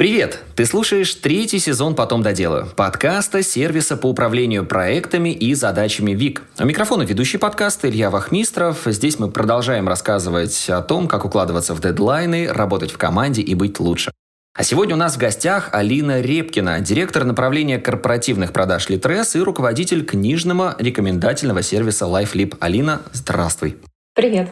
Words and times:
Привет! 0.00 0.42
Ты 0.56 0.64
слушаешь 0.64 1.14
третий 1.14 1.58
сезон 1.58 1.94
«Потом 1.94 2.22
доделаю» 2.22 2.66
подкаста 2.74 3.42
сервиса 3.42 3.98
по 3.98 4.06
управлению 4.06 4.64
проектами 4.64 5.28
и 5.28 5.52
задачами 5.52 6.12
ВИК. 6.12 6.40
У 6.58 6.64
микрофона 6.64 7.02
ведущий 7.02 7.36
подкаста 7.36 7.90
Илья 7.90 8.08
Вахмистров. 8.08 8.84
Здесь 8.86 9.18
мы 9.18 9.30
продолжаем 9.30 9.88
рассказывать 9.88 10.70
о 10.70 10.80
том, 10.80 11.06
как 11.06 11.26
укладываться 11.26 11.74
в 11.74 11.82
дедлайны, 11.82 12.50
работать 12.50 12.92
в 12.92 12.96
команде 12.96 13.42
и 13.42 13.54
быть 13.54 13.78
лучше. 13.78 14.10
А 14.54 14.64
сегодня 14.64 14.94
у 14.94 14.98
нас 14.98 15.16
в 15.16 15.18
гостях 15.18 15.68
Алина 15.72 16.22
Репкина, 16.22 16.80
директор 16.80 17.24
направления 17.24 17.78
корпоративных 17.78 18.54
продаж 18.54 18.88
Литрес 18.88 19.36
и 19.36 19.40
руководитель 19.40 20.06
книжного 20.06 20.76
рекомендательного 20.78 21.60
сервиса 21.60 22.06
LifeLip. 22.06 22.56
Алина, 22.58 23.02
здравствуй. 23.12 23.76
Привет. 24.14 24.48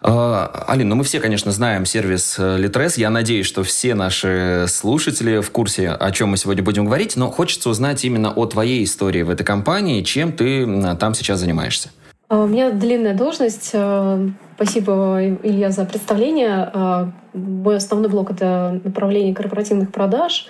А, 0.00 0.64
Алина, 0.68 0.90
ну 0.90 0.96
мы 0.96 1.04
все, 1.04 1.18
конечно, 1.18 1.50
знаем 1.50 1.84
сервис 1.84 2.38
э, 2.38 2.58
Litres. 2.58 2.94
Я 2.96 3.10
надеюсь, 3.10 3.46
что 3.46 3.64
все 3.64 3.96
наши 3.96 4.66
слушатели 4.68 5.40
в 5.40 5.50
курсе, 5.50 5.90
о 5.90 6.12
чем 6.12 6.30
мы 6.30 6.36
сегодня 6.36 6.62
будем 6.62 6.84
говорить, 6.84 7.16
но 7.16 7.30
хочется 7.32 7.68
узнать 7.68 8.04
именно 8.04 8.30
о 8.30 8.46
твоей 8.46 8.84
истории 8.84 9.22
в 9.22 9.30
этой 9.30 9.44
компании, 9.44 10.02
чем 10.02 10.32
ты 10.32 10.64
там 11.00 11.14
сейчас 11.14 11.40
занимаешься. 11.40 11.90
А, 12.28 12.44
у 12.44 12.46
меня 12.46 12.70
длинная 12.70 13.14
должность. 13.14 13.70
Э, 13.72 14.28
спасибо, 14.54 15.20
Илья, 15.42 15.72
за 15.72 15.84
представление. 15.84 16.70
А, 16.72 17.10
мой 17.34 17.76
основной 17.76 18.08
блок— 18.08 18.30
это 18.32 18.80
направление 18.84 19.34
корпоративных 19.34 19.90
продаж. 19.90 20.46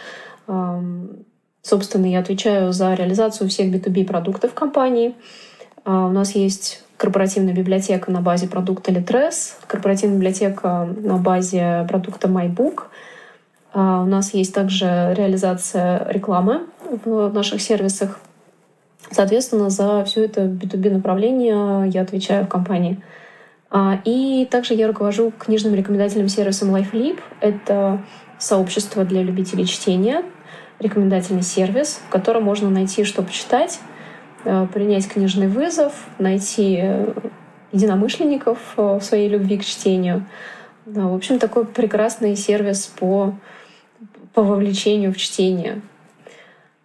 Собственно, 1.60 2.06
я 2.06 2.20
отвечаю 2.20 2.72
за 2.72 2.94
реализацию 2.94 3.50
всех 3.50 3.74
B2B 3.74 4.06
продуктов 4.06 4.54
компании. 4.54 5.14
У 5.84 5.90
нас 5.90 6.34
есть 6.34 6.82
корпоративная 6.98 7.54
библиотека 7.54 8.10
на 8.10 8.20
базе 8.20 8.48
продукта 8.48 8.90
Litres, 8.90 9.54
корпоративная 9.66 10.16
библиотека 10.16 10.88
на 11.00 11.16
базе 11.16 11.86
продукта 11.88 12.28
MyBook. 12.28 12.82
А, 13.72 14.02
у 14.02 14.06
нас 14.06 14.34
есть 14.34 14.52
также 14.52 15.14
реализация 15.16 16.06
рекламы 16.10 16.66
в 17.04 17.30
наших 17.32 17.62
сервисах. 17.62 18.18
Соответственно, 19.12 19.70
за 19.70 20.04
все 20.04 20.24
это 20.24 20.42
B2B 20.42 20.90
направление 20.90 21.88
я 21.88 22.02
отвечаю 22.02 22.44
в 22.44 22.48
компании. 22.48 23.00
А, 23.70 24.00
и 24.04 24.46
также 24.50 24.74
я 24.74 24.88
руковожу 24.88 25.32
книжным 25.38 25.74
рекомендательным 25.74 26.28
сервисом 26.28 26.74
LifeLib. 26.74 27.20
Это 27.40 28.02
сообщество 28.38 29.04
для 29.04 29.22
любителей 29.22 29.66
чтения, 29.66 30.24
рекомендательный 30.80 31.42
сервис, 31.42 32.00
в 32.08 32.10
котором 32.10 32.42
можно 32.42 32.68
найти, 32.70 33.04
что 33.04 33.22
почитать, 33.22 33.78
принять 34.72 35.08
книжный 35.08 35.48
вызов, 35.48 35.92
найти 36.18 36.78
э, 36.80 37.12
единомышленников 37.72 38.58
э, 38.76 38.98
в 38.98 39.02
своей 39.02 39.28
любви 39.28 39.58
к 39.58 39.64
чтению. 39.64 40.26
Да, 40.86 41.06
в 41.06 41.14
общем, 41.14 41.38
такой 41.38 41.66
прекрасный 41.66 42.36
сервис 42.36 42.86
по, 42.86 43.34
по 44.34 44.42
вовлечению 44.42 45.12
в 45.12 45.16
чтение. 45.16 45.82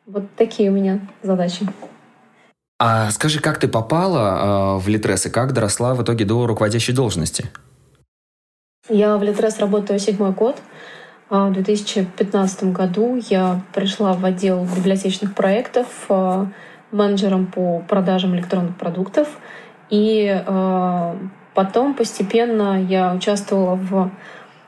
Вот 0.06 0.24
такие 0.36 0.70
у 0.70 0.74
меня 0.74 1.00
задачи. 1.22 1.66
А 2.80 3.12
скажи, 3.12 3.40
как 3.40 3.60
ты 3.60 3.70
попала 3.70 4.78
в 4.78 4.90
Литрес 4.90 5.26
и 5.26 5.30
как 5.30 5.54
доросла 5.54 5.94
в 5.94 6.04
итоге 6.04 6.26
до 6.26 6.46
руководящей 6.46 6.94
должности? 6.94 7.46
Я 8.90 9.16
в 9.16 9.24
Литрес 9.24 9.60
работаю 9.60 10.00
седьмой 10.00 10.32
год. 10.32 10.58
А 11.30 11.48
в 11.48 11.54
2015 11.54 12.66
году 12.66 13.20
я 13.30 13.62
пришла 13.74 14.14
в 14.14 14.24
отдел 14.26 14.66
библиотечных 14.66 15.34
проектов 15.34 15.88
менеджером 16.94 17.48
по 17.48 17.80
продажам 17.88 18.36
электронных 18.36 18.78
продуктов. 18.78 19.28
И 19.90 20.42
э, 20.46 21.16
потом 21.54 21.94
постепенно 21.94 22.82
я 22.82 23.14
участвовала 23.14 23.76
в 23.76 24.12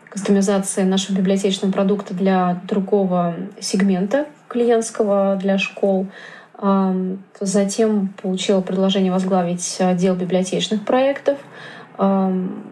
кастомизации 0.09 0.83
нашего 0.83 1.17
библиотечного 1.17 1.71
продукта 1.71 2.13
для 2.13 2.61
другого 2.67 3.35
сегмента 3.59 4.25
клиентского, 4.47 5.37
для 5.37 5.57
школ. 5.57 6.07
Э, 6.57 7.15
затем 7.39 8.13
получила 8.21 8.61
предложение 8.61 9.11
возглавить 9.11 9.77
отдел 9.79 10.15
библиотечных 10.15 10.83
проектов. 10.83 11.37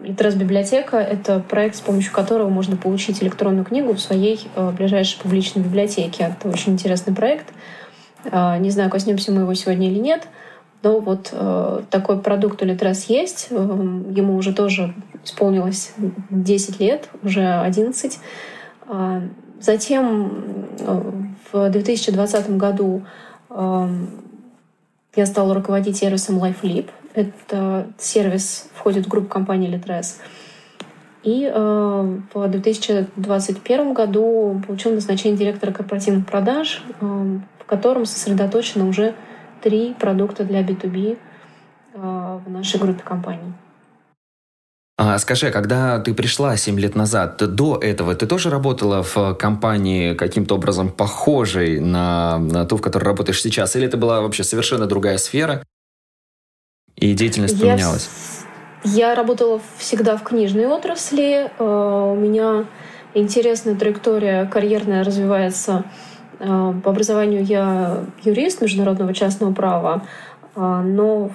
Литрес 0.02 0.34
библиотека— 0.34 0.96
это 0.98 1.40
проект, 1.40 1.76
с 1.76 1.80
помощью 1.80 2.12
которого 2.12 2.50
можно 2.50 2.76
получить 2.76 3.22
электронную 3.22 3.64
книгу 3.64 3.94
в 3.94 4.00
своей 4.00 4.50
э, 4.54 4.70
ближайшей 4.72 5.18
публичной 5.18 5.62
библиотеке. 5.62 6.34
Это 6.38 6.50
очень 6.50 6.74
интересный 6.74 7.14
проект— 7.14 7.46
не 8.24 8.70
знаю, 8.70 8.90
коснемся 8.90 9.32
мы 9.32 9.42
его 9.42 9.54
сегодня 9.54 9.90
или 9.90 9.98
нет, 9.98 10.28
но 10.84 11.00
вот 11.00 11.30
э, 11.32 11.80
такой 11.90 12.20
продукт 12.20 12.60
у 12.62 12.66
Литрес 12.66 13.04
есть. 13.04 13.46
Э, 13.50 13.54
ему 13.56 14.36
уже 14.36 14.52
тоже 14.52 14.94
исполнилось 15.24 15.94
10 16.28 16.78
лет, 16.78 17.08
уже 17.22 17.42
11. 17.42 18.18
А, 18.86 19.22
затем 19.60 20.66
э, 20.78 21.02
в 21.52 21.70
2020 21.70 22.56
году 22.56 23.02
я 25.16 25.26
стала 25.26 25.54
руководить 25.54 25.96
сервисом 25.96 26.42
LifeLip. 26.42 26.88
Это 27.14 27.86
сервис 27.98 28.68
входит 28.74 29.06
в 29.06 29.08
группу 29.08 29.28
компании 29.28 29.72
Litres. 29.72 30.16
И 31.22 31.50
э, 31.50 32.18
в 32.34 32.48
2021 32.48 33.94
году 33.94 34.60
получил 34.66 34.92
назначение 34.92 35.38
директора 35.38 35.72
корпоративных 35.72 36.26
продаж. 36.26 36.82
Э, 37.00 37.38
в 37.64 37.66
котором 37.66 38.06
сосредоточено 38.06 38.86
уже 38.86 39.14
три 39.62 39.94
продукта 39.94 40.44
для 40.44 40.62
B2B 40.62 41.18
э, 41.94 42.40
в 42.46 42.50
нашей 42.50 42.78
группе 42.78 43.02
компаний. 43.02 43.52
А 44.96 45.18
скажи, 45.18 45.50
когда 45.50 45.98
ты 45.98 46.14
пришла 46.14 46.56
7 46.56 46.78
лет 46.78 46.94
назад, 46.94 47.36
до 47.38 47.76
этого 47.76 48.14
ты 48.14 48.26
тоже 48.26 48.48
работала 48.48 49.02
в 49.02 49.34
компании 49.34 50.14
каким-то 50.14 50.54
образом 50.54 50.88
похожей 50.88 51.80
на, 51.80 52.38
на 52.38 52.64
ту, 52.64 52.76
в 52.76 52.80
которой 52.80 53.04
работаешь 53.04 53.42
сейчас? 53.42 53.74
Или 53.74 53.86
это 53.86 53.96
была 53.96 54.20
вообще 54.20 54.44
совершенно 54.44 54.86
другая 54.86 55.18
сфера, 55.18 55.64
и 56.96 57.12
деятельность 57.14 57.54
я 57.58 57.72
поменялась? 57.72 58.08
Я 58.84 59.14
работала 59.14 59.60
всегда 59.78 60.16
в 60.16 60.22
книжной 60.22 60.66
отрасли. 60.66 61.50
Э, 61.58 62.12
у 62.12 62.16
меня 62.16 62.66
интересная 63.14 63.74
траектория 63.74 64.46
карьерная 64.46 65.02
развивается 65.04 65.72
а, 65.72 65.84
по 66.38 66.90
образованию 66.90 67.44
я 67.44 67.98
юрист 68.22 68.60
международного 68.60 69.14
частного 69.14 69.52
права, 69.52 70.02
а, 70.54 70.82
но 70.82 71.30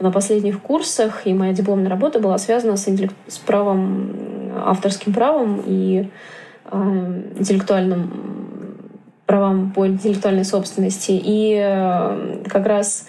на 0.00 0.10
последних 0.10 0.60
курсах 0.60 1.26
и 1.26 1.34
моя 1.34 1.52
дипломная 1.52 1.90
работа 1.90 2.20
была 2.20 2.38
связана 2.38 2.76
с, 2.76 2.88
интеллект... 2.88 3.14
с 3.26 3.38
правом, 3.38 4.10
авторским 4.64 5.12
правом 5.12 5.62
и 5.66 6.08
э, 6.70 7.22
интеллектуальным 7.38 8.12
правам 9.26 9.72
по 9.72 9.86
интеллектуальной 9.86 10.44
собственности. 10.44 11.12
И 11.12 11.54
э, 11.60 12.44
как 12.48 12.66
раз 12.66 13.08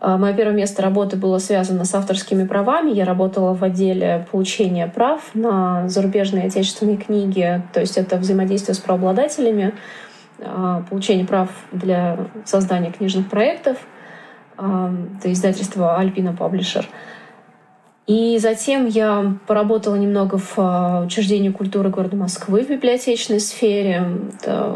э, 0.00 0.16
мое 0.16 0.34
первое 0.34 0.54
место 0.54 0.82
работы 0.82 1.16
было 1.16 1.38
связано 1.38 1.84
с 1.84 1.94
авторскими 1.94 2.46
правами. 2.46 2.90
Я 2.90 3.04
работала 3.04 3.54
в 3.54 3.64
отделе 3.64 4.26
получения 4.30 4.86
прав 4.86 5.22
на 5.34 5.88
зарубежные 5.88 6.46
отечественные 6.46 6.98
книги, 6.98 7.62
то 7.72 7.80
есть 7.80 7.96
это 7.96 8.16
взаимодействие 8.16 8.74
с 8.74 8.78
правообладателями. 8.78 9.72
А, 10.40 10.82
получение 10.88 11.26
прав 11.26 11.50
для 11.72 12.18
создания 12.44 12.90
книжных 12.90 13.28
проектов. 13.28 13.78
А, 14.56 14.92
это 15.18 15.32
издательство 15.32 15.96
Альпина 15.96 16.32
Паблишер. 16.32 16.88
И 18.06 18.38
затем 18.38 18.86
я 18.86 19.34
поработала 19.46 19.96
немного 19.96 20.38
в 20.38 20.54
а, 20.58 21.04
учреждении 21.06 21.50
культуры 21.50 21.88
города 21.88 22.16
Москвы 22.16 22.64
в 22.64 22.68
библиотечной 22.68 23.40
сфере. 23.40 24.04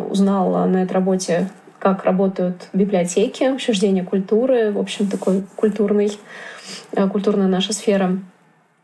Узнала 0.09 0.65
на 0.65 0.83
этой 0.83 0.93
работе, 0.93 1.49
как 1.79 2.05
работают 2.05 2.69
библиотеки, 2.73 3.45
учреждения 3.45 4.03
культуры, 4.03 4.73
в 4.73 4.79
общем, 4.79 5.09
такой 5.09 5.45
культурный, 5.57 6.11
культурная 7.11 7.49
наша 7.49 7.73
сфера. 7.73 8.19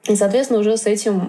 И, 0.09 0.15
соответственно, 0.15 0.61
уже 0.61 0.77
с 0.77 0.87
этим 0.87 1.21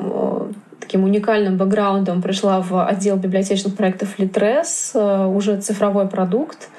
таким 0.87 1.03
уникальным 1.03 1.57
бэкграундом 1.57 2.21
пришла 2.21 2.61
в 2.61 2.87
отдел 2.87 3.17
библиотечных 3.17 3.75
проектов 3.75 4.17
Литрес, 4.19 4.93
э, 4.95 5.25
уже 5.25 5.59
цифровой 5.59 6.07
продукт. 6.07 6.69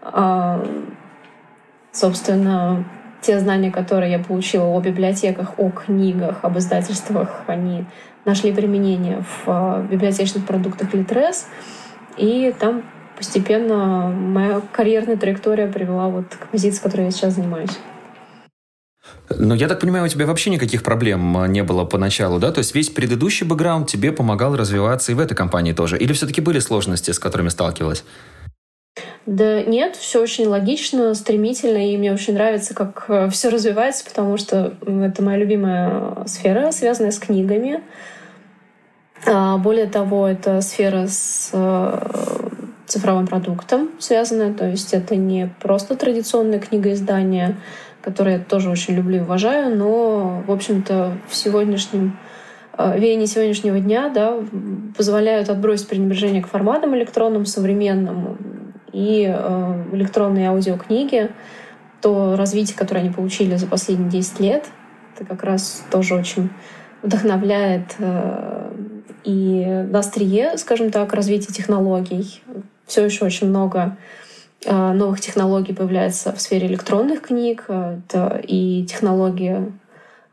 А, 0.00 0.64
собственно, 1.90 2.84
те 3.20 3.40
знания, 3.40 3.72
которые 3.72 4.12
я 4.12 4.20
получила 4.20 4.66
о 4.66 4.80
библиотеках, 4.80 5.58
о 5.58 5.70
книгах, 5.70 6.38
об 6.42 6.56
издательствах, 6.56 7.42
они 7.48 7.84
нашли 8.24 8.52
применение 8.52 9.24
в 9.24 9.48
э, 9.48 9.86
библиотечных 9.90 10.46
продуктах 10.46 10.94
Литрес. 10.94 11.48
И 12.16 12.54
там 12.60 12.84
постепенно 13.16 14.06
моя 14.08 14.62
карьерная 14.70 15.16
траектория 15.16 15.66
привела 15.66 16.06
вот 16.06 16.26
к 16.26 16.46
позиции, 16.46 16.80
которой 16.80 17.06
я 17.06 17.10
сейчас 17.10 17.34
занимаюсь. 17.34 17.76
Но 19.36 19.54
я 19.54 19.68
так 19.68 19.80
понимаю, 19.80 20.04
у 20.04 20.08
тебя 20.08 20.26
вообще 20.26 20.50
никаких 20.50 20.82
проблем 20.82 21.36
а, 21.36 21.46
не 21.46 21.62
было 21.62 21.84
поначалу, 21.84 22.38
да? 22.38 22.50
То 22.50 22.58
есть 22.58 22.74
весь 22.74 22.88
предыдущий 22.88 23.46
бэкграунд 23.46 23.88
тебе 23.88 24.10
помогал 24.10 24.56
развиваться 24.56 25.12
и 25.12 25.14
в 25.14 25.20
этой 25.20 25.34
компании 25.34 25.72
тоже? 25.72 25.98
Или 25.98 26.12
все-таки 26.12 26.40
были 26.40 26.58
сложности, 26.60 27.10
с 27.10 27.18
которыми 27.18 27.48
сталкивалась? 27.50 28.04
Да 29.26 29.62
нет, 29.62 29.96
все 29.96 30.22
очень 30.22 30.46
логично, 30.46 31.12
стремительно, 31.14 31.92
и 31.92 31.98
мне 31.98 32.12
очень 32.12 32.32
нравится, 32.32 32.74
как 32.74 33.04
э, 33.08 33.28
все 33.28 33.50
развивается, 33.50 34.06
потому 34.06 34.38
что 34.38 34.72
это 34.86 35.22
моя 35.22 35.36
любимая 35.36 36.24
сфера, 36.26 36.72
связанная 36.72 37.10
с 37.10 37.18
книгами. 37.18 37.82
А, 39.26 39.58
более 39.58 39.86
того, 39.86 40.26
это 40.26 40.62
сфера 40.62 41.06
с 41.06 41.50
э, 41.52 42.48
цифровым 42.86 43.26
продуктом 43.26 43.90
связано. 43.98 44.54
То 44.54 44.66
есть 44.66 44.94
это 44.94 45.16
не 45.16 45.52
просто 45.60 45.94
традиционное 45.96 46.58
книгоиздание, 46.58 47.56
которое 48.08 48.38
я 48.38 48.42
тоже 48.42 48.70
очень 48.70 48.94
люблю 48.94 49.18
и 49.18 49.20
уважаю, 49.20 49.76
но, 49.76 50.42
в 50.46 50.50
общем-то, 50.50 51.18
в 51.28 51.36
сегодняшнем 51.36 52.18
э, 52.78 52.98
веяние 52.98 53.26
сегодняшнего 53.26 53.78
дня 53.80 54.08
да, 54.08 54.38
позволяют 54.96 55.50
отбросить 55.50 55.88
пренебрежение 55.88 56.42
к 56.42 56.48
форматам 56.48 56.96
электронным, 56.96 57.44
современным 57.44 58.38
и 58.94 59.30
э, 59.30 59.84
электронные 59.92 60.48
аудиокниги, 60.48 61.30
то 62.00 62.34
развитие, 62.34 62.78
которое 62.78 63.00
они 63.00 63.10
получили 63.10 63.56
за 63.56 63.66
последние 63.66 64.08
10 64.08 64.40
лет, 64.40 64.64
это 65.14 65.26
как 65.26 65.42
раз 65.42 65.84
тоже 65.90 66.14
очень 66.14 66.48
вдохновляет 67.02 67.94
э, 67.98 68.72
и 69.24 69.66
на 69.90 69.98
острие, 69.98 70.56
скажем 70.56 70.90
так, 70.90 71.12
развития 71.12 71.52
технологий. 71.52 72.42
Все 72.86 73.04
еще 73.04 73.26
очень 73.26 73.48
много 73.48 73.98
новых 74.66 75.20
технологий 75.20 75.72
появляется 75.72 76.32
в 76.32 76.40
сфере 76.40 76.66
электронных 76.66 77.22
книг. 77.22 77.64
Это 77.68 78.40
и 78.42 78.84
технологии 78.84 79.72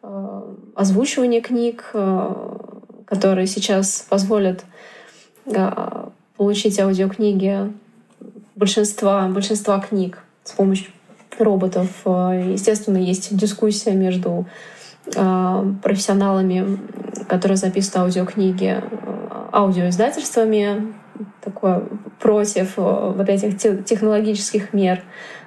э, 0.02 0.42
озвучивания 0.76 1.42
книг, 1.42 1.94
которые 3.06 3.48
сейчас 3.48 4.06
позволят 4.10 4.66
получить 6.38 6.80
аудиокниги 6.80 7.72
большинства, 8.56 9.28
большинства 9.28 9.80
книг 9.80 10.24
с 10.44 10.52
помощью 10.54 10.92
роботов. 11.38 11.90
Естественно, 12.06 12.98
есть 12.98 13.36
дискуссия 13.36 13.92
между 13.92 14.48
профессионалами, 15.04 16.80
которые 17.30 17.58
записывают 17.58 18.18
аудиокниги, 18.18 18.82
аудиоиздательствами, 19.52 20.96
такое 21.42 21.84
против 22.20 22.78
э, 22.78 23.14
вот 23.16 23.30
этих 23.30 23.58
технологических 23.86 24.74
мер 24.74 25.04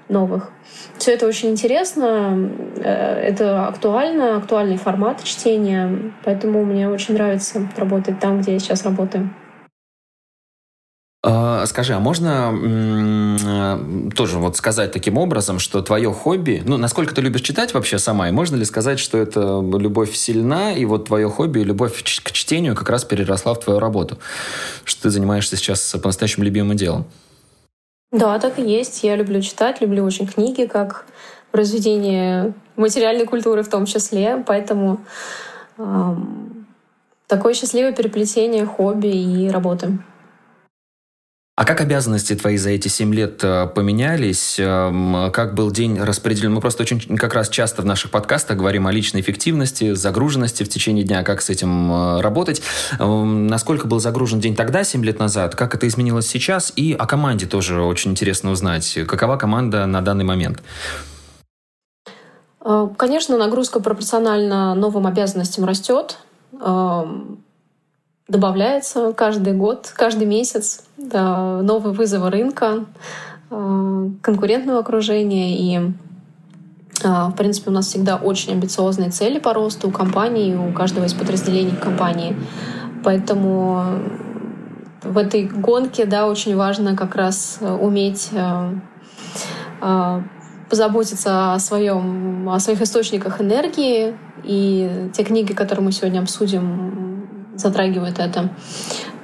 новых. 0.09 0.51
Все 0.97 1.13
это 1.13 1.27
очень 1.27 1.51
интересно, 1.51 2.51
это 2.77 3.67
актуально, 3.67 4.39
актуальный 4.39 4.79
формат 4.79 5.23
чтения, 5.23 6.13
поэтому 6.25 6.65
мне 6.65 6.89
очень 6.89 7.15
нравится 7.15 7.69
работать 7.77 8.19
там, 8.19 8.41
где 8.41 8.55
я 8.55 8.59
сейчас 8.59 8.85
работаю. 8.85 9.31
А, 11.31 11.67
скажи, 11.67 11.93
а 11.93 11.99
можно 12.01 12.55
тоже 14.17 14.39
вот 14.39 14.57
сказать 14.57 14.93
таким 14.93 15.19
образом, 15.19 15.59
что 15.59 15.83
твое 15.83 16.11
хобби, 16.11 16.63
ну, 16.65 16.79
насколько 16.79 17.15
ты 17.15 17.21
любишь 17.21 17.43
читать 17.43 17.75
вообще 17.75 17.99
сама, 17.99 18.31
и 18.31 18.33
можно 18.33 18.57
ли 18.57 18.65
сказать, 18.65 18.99
что 18.99 19.19
это 19.19 19.61
любовь 19.61 20.15
сильна, 20.15 20.73
и 20.73 20.87
вот 20.87 21.09
твое 21.09 21.29
хобби, 21.29 21.59
любовь 21.59 22.03
к 22.03 22.33
чтению 22.33 22.75
как 22.75 22.89
раз 22.89 23.05
переросла 23.05 23.53
в 23.53 23.61
твою 23.61 23.79
работу, 23.79 24.17
что 24.85 25.03
ты 25.03 25.11
занимаешься 25.11 25.57
сейчас 25.57 25.95
по-настоящему 26.03 26.47
любимым 26.47 26.79
делом? 26.79 27.05
Да, 28.11 28.39
так 28.39 28.59
и 28.59 28.63
есть. 28.63 29.05
Я 29.05 29.15
люблю 29.15 29.43
читать, 29.43 29.83
люблю 29.83 30.05
очень 30.05 30.27
книги, 30.27 30.65
как 30.65 31.05
произведение 31.51 32.55
материальной 32.77 33.27
культуры 33.27 33.63
в 33.63 33.69
том 33.69 33.85
числе, 33.85 34.43
поэтому 34.47 35.01
эм, 35.77 36.67
такое 37.27 37.53
счастливое 37.53 37.93
переплетение 37.93 38.65
хобби 38.65 39.09
и 39.09 39.51
работы. 39.51 39.99
А 41.59 41.65
как 41.65 41.81
обязанности 41.81 42.37
твои 42.37 42.57
за 42.57 42.71
эти 42.71 42.87
семь 42.87 43.13
лет 43.13 43.43
э, 43.43 43.67
поменялись? 43.67 44.61
Эм, 44.61 45.33
как 45.33 45.55
был 45.55 45.73
день 45.73 46.01
распределен? 46.01 46.55
Мы 46.55 46.61
просто 46.61 46.85
очень 46.85 47.17
как 47.17 47.35
раз 47.35 47.49
часто 47.49 47.83
в 47.83 47.85
наших 47.85 48.13
подкастах 48.13 48.57
говорим 48.57 48.87
о 48.87 48.93
личной 48.93 49.23
эффективности, 49.23 49.95
загруженности 49.95 50.63
в 50.63 50.69
течение 50.69 51.05
дня, 51.05 51.25
как 51.25 51.43
с 51.43 51.51
этим 51.51 51.91
э, 51.91 52.21
работать. 52.21 52.63
Эм, 53.01 53.49
насколько 53.49 53.89
был 53.89 53.99
загружен 53.99 54.39
день 54.39 54.55
тогда, 54.55 54.85
семь 54.85 55.05
лет 55.05 55.19
назад? 55.19 55.57
Как 55.57 55.75
это 55.75 55.89
изменилось 55.89 56.29
сейчас? 56.29 56.73
И 56.77 56.93
о 56.93 57.07
команде 57.07 57.47
тоже 57.47 57.83
очень 57.83 58.13
интересно 58.13 58.53
узнать. 58.53 58.97
Какова 59.09 59.37
команда 59.37 59.87
на 59.87 60.01
данный 60.01 60.25
момент? 60.25 60.63
Э, 62.65 62.89
конечно, 62.97 63.37
нагрузка 63.37 63.81
пропорционально 63.81 64.77
новым 64.77 65.09
обязанностям 65.09 65.65
растет 65.65 66.19
эм, 66.53 67.43
добавляется 68.29 69.13
каждый 69.15 69.55
год, 69.55 69.93
каждый 69.97 70.27
месяц 70.27 70.85
да, 70.97 71.63
новые 71.63 71.95
вызовы 71.95 72.31
рынка, 72.31 72.85
э, 73.51 74.11
конкурентного 74.21 74.81
окружения. 74.81 75.57
И, 75.57 75.93
э, 77.03 77.09
в 77.09 77.35
принципе, 77.37 77.71
у 77.71 77.73
нас 77.73 77.87
всегда 77.87 78.17
очень 78.17 78.53
амбициозные 78.53 79.11
цели 79.11 79.39
по 79.39 79.55
росту 79.55 79.89
у 79.89 79.91
компании, 79.91 80.55
у 80.55 80.73
каждого 80.73 81.07
из 81.07 81.15
подразделений 81.15 81.77
компании. 81.77 82.37
Поэтому 83.03 83.83
в 85.03 85.17
этой 85.17 85.45
гонке 85.45 86.05
да, 86.05 86.27
очень 86.27 86.55
важно 86.55 86.97
как 86.97 87.15
раз 87.15 87.61
уметь 87.61 88.29
э, 88.33 90.23
позаботиться 90.69 91.55
о, 91.55 91.59
своем, 91.59 92.47
о 92.51 92.61
своих 92.61 92.83
источниках 92.83 93.41
энергии. 93.41 94.15
И 94.45 95.11
те 95.15 95.25
книги, 95.25 95.55
которые 95.55 95.87
мы 95.87 95.93
сегодня 95.93 96.21
обсудим, 96.21 97.08
затрагивает 97.59 98.19
это. 98.19 98.51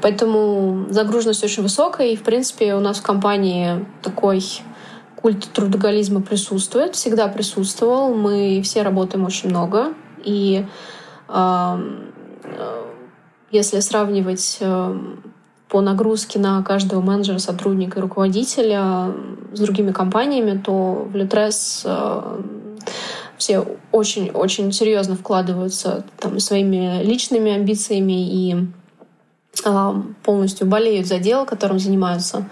Поэтому 0.03 0.87
загруженность 0.91 1.43
очень 1.45 1.63
высокая, 1.63 2.09
и, 2.09 2.17
в 2.17 2.23
принципе, 2.23 2.75
у 2.75 2.81
нас 2.81 2.99
в 2.99 3.03
компании 3.03 3.87
такой 4.03 4.43
культ 5.17 5.49
трудоголизма 5.53 6.21
присутствует, 6.21 6.95
всегда 6.95 7.29
присутствовал. 7.29 8.15
Мы 8.15 8.61
все 8.63 8.83
работаем 8.83 9.25
очень 9.25 9.49
много, 9.49 9.95
и 10.23 10.67
э, 11.29 11.79
если 13.51 13.81
сравнивать 13.81 14.59
э, 14.61 14.99
по 15.69 15.81
нагрузке 15.81 16.39
на 16.39 16.63
каждого 16.63 17.01
менеджера, 17.01 17.39
сотрудника 17.39 17.99
и 17.99 18.03
руководителя 18.03 19.13
с 19.53 19.61
другими 19.61 19.93
компаниями, 19.93 20.59
то 20.59 21.09
в 21.11 21.17
Litres 21.17 21.83
э, 21.85 22.43
все 23.39 23.67
очень-очень 23.93 24.73
серьезно 24.73 25.17
вкладываются 25.17 26.05
там, 26.19 26.39
своими 26.39 27.03
личными 27.03 27.53
амбициями 27.53 28.31
и 28.31 28.57
э, 29.65 29.93
полностью 30.23 30.67
болеют 30.67 31.07
за 31.07 31.19
дело, 31.19 31.45
которым 31.45 31.79
занимаются. 31.79 32.49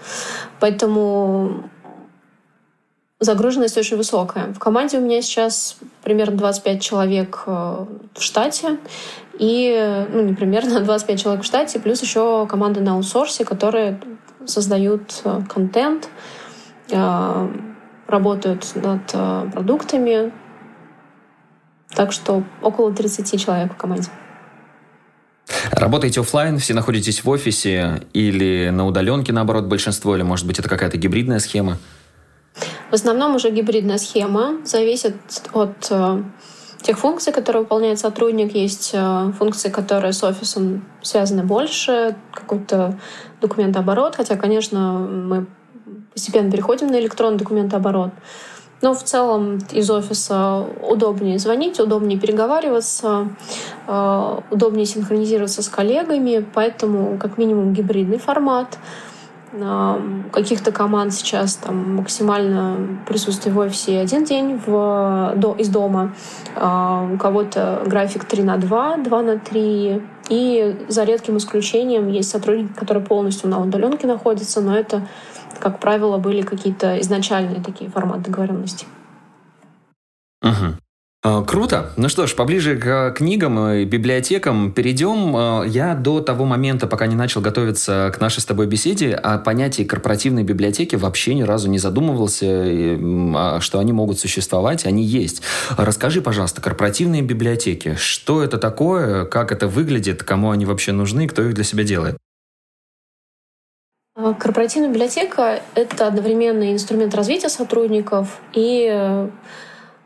Поэтому 0.59 1.63
загруженность 3.23 3.77
очень 3.77 3.97
высокая. 3.97 4.53
В 4.53 4.59
команде 4.59 4.97
у 4.97 5.01
меня 5.01 5.21
сейчас 5.21 5.77
примерно 6.03 6.37
25 6.37 6.81
человек 6.81 7.43
э, 7.45 7.85
в 8.13 8.21
штате, 8.21 8.77
и, 9.39 10.05
ну, 10.11 10.21
не 10.21 10.33
примерно, 10.33 10.81
25 10.81 11.21
человек 11.21 11.43
в 11.43 11.45
штате, 11.45 11.79
плюс 11.79 12.01
еще 12.01 12.45
команда 12.47 12.81
на 12.81 12.93
аутсорсе, 12.93 13.45
которые 13.45 13.99
создают 14.45 15.21
э, 15.23 15.41
контент, 15.49 16.09
э, 16.91 17.47
работают 18.07 18.75
над 18.75 19.51
продуктами, 19.53 20.31
так 21.95 22.11
что 22.11 22.43
около 22.61 22.93
30 22.93 23.39
человек 23.43 23.73
в 23.73 23.77
команде. 23.77 24.09
Работаете 25.71 26.21
офлайн, 26.21 26.57
все 26.57 26.73
находитесь 26.73 27.23
в 27.23 27.29
офисе 27.29 28.03
или 28.13 28.69
на 28.69 28.85
удаленке, 28.85 29.33
наоборот, 29.33 29.65
большинство, 29.65 30.15
или, 30.15 30.23
может 30.23 30.47
быть, 30.47 30.59
это 30.59 30.69
какая-то 30.69 30.97
гибридная 30.97 31.39
схема? 31.39 31.77
В 32.89 32.93
основном 32.93 33.35
уже 33.35 33.49
гибридная 33.49 33.97
схема. 33.97 34.57
Зависит 34.65 35.15
от 35.53 35.87
э, 35.89 36.23
тех 36.81 36.99
функций, 36.99 37.33
которые 37.33 37.63
выполняет 37.63 37.99
сотрудник. 37.99 38.53
Есть 38.55 38.91
э, 38.93 39.31
функции, 39.37 39.69
которые 39.69 40.13
с 40.13 40.23
офисом 40.23 40.85
связаны 41.01 41.43
больше, 41.43 42.15
какой-то 42.31 42.99
документооборот, 43.41 44.15
хотя, 44.15 44.37
конечно, 44.37 44.99
мы 44.99 45.47
постепенно 46.13 46.51
переходим 46.51 46.87
на 46.87 46.99
электронный 46.99 47.39
документооборот. 47.39 48.11
Но 48.83 48.93
в 48.93 49.01
целом 49.01 49.59
из 49.71 49.89
офиса 49.89 50.65
удобнее 50.81 51.39
звонить, 51.39 51.79
удобнее 51.79 52.19
переговариваться, 52.19 53.29
э, 53.87 54.39
удобнее 54.51 54.85
синхронизироваться 54.85 55.63
с 55.63 55.69
коллегами, 55.69 56.45
поэтому 56.53 57.17
как 57.17 57.37
минимум 57.37 57.71
гибридный 57.71 58.17
формат. 58.17 58.77
Э, 59.53 60.01
каких-то 60.33 60.73
команд 60.73 61.13
сейчас 61.13 61.55
там 61.55 61.95
максимально 61.95 62.99
присутствие 63.07 63.55
в 63.55 63.59
офисе 63.59 64.01
один 64.01 64.25
день 64.25 64.59
в, 64.65 65.31
до, 65.37 65.55
из 65.57 65.69
дома. 65.69 66.13
Э, 66.57 67.07
у 67.13 67.17
кого-то 67.17 67.83
график 67.85 68.25
3 68.25 68.43
на 68.43 68.57
2, 68.57 68.97
2 68.97 69.21
на 69.21 69.39
3. 69.39 70.01
И 70.27 70.85
за 70.89 71.05
редким 71.05 71.37
исключением 71.37 72.09
есть 72.09 72.29
сотрудники, 72.29 72.73
которые 72.73 73.05
полностью 73.05 73.49
на 73.49 73.61
удаленке 73.61 74.07
находятся, 74.07 74.59
но 74.59 74.75
это 74.75 75.07
как 75.59 75.79
правило, 75.79 76.17
были 76.17 76.41
какие-то 76.41 76.99
изначальные 77.01 77.61
такие 77.61 77.89
форматы 77.89 78.31
договоренности. 78.31 78.85
Угу. 80.41 80.77
Круто. 81.47 81.93
Ну 81.95 82.09
что 82.09 82.27
ж, 82.27 82.35
поближе 82.35 82.75
к 82.75 83.11
книгам 83.11 83.57
и 83.69 83.85
библиотекам 83.85 84.73
перейдем. 84.73 85.33
А, 85.33 85.63
я 85.63 85.95
до 85.95 86.19
того 86.19 86.43
момента, 86.43 86.85
пока 86.85 87.07
не 87.07 87.15
начал 87.15 87.39
готовиться 87.39 88.11
к 88.13 88.19
нашей 88.19 88.41
с 88.41 88.45
тобой 88.45 88.67
беседе, 88.67 89.13
о 89.13 89.37
понятии 89.37 89.83
корпоративной 89.83 90.43
библиотеки 90.43 90.97
вообще 90.97 91.33
ни 91.33 91.43
разу 91.43 91.69
не 91.69 91.79
задумывался, 91.79 92.45
а, 92.45 93.59
что 93.61 93.79
они 93.79 93.93
могут 93.93 94.19
существовать, 94.19 94.85
они 94.85 95.01
есть. 95.01 95.43
Расскажи, 95.77 96.21
пожалуйста, 96.21 96.59
корпоративные 96.59 97.21
библиотеки. 97.21 97.95
Что 97.97 98.43
это 98.43 98.57
такое, 98.57 99.23
как 99.23 99.53
это 99.53 99.69
выглядит, 99.69 100.23
кому 100.23 100.51
они 100.51 100.65
вообще 100.65 100.91
нужны, 100.91 101.29
кто 101.29 101.41
их 101.43 101.53
для 101.53 101.63
себя 101.63 101.85
делает? 101.85 102.17
А, 104.15 104.33
корпоративная 104.35 104.89
библиотека— 104.89 105.59
это 105.75 106.05
одновременно 106.05 106.71
инструмент 106.71 107.15
развития 107.15 107.49
сотрудников 107.49 108.41
и 108.53 108.87
э, 108.87 109.29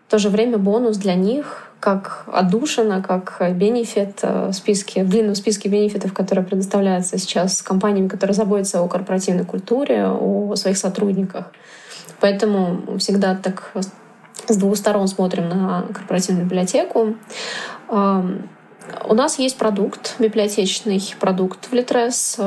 в 0.08 0.10
то 0.10 0.18
же 0.18 0.30
время 0.30 0.58
бонус 0.58 0.96
для 0.96 1.14
них, 1.14 1.70
как 1.82 2.24
отдушина, 2.32 3.04
как 3.04 3.38
бенефит 3.58 4.20
э, 4.22 4.48
в 4.48 4.54
списке, 4.54 5.04
в 5.04 5.10
длинном 5.10 5.36
списке 5.36 5.68
бенефитов, 5.68 6.14
которые 6.14 6.46
предоставляются 6.46 7.18
сейчас 7.18 7.62
компаниями, 7.62 8.08
которые 8.08 8.34
заботятся 8.34 8.80
о 8.80 8.88
корпоративной 8.88 9.44
культуре, 9.44 10.06
о 10.08 10.56
своих 10.56 10.78
сотрудниках. 10.78 11.52
Поэтому 12.22 12.98
всегда 13.00 13.36
так 13.36 13.74
с 14.48 14.56
двух 14.56 14.78
сторон 14.78 15.10
смотрим 15.10 15.50
на 15.50 15.86
корпоративную 15.94 16.46
библиотеку. 16.46 17.16
У 19.06 19.14
нас 19.14 19.40
есть 19.40 19.58
продукт, 19.58 20.16
библиотечный 20.20 21.02
продукт 21.20 21.70
в 21.70 21.74
Литрес 21.74 22.38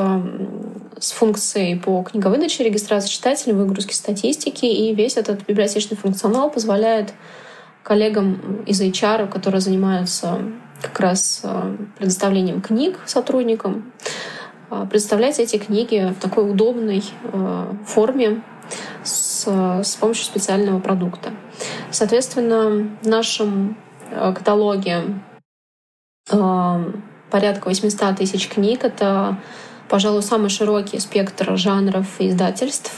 с 0.99 1.13
функцией 1.13 1.79
по 1.79 2.03
книговыдаче, 2.03 2.65
регистрации 2.65 3.09
читателей, 3.09 3.55
выгрузке 3.55 3.95
статистики. 3.95 4.65
И 4.65 4.95
весь 4.95 5.17
этот 5.17 5.47
библиотечный 5.47 5.97
функционал 5.97 6.51
позволяет 6.51 7.13
коллегам 7.83 8.63
из 8.67 8.81
HR, 8.81 9.29
которые 9.29 9.61
занимаются 9.61 10.39
как 10.83 10.99
раз 11.01 11.43
предоставлением 11.99 12.61
книг 12.61 13.01
сотрудникам, 13.07 13.93
представлять 14.91 15.39
эти 15.41 15.57
книги 15.57 16.15
в 16.17 16.21
такой 16.21 16.51
удобной 16.51 17.03
форме 17.87 18.43
с, 19.03 19.47
с 19.83 19.97
помощью 19.97 20.25
специального 20.25 20.81
продукта. 20.81 21.33
Соответственно, 21.91 22.89
в 23.03 23.07
нашем 23.07 23.77
э, 24.11 24.33
каталоге 24.33 24.93
э, 24.93 25.05
порядка 26.29 27.69
800 27.69 28.17
тысяч 28.17 28.49
книг. 28.49 28.85
Это, 28.85 29.39
пожалуй, 29.89 30.23
самый 30.23 30.51
широкий 30.51 30.99
спектр 30.99 31.57
жанров 31.57 32.07
и 32.21 32.29
издательств, 32.29 32.93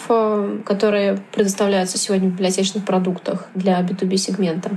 которые 0.64 1.18
предоставляются 1.32 1.98
сегодня 1.98 2.28
в 2.28 2.32
библиотечных 2.32 2.84
продуктах 2.84 3.46
для 3.54 3.80
B2B 3.80 4.16
сегмента. 4.16 4.70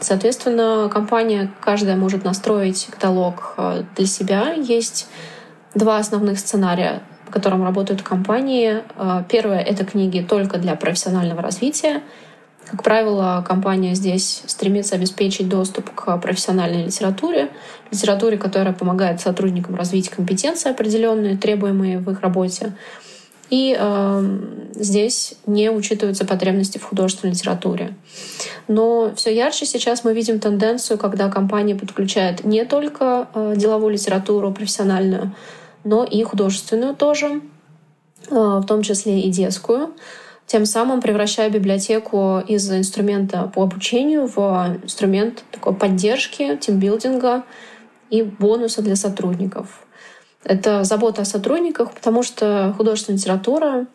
Соответственно, 0.00 0.88
компания 0.92 1.52
каждая 1.60 1.96
может 1.96 2.24
настроить 2.24 2.86
каталог 2.86 3.56
для 3.96 4.06
себя. 4.06 4.52
Есть 4.52 5.08
два 5.74 5.98
основных 5.98 6.38
сценария 6.38 7.02
по 7.28 7.32
которым 7.32 7.62
работают 7.62 8.00
компании. 8.00 8.82
А, 8.96 9.22
первое— 9.22 9.60
это 9.60 9.84
книги 9.84 10.24
только 10.26 10.56
для 10.56 10.74
профессионального 10.76 11.42
развития. 11.42 12.02
Как 12.70 12.82
правило, 12.82 13.42
компания 13.46 13.94
здесь 13.94 14.42
стремится 14.46 14.96
обеспечить 14.96 15.48
доступ 15.48 15.90
к 15.94 16.18
профессиональной 16.18 16.84
литературе, 16.84 17.48
литературе, 17.90 18.36
которая 18.36 18.74
помогает 18.74 19.20
сотрудникам 19.20 19.74
развить 19.74 20.10
компетенции 20.10 20.70
определенные, 20.70 21.38
требуемые 21.38 21.98
в 21.98 22.10
их 22.10 22.20
работе. 22.20 22.74
И 23.48 23.74
э, 23.78 24.38
здесь 24.74 25.36
не 25.46 25.70
учитываются 25.70 26.26
потребности 26.26 26.76
в 26.76 26.84
художественной 26.84 27.32
литературе. 27.32 27.94
Но 28.66 29.14
все 29.16 29.34
ярче 29.34 29.64
сейчас 29.64 30.04
мы 30.04 30.12
видим 30.12 30.38
тенденцию, 30.38 30.98
когда 30.98 31.30
компания 31.30 31.74
подключает 31.74 32.44
не 32.44 32.66
только 32.66 33.28
э, 33.32 33.54
деловую 33.56 33.94
литературу 33.94 34.52
профессиональную, 34.52 35.34
но 35.84 36.04
и 36.04 36.22
художественную 36.22 36.94
тоже, 36.94 37.40
э, 38.30 38.34
в 38.34 38.66
том 38.66 38.82
числе 38.82 39.20
и 39.20 39.30
детскую, 39.30 39.94
тем 40.48 40.64
самым 40.64 41.02
превращая 41.02 41.50
библиотеку 41.50 42.40
из 42.40 42.68
инструмента 42.72 43.52
по 43.54 43.62
обучению 43.62 44.26
в 44.26 44.78
инструмент 44.82 45.44
такой 45.52 45.74
поддержки, 45.74 46.56
тимбилдинга 46.56 47.44
и 48.08 48.22
бонуса 48.22 48.80
для 48.80 48.96
сотрудников. 48.96 49.86
Это 50.44 50.84
забота 50.84 51.22
о 51.22 51.26
сотрудниках, 51.26 51.92
потому 51.92 52.22
что 52.22 52.74
художественная 52.78 53.18
литература 53.18 53.86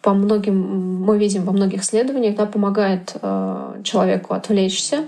по 0.00 0.14
многим, 0.14 1.02
мы 1.04 1.18
видим 1.18 1.44
во 1.44 1.52
многих 1.52 1.82
исследованиях, 1.82 2.34
да, 2.34 2.46
помогает 2.46 3.14
э, 3.20 3.82
человеку 3.84 4.32
отвлечься, 4.32 5.04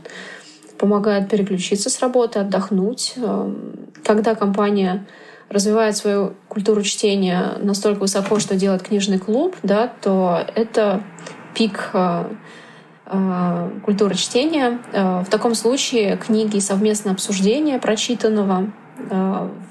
помогает 0.77 1.31
переключиться 1.31 1.89
с 1.89 2.01
работы, 2.01 2.41
отдохнуть. 2.41 3.15
Э, 3.17 3.51
когда 4.05 4.35
компания 4.35 5.07
развивает 5.53 5.97
свою 5.97 6.33
культуру 6.49 6.83
чтения 6.83 7.59
настолько 7.61 8.01
высоко, 8.01 8.39
что 8.39 8.57
делает 8.57 8.83
книжный 8.83 9.19
клуб, 9.19 9.55
да, 9.63 9.93
то 10.01 10.45
это 10.55 11.03
пик 11.55 11.91
э, 11.93 12.25
э, 13.07 13.71
культуры 13.85 14.15
чтения. 14.15 14.79
Э, 14.93 15.21
в 15.21 15.31
таком 15.31 15.55
случае 15.55 16.17
книги 16.17 16.59
совместное 16.59 17.13
обсуждение 17.13 17.79
прочитанного 17.79 18.73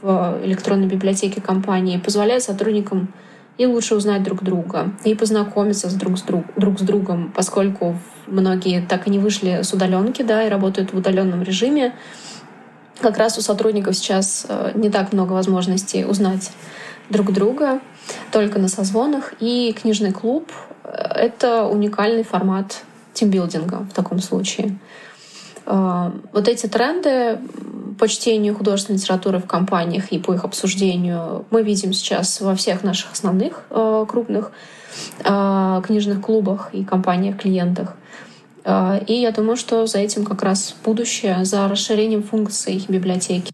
в 0.01 0.39
электронной 0.43 0.87
библиотеке 0.87 1.39
компании 1.39 1.97
позволяет 1.97 2.43
сотрудникам 2.43 3.13
и 3.57 3.65
лучше 3.65 3.95
узнать 3.95 4.23
друг 4.23 4.43
друга, 4.43 4.91
и 5.05 5.15
познакомиться 5.15 5.89
с 5.89 5.93
друг 5.93 6.17
с, 6.17 6.23
друг, 6.23 6.43
друг 6.57 6.79
с 6.79 6.81
другом, 6.81 7.31
поскольку 7.33 7.97
многие 8.27 8.81
так 8.81 9.07
и 9.07 9.09
не 9.09 9.19
вышли 9.19 9.61
с 9.61 9.71
удаленки, 9.71 10.21
да, 10.21 10.43
и 10.43 10.49
работают 10.49 10.91
в 10.91 10.97
удаленном 10.97 11.43
режиме 11.43 11.93
как 13.01 13.17
раз 13.17 13.37
у 13.37 13.41
сотрудников 13.41 13.95
сейчас 13.95 14.45
э, 14.47 14.71
не 14.75 14.89
так 14.89 15.11
много 15.11 15.33
возможностей 15.33 16.05
узнать 16.05 16.51
друг 17.09 17.33
друга, 17.33 17.81
только 18.31 18.59
на 18.59 18.67
созвонах. 18.67 19.33
И 19.39 19.75
книжный 19.79 20.11
клуб— 20.11 20.51
это 20.83 21.65
уникальный 21.65 22.23
формат 22.23 22.83
тимбилдинга 23.13 23.87
в 23.89 23.93
таком 23.93 24.19
случае. 24.19 24.77
Э, 25.65 26.11
вот 26.31 26.47
эти 26.47 26.67
тренды 26.67 27.39
по 27.99 28.07
чтению 28.07 28.55
художественной 28.55 28.97
литературы 28.97 29.39
в 29.39 29.45
компаниях 29.45 30.11
и 30.11 30.19
по 30.19 30.33
их 30.33 30.43
обсуждению 30.43 31.45
мы 31.51 31.63
видим 31.63 31.93
сейчас 31.93 32.39
во 32.39 32.55
всех 32.55 32.83
наших 32.83 33.11
основных 33.11 33.63
э, 33.69 34.05
крупных 34.07 34.51
книжных 35.19 36.19
клубах 36.21 36.71
и 36.73 36.83
компаниях-клиентах. 36.83 37.95
А, 38.63 39.01
и 39.07 39.13
я 39.13 39.31
думаю, 39.31 39.57
что 39.57 39.85
за 39.85 39.99
этим 39.99 40.25
как 40.25 40.43
раз 40.43 40.75
будущее, 40.83 41.45
за 41.45 41.67
расширением 41.67 42.23
функций 42.23 42.83
библиотеки. 42.87 43.51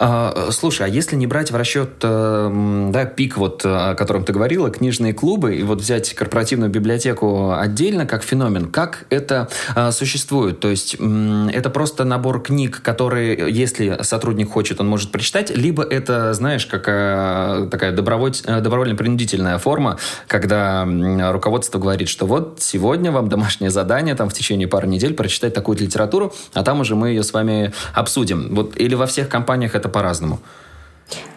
А, 0.00 0.50
слушай, 0.52 0.86
а 0.86 0.88
если 0.88 1.16
не 1.16 1.26
брать 1.26 1.50
в 1.50 1.56
расчет 1.56 1.90
э, 2.02 2.88
да, 2.92 3.04
пик, 3.04 3.36
вот, 3.36 3.62
о 3.64 3.96
котором 3.96 4.22
ты 4.22 4.32
говорила, 4.32 4.70
книжные 4.70 5.12
клубы, 5.12 5.56
и 5.56 5.64
вот 5.64 5.80
взять 5.80 6.14
корпоративную 6.14 6.70
библиотеку 6.70 7.50
отдельно 7.50 8.06
как 8.06 8.22
феномен, 8.22 8.70
как 8.70 9.06
это 9.10 9.48
а, 9.74 9.90
существует? 9.90 10.60
То 10.60 10.68
есть 10.68 10.94
это 10.94 11.70
просто 11.70 12.04
набор 12.04 12.40
книг, 12.42 12.80
которые, 12.80 13.50
если 13.50 13.98
сотрудник 14.02 14.52
хочет, 14.52 14.80
он 14.80 14.86
может 14.86 15.10
прочитать, 15.10 15.50
либо 15.50 15.82
это, 15.82 16.32
знаешь, 16.32 16.64
какая 16.66 17.66
такая 17.66 17.90
доброволь, 17.90 18.34
э, 18.44 18.60
добровольно-принудительная 18.60 19.58
форма, 19.58 19.98
когда 20.28 20.86
руководство 21.32 21.80
говорит, 21.80 22.08
что 22.08 22.24
вот 22.24 22.58
сегодня 22.60 23.10
вам 23.10 23.28
домашнее 23.28 23.70
задание 23.70 24.14
там 24.14 24.28
в 24.28 24.32
течение 24.32 24.68
пары 24.68 24.86
недель 24.86 25.14
прочитать 25.14 25.54
такую 25.54 25.76
литературу, 25.78 26.32
а 26.54 26.62
там 26.62 26.78
уже 26.78 26.94
мы 26.94 27.08
ее 27.08 27.24
с 27.24 27.32
вами 27.32 27.72
обсудим. 27.94 28.54
Вот, 28.54 28.76
или 28.76 28.94
во 28.94 29.06
всех 29.06 29.28
компаниях 29.28 29.74
это 29.74 29.87
это 29.88 29.94
по-разному? 29.94 30.38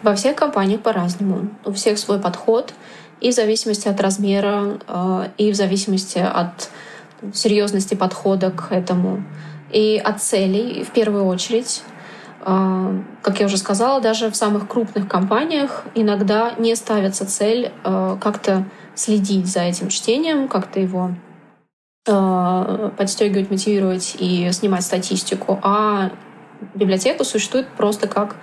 Во 0.02 0.14
всех 0.14 0.36
компаниях 0.36 0.80
по-разному. 0.82 1.48
У 1.64 1.72
всех 1.72 1.98
свой 1.98 2.18
подход. 2.18 2.74
И 3.20 3.30
в 3.30 3.34
зависимости 3.34 3.88
от 3.88 4.00
размера, 4.00 4.78
э, 4.86 5.28
и 5.38 5.52
в 5.52 5.54
зависимости 5.54 6.18
от 6.18 6.70
серьезности 7.32 7.94
подхода 7.94 8.50
к 8.50 8.72
этому, 8.72 9.22
и 9.70 10.00
от 10.04 10.20
целей 10.20 10.82
в 10.82 10.90
первую 10.90 11.26
очередь. 11.26 11.82
Э, 12.44 13.00
как 13.22 13.38
я 13.38 13.46
уже 13.46 13.58
сказала, 13.58 14.00
даже 14.00 14.28
в 14.28 14.34
самых 14.34 14.68
крупных 14.68 15.08
компаниях 15.08 15.84
иногда 15.94 16.54
не 16.58 16.74
ставится 16.74 17.24
цель 17.24 17.70
э, 17.84 18.16
как-то 18.20 18.64
следить 18.96 19.46
за 19.46 19.60
этим 19.60 19.88
чтением, 19.88 20.48
как-то 20.48 20.80
его 20.80 21.12
подстегивать, 22.04 23.48
мотивировать 23.48 24.16
и 24.18 24.50
снимать 24.50 24.82
статистику, 24.82 25.60
а 25.62 26.10
библиотека 26.74 27.24
существует 27.24 27.68
просто 27.76 28.08
как 28.08 28.36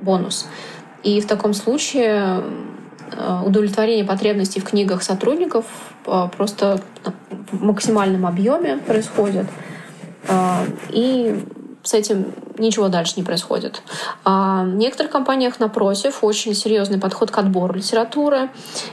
бонус. 0.00 0.46
И 1.02 1.20
в 1.20 1.26
таком 1.26 1.54
случае 1.54 2.42
э, 3.12 3.42
удовлетворение 3.44 4.04
потребностей 4.04 4.60
в 4.60 4.64
книгах 4.64 5.02
сотрудников 5.02 5.64
э, 6.06 6.28
просто 6.36 6.80
в 7.50 7.62
максимальном 7.62 8.26
объеме 8.26 8.78
происходит. 8.78 9.46
Э, 10.28 10.66
и 10.90 11.44
с 11.82 11.94
этим 11.94 12.26
ничего 12.58 12.88
дальше 12.88 13.14
не 13.16 13.22
происходит. 13.24 13.82
А 14.24 14.62
в 14.64 14.74
некоторых 14.74 15.10
компаниях, 15.10 15.58
напротив, 15.58 16.22
очень 16.22 16.54
серьезный 16.54 16.98
подход 16.98 17.30
к 17.30 17.38
отбору 17.38 17.74
литературы. 17.74 18.50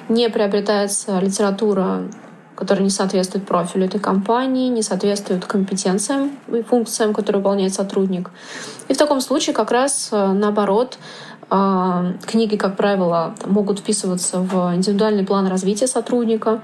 Не 0.08 0.30
приобретается 0.30 1.20
литература 1.20 2.04
которые 2.60 2.84
не 2.84 2.89
соответствуют 2.89 3.48
профилю 3.48 3.86
этой 3.86 4.01
компании, 4.01 4.68
не 4.68 4.82
соответствуют 4.82 5.46
компетенциям 5.46 6.32
и 6.50 6.62
функциям, 6.62 7.13
которые 7.13 7.42
выполняет 7.42 7.74
сотрудник. 7.74 8.32
И 8.89 8.94
в 8.94 8.98
таком 8.98 9.22
случае 9.22 9.56
как 9.56 9.72
раз 9.72 10.10
э, 10.12 10.34
наоборот 10.34 10.98
э, 11.50 12.13
книги, 12.28 12.58
как 12.58 12.75
правило, 12.75 13.34
могут 13.46 13.80
вписываться 13.80 14.39
в 14.39 14.75
индивидуальный 14.75 15.25
план 15.25 15.48
развития 15.48 15.88
сотрудника, 15.88 16.62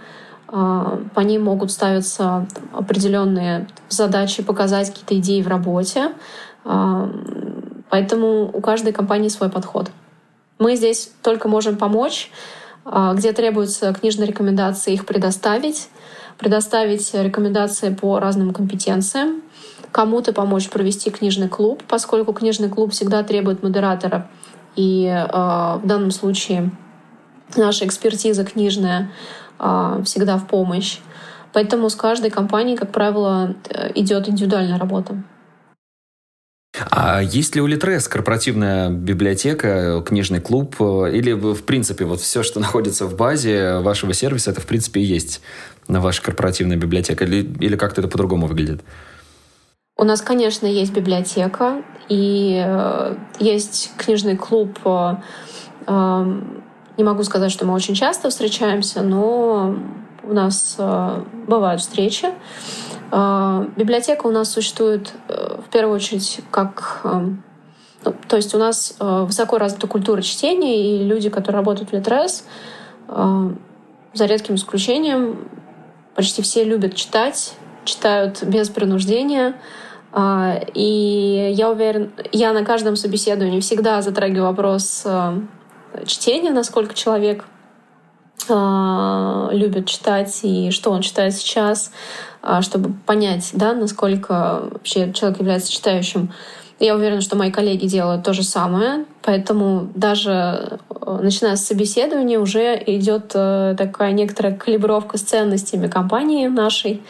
э, 0.49 0.97
по 1.15 1.21
ним 1.21 1.45
могут 1.45 1.71
ставиться 1.71 2.45
определенные 2.73 3.65
задачи, 3.87 4.43
показать 4.43 4.89
какие-то 4.89 5.17
идеи 5.17 5.41
в 5.41 5.47
работе. 5.47 6.11
Поэтому 7.89 8.49
у 8.51 8.59
каждой 8.59 8.91
компании 8.91 9.29
свой 9.29 9.49
подход. 9.49 9.91
Мы 10.57 10.75
здесь 10.75 11.11
только 11.21 11.47
можем 11.47 11.77
помочь, 11.77 12.31
где 12.85 13.33
требуются 13.33 13.93
книжные 13.93 14.27
рекомендации, 14.27 14.93
их 14.93 15.05
предоставить, 15.05 15.89
предоставить 16.37 17.13
рекомендации 17.13 17.89
по 17.89 18.19
разным 18.19 18.53
компетенциям, 18.53 19.41
кому-то 19.91 20.33
помочь 20.33 20.69
провести 20.69 21.09
книжный 21.09 21.47
клуб, 21.47 21.81
поскольку 21.87 22.33
книжный 22.33 22.69
клуб 22.69 22.91
всегда 22.91 23.23
требует 23.23 23.63
модератора. 23.63 24.29
И 24.75 25.05
э, 25.05 25.25
в 25.25 25.81
данном 25.83 26.11
случае 26.11 26.71
наша 27.55 27.85
экспертиза 27.85 28.43
книжная 28.43 29.11
э, 29.57 30.01
всегда 30.03 30.37
в 30.37 30.47
помощь. 30.47 30.99
Поэтому 31.53 31.89
с 31.89 31.95
каждой 31.95 32.29
компанией, 32.29 32.75
как 32.75 32.91
правило, 32.91 33.55
идет 33.95 34.27
индивидуальная 34.27 34.77
работа. 34.77 35.15
А 36.91 37.21
есть 37.21 37.55
ли 37.55 37.61
у 37.61 37.67
Литрес 37.67 38.07
корпоративная 38.07 38.89
библиотека, 38.89 40.03
книжный 40.05 40.41
клуб, 40.41 40.75
или 40.79 41.33
в 41.33 41.63
принципе 41.63 42.05
вот 42.05 42.19
все, 42.19 42.43
что 42.43 42.59
находится 42.61 43.05
в 43.05 43.15
базе 43.15 43.79
вашего 43.79 44.13
сервиса, 44.13 44.51
это 44.51 44.61
в 44.61 44.65
принципе 44.65 45.01
и 45.01 45.03
есть 45.03 45.41
ваша 45.87 46.21
корпоративная 46.21 46.77
библиотека, 46.77 47.25
или, 47.25 47.43
или 47.59 47.75
как-то 47.75 48.01
это 48.01 48.09
по-другому 48.09 48.47
выглядит? 48.47 48.81
У 49.97 50.03
нас, 50.03 50.21
конечно, 50.21 50.65
есть 50.65 50.91
библиотека 50.91 51.81
и 52.09 52.61
э, 52.65 53.15
есть 53.39 53.91
книжный 53.97 54.35
клуб. 54.35 54.77
Э, 54.83 55.15
э, 55.87 56.41
не 56.97 57.03
могу 57.03 57.23
сказать, 57.23 57.51
что 57.51 57.65
мы 57.65 57.73
очень 57.73 57.95
часто 57.95 58.29
встречаемся, 58.29 59.01
но 59.01 59.77
у 60.23 60.33
нас 60.33 60.75
э, 60.77 61.23
бывают 61.47 61.79
встречи. 61.79 62.27
Э, 63.11 63.67
библиотека 63.75 64.27
у 64.27 64.31
нас 64.31 64.51
существует 64.51 65.13
э, 65.27 65.59
в 65.65 65.69
первую 65.69 65.95
очередь 65.95 66.41
как... 66.51 67.01
Э, 67.03 67.29
ну, 68.03 68.15
то 68.27 68.35
есть 68.35 68.53
у 68.53 68.57
нас 68.57 68.95
э, 68.99 69.23
высоко 69.25 69.57
развита 69.57 69.87
культура 69.87 70.21
чтения, 70.21 70.99
и 70.99 71.03
люди, 71.03 71.29
которые 71.29 71.59
работают 71.59 71.91
в 71.91 71.93
Литрес, 71.93 72.45
за 73.07 74.25
редким 74.25 74.55
исключением, 74.55 75.47
почти 76.15 76.41
все 76.41 76.63
любят 76.63 76.95
читать, 76.95 77.53
читают 77.83 78.41
без 78.43 78.69
принуждения, 78.69 79.55
а, 80.17 80.61
и 80.73 81.51
я 81.53 81.69
уверен, 81.69 82.13
я 82.31 82.53
на 82.53 82.63
каждом 82.63 82.95
собеседовании 82.95 83.59
всегда 83.59 84.01
затрагиваю 84.01 84.45
вопрос 84.45 85.03
а, 85.05 85.37
чтения, 86.05 86.51
насколько 86.51 86.93
человек 86.93 87.43
а, 88.47 89.49
любит 89.51 89.87
читать 89.87 90.39
и 90.43 90.71
что 90.71 90.91
он 90.91 91.01
читает 91.01 91.33
сейчас, 91.33 91.91
чтобы 92.61 92.93
понять, 93.05 93.51
да, 93.53 93.73
насколько 93.73 94.63
вообще 94.71 95.11
человек 95.13 95.39
является 95.39 95.71
читающим. 95.71 96.31
Я 96.79 96.95
уверена, 96.95 97.21
что 97.21 97.37
мои 97.37 97.51
коллеги 97.51 97.87
делают 97.87 98.23
то 98.23 98.33
же 98.33 98.43
самое, 98.43 99.05
поэтому 99.21 99.89
даже 99.95 100.79
начиная 101.05 101.55
с 101.55 101.65
собеседования 101.65 102.37
уже 102.37 102.81
идет 102.85 103.31
э, 103.33 103.75
такая 103.77 104.11
некоторая 104.11 104.55
калибровка 104.55 105.17
с 105.17 105.21
ценностями 105.21 105.87
компании 105.87 106.47
нашей. 106.47 107.01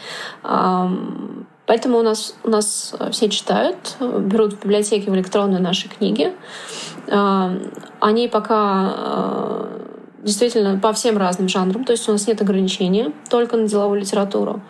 Поэтому 1.66 1.98
у 1.98 2.02
нас, 2.02 2.34
у 2.44 2.50
нас 2.50 2.94
э, 2.98 3.10
все 3.10 3.28
читают, 3.28 3.96
берут 4.00 4.54
в 4.54 4.62
библиотеке 4.62 5.10
в 5.10 5.14
электронные 5.14 5.60
наши 5.60 5.88
книги. 5.88 6.32
А, 7.08 7.52
они 8.00 8.28
пока 8.28 8.94
э, 8.96 9.80
действительно 10.22 10.78
по 10.78 10.92
всем 10.92 11.18
разным 11.18 11.48
жанрам, 11.48 11.84
то 11.84 11.92
есть 11.92 12.08
у 12.08 12.12
нас 12.12 12.26
нет 12.28 12.40
ограничения 12.40 13.12
только 13.28 13.56
на 13.56 13.66
деловую 13.66 14.00
литературу. 14.00 14.60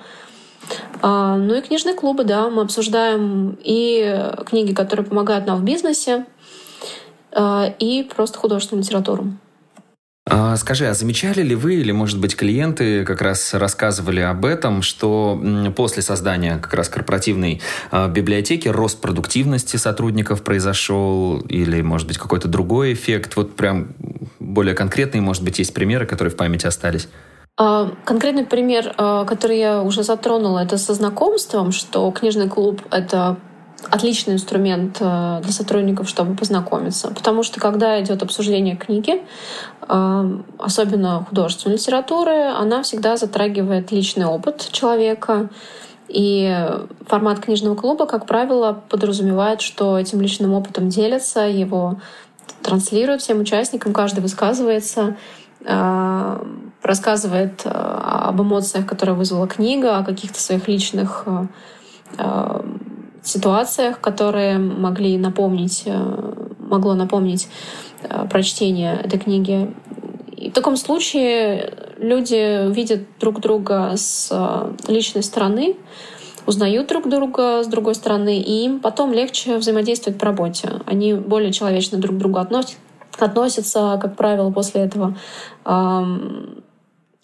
А, 1.02 1.36
ну 1.36 1.54
и 1.54 1.60
книжные 1.60 1.94
клубы, 1.94 2.24
да, 2.24 2.48
мы 2.48 2.62
обсуждаем 2.62 3.56
и 3.62 4.32
книги, 4.46 4.74
которые 4.74 5.06
помогают 5.06 5.46
нам 5.46 5.58
в 5.60 5.64
бизнесе, 5.64 6.26
э, 7.32 7.72
и 7.78 8.08
просто 8.14 8.38
художественную 8.38 8.84
литературу. 8.84 9.32
А, 10.28 10.56
скажи, 10.56 10.88
а 10.88 10.94
замечали 10.94 11.42
ли 11.42 11.54
вы 11.54 11.76
или, 11.76 11.92
может 11.92 12.18
быть, 12.18 12.34
клиенты 12.34 13.04
как 13.04 13.22
раз 13.22 13.54
рассказывали 13.54 14.18
об 14.20 14.44
этом, 14.44 14.82
что 14.82 15.40
после 15.76 16.02
создания 16.02 16.58
как 16.58 16.74
раз 16.74 16.88
корпоративной 16.88 17.62
а, 17.92 18.08
библиотеки 18.08 18.66
рост 18.66 19.00
продуктивности 19.00 19.76
сотрудников 19.76 20.42
произошел 20.42 21.38
или, 21.42 21.80
может 21.80 22.08
быть, 22.08 22.18
какой-то 22.18 22.48
другой 22.48 22.94
эффект? 22.94 23.36
Вот 23.36 23.54
прям 23.54 23.94
более 24.40 24.74
конкретные, 24.74 25.20
может 25.20 25.44
быть, 25.44 25.60
есть 25.60 25.72
примеры, 25.72 26.06
которые 26.06 26.32
в 26.32 26.36
памяти 26.36 26.66
остались? 26.66 27.08
А, 27.58 27.90
конкретный 28.04 28.44
пример, 28.44 28.92
который 28.94 29.58
я 29.58 29.82
уже 29.82 30.02
затронула, 30.02 30.58
это 30.60 30.76
со 30.76 30.92
знакомством, 30.94 31.72
что 31.72 32.10
книжный 32.10 32.48
клуб— 32.48 32.82
это 32.90 33.36
отличный 33.90 34.34
инструмент 34.34 34.96
э, 35.00 35.40
для 35.42 35.52
сотрудников, 35.52 36.08
чтобы 36.08 36.34
познакомиться. 36.34 37.08
Потому 37.08 37.42
что 37.42 37.60
когда 37.60 38.02
идет 38.02 38.22
обсуждение 38.22 38.74
книги, 38.74 39.22
особенно 39.80 41.24
художественной 41.28 41.76
литературы, 41.76 42.46
она 42.46 42.82
всегда 42.82 43.16
затрагивает 43.16 43.92
личный 43.92 44.26
опыт 44.26 44.68
человека. 44.72 45.50
И 46.08 46.68
формат 47.06 47.40
книжного 47.40 47.74
клуба, 47.74 48.06
как 48.06 48.26
правило, 48.26 48.82
подразумевает, 48.88 49.60
что 49.60 49.98
этим 49.98 50.20
личным 50.20 50.54
опытом 50.54 50.88
делятся, 50.88 51.40
его 51.40 52.00
транслируют 52.62 53.22
всем 53.22 53.40
участникам, 53.40 53.92
каждый 53.92 54.20
высказывается, 54.20 55.16
рассказывает 56.82 57.62
об 57.64 58.40
эмоциях, 58.40 58.86
которые 58.86 59.16
вызвала 59.16 59.48
книга, 59.48 59.98
о 59.98 60.04
каких-то 60.04 60.40
своих 60.40 60.68
личных 60.68 61.26
ситуациях, 63.26 64.00
которые 64.00 64.58
могли 64.58 65.18
напомнить, 65.18 65.82
э, 65.86 66.32
могло 66.58 66.94
напомнить 66.94 67.48
э, 68.02 68.26
прочтение 68.30 69.00
этой 69.02 69.18
книги. 69.18 69.74
И 70.36 70.50
в 70.50 70.52
таком 70.52 70.76
случае 70.76 71.74
люди 71.98 72.70
видят 72.72 73.00
друг 73.18 73.40
друга 73.40 73.92
с 73.96 74.28
э, 74.30 74.92
личной 74.92 75.22
стороны, 75.22 75.76
узнают 76.46 76.88
друг 76.88 77.08
друга 77.08 77.62
с 77.64 77.66
другой 77.66 77.96
стороны, 77.96 78.38
и 78.38 78.64
им 78.64 78.80
потом 78.80 79.12
легче 79.12 79.56
взаимодействовать 79.56 80.18
по 80.18 80.26
работе. 80.26 80.70
Они 80.86 81.12
более 81.14 81.52
человечно 81.52 81.98
друг 81.98 82.16
к 82.16 82.18
другу 82.18 82.38
относятся, 82.38 82.76
относятся 83.18 83.98
как 84.00 84.16
правило, 84.16 84.50
после 84.52 84.82
этого 84.82 85.16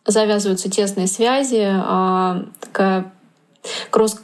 завязываются 0.07 0.71
тесные 0.71 1.07
связи, 1.07 1.65
а 1.65 2.45
такая 2.61 3.13
кросс 3.91 4.21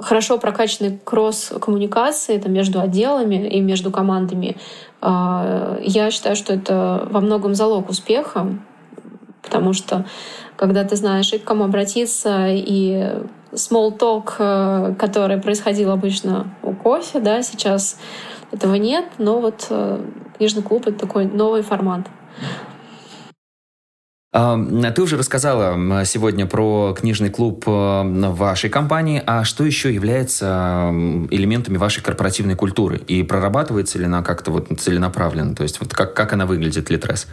хорошо 0.00 0.38
прокачанный 0.38 0.98
кросс-коммуникации 1.04 2.36
это 2.36 2.48
между 2.48 2.80
отделами 2.80 3.46
и 3.48 3.60
между 3.60 3.90
командами, 3.90 4.56
а, 5.00 5.78
я 5.82 6.10
считаю, 6.10 6.36
что 6.36 6.54
это 6.54 7.06
во 7.10 7.20
многом 7.20 7.54
залог 7.54 7.90
успеха, 7.90 8.46
потому 9.42 9.72
что 9.72 10.06
когда 10.56 10.84
ты 10.84 10.96
знаешь 10.96 11.32
и 11.32 11.38
к 11.38 11.44
кому 11.44 11.64
обратиться, 11.64 12.46
и 12.48 13.20
small 13.52 13.98
talk, 13.98 14.34
э, 14.38 14.94
который 14.98 15.38
происходил 15.38 15.90
обычно 15.90 16.54
у 16.62 16.72
кофе, 16.72 17.20
да, 17.20 17.42
сейчас 17.42 17.98
этого 18.50 18.76
нет, 18.76 19.04
но 19.18 19.40
вот 19.40 19.66
э, 19.70 20.00
книжный 20.36 20.62
клуб— 20.62 20.86
это 20.86 20.98
такой 20.98 21.26
новый 21.26 21.62
формат. 21.62 22.02
Ты 24.32 25.02
уже 25.02 25.18
рассказала 25.18 26.04
сегодня 26.06 26.46
про 26.46 26.94
книжный 26.98 27.28
клуб 27.28 27.64
э, 27.66 28.02
вашей 28.30 28.70
компании, 28.70 29.22
а 29.26 29.44
что 29.44 29.62
еще 29.62 29.92
является 29.92 30.88
элементами 31.30 31.76
вашей 31.76 32.02
корпоративной 32.02 32.54
культуры? 32.54 32.96
И 32.96 33.22
прорабатывается 33.24 33.98
ли 33.98 34.06
она 34.06 34.22
как-то 34.22 34.50
вот 34.50 34.68
целенаправленно? 34.80 35.54
То 35.54 35.64
есть 35.64 35.80
вот 35.80 35.92
как, 35.92 36.14
как 36.14 36.32
она 36.32 36.46
выглядит, 36.46 36.88
Литрес? 36.88 37.26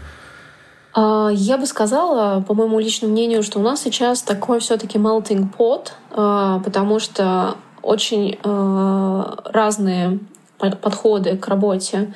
А, 0.93 1.29
я 1.31 1.57
бы 1.57 1.65
сказала, 1.67 2.41
по 2.41 2.53
моему 2.53 2.79
личному 2.81 3.13
мнению, 3.13 3.43
что 3.43 3.59
у 3.59 3.63
нас 3.63 3.81
сейчас 3.81 4.21
такой 4.21 4.59
все-таки 4.59 4.97
melting 4.97 5.47
pot, 5.57 5.91
а, 6.11 6.59
потому 6.59 6.99
что 6.99 7.55
очень 7.81 8.37
э, 8.43 9.23
разные 9.45 10.19
подходы 10.57 11.37
к 11.37 11.47
работе 11.47 12.13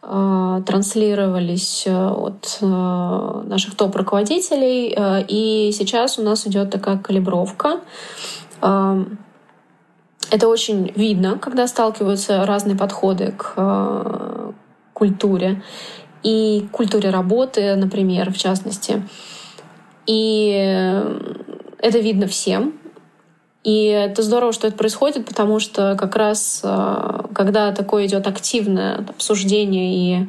транслировались 0.00 1.84
э, 1.86 2.08
от 2.08 2.58
э, 2.60 2.66
наших 2.66 3.74
топ-руководителей. 3.74 4.96
И 5.28 5.72
сейчас 5.72 6.18
у 6.18 6.22
нас 6.22 6.46
идет 6.46 6.70
такая 6.70 6.98
калибровка. 6.98 7.80
Это 10.30 10.48
очень 10.48 10.92
видно, 10.94 11.38
когда 11.38 11.66
сталкиваются 11.66 12.44
разные 12.44 12.76
подходы 12.76 13.32
к 13.36 14.52
культуре 14.92 15.62
и 16.22 16.68
культуре 16.72 17.10
работы, 17.10 17.76
например, 17.76 18.32
в 18.32 18.36
частности. 18.36 19.08
И 20.06 20.50
это 21.78 21.98
видно 21.98 22.26
всем. 22.26 22.74
И 23.68 23.84
это 23.84 24.22
здорово, 24.22 24.54
что 24.54 24.66
это 24.66 24.78
происходит, 24.78 25.26
потому 25.26 25.60
что 25.60 25.94
как 25.98 26.16
раз 26.16 26.62
э, 26.64 27.20
когда 27.34 27.70
такое 27.72 28.06
идет 28.06 28.26
активное 28.26 29.04
обсуждение 29.06 29.94
и 29.94 30.28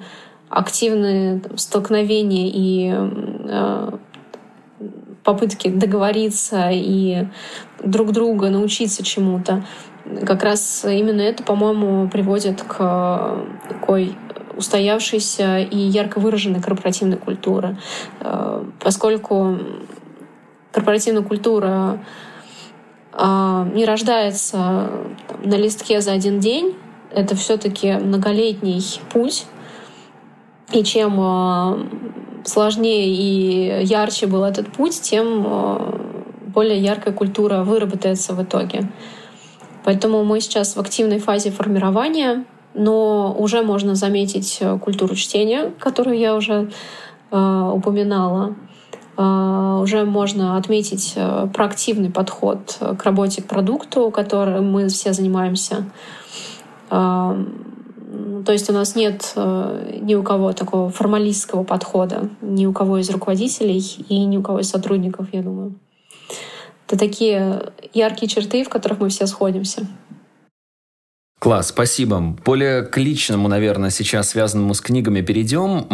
активные 0.50 1.40
там, 1.40 1.58
столкновения 1.58 2.52
и 2.54 2.94
э, 2.94 3.92
попытки 5.24 5.70
договориться 5.70 6.70
и 6.70 7.28
друг 7.82 8.12
друга 8.12 8.50
научиться 8.50 9.06
чему-то, 9.06 9.64
как 10.26 10.44
раз 10.44 10.84
именно 10.84 11.22
это, 11.22 11.42
по-моему, 11.42 12.10
приводит 12.10 12.62
к 12.64 13.38
такой 13.70 14.18
устоявшейся 14.58 15.60
и 15.60 15.78
ярко 15.78 16.20
выраженной 16.20 16.62
корпоративной 16.62 17.16
культуры. 17.16 17.78
Э, 18.20 18.66
поскольку 18.82 19.60
корпоративная 20.74 21.24
культура 21.24 22.02
э, 22.04 22.29
не 23.22 23.86
рождается 23.86 24.90
на 25.44 25.56
листке 25.56 26.02
за 26.02 26.14
один 26.14 26.40
день, 26.40 26.76
это 27.12 27.36
все-таки 27.36 27.94
многолетний 27.94 28.84
путь. 29.12 29.46
И 30.72 30.84
чем 30.84 31.18
э, 31.20 32.46
сложнее 32.46 33.08
и 33.10 33.86
ярче 33.86 34.28
был 34.28 34.44
этот 34.44 34.72
путь, 34.72 35.02
тем 35.02 35.44
более 36.48 36.80
яркая 36.80 37.14
культура 37.14 37.64
выработается 37.64 38.34
в 38.34 38.44
итоге. 38.44 38.90
Поэтому 39.84 40.24
мы 40.24 40.42
сейчас 40.42 40.76
в 40.76 40.80
активной 40.80 41.20
фазе 41.20 41.52
формирования, 41.52 42.46
но 42.74 43.36
уже 43.38 43.62
можно 43.64 43.96
заметить 43.96 44.62
культуру 44.82 45.16
чтения, 45.16 45.72
которую 45.80 46.18
я 46.18 46.36
уже 46.36 46.70
э, 47.32 47.72
упоминала. 47.74 48.56
Э, 49.20 49.80
уже 49.82 50.06
можно 50.06 50.56
отметить 50.56 51.14
э, 51.16 51.48
проактивный 51.54 52.10
подход 52.10 52.78
к 52.98 53.04
работе 53.04 53.42
к 53.42 53.48
продукту, 53.48 54.12
которым 54.12 54.72
мы 54.72 54.88
все 54.88 55.12
занимаемся. 55.12 55.86
Э, 56.90 57.36
то 58.46 58.54
есть 58.54 58.70
у 58.70 58.74
нас 58.74 58.96
нет 58.96 59.34
э, 59.36 60.00
ни 60.02 60.16
у 60.16 60.24
кого 60.24 60.54
такого 60.54 60.90
формалистского 60.90 61.64
подхода, 61.64 62.30
ни 62.42 62.66
у 62.66 62.72
кого 62.72 62.98
из 62.98 63.10
руководителей 63.10 63.84
и 64.08 64.26
ни 64.26 64.38
у 64.38 64.42
кого 64.42 64.60
из 64.60 64.70
сотрудников, 64.70 65.28
я 65.34 65.42
думаю. 65.42 65.76
Это 66.88 66.98
такие 66.98 67.72
яркие 67.94 68.30
черты, 68.30 68.64
в 68.64 68.70
которых 68.70 69.00
мы 69.00 69.10
все 69.10 69.28
сходимся. 69.28 69.86
Класс, 71.40 71.70
спасибо. 71.70 72.36
Более 72.44 72.84
к 72.84 72.98
личному, 72.98 73.48
наверное, 73.48 73.92
сейчас 73.92 74.32
связанному 74.32 74.74
с 74.74 74.82
книгами 74.82 75.22
перейдем. 75.22 75.88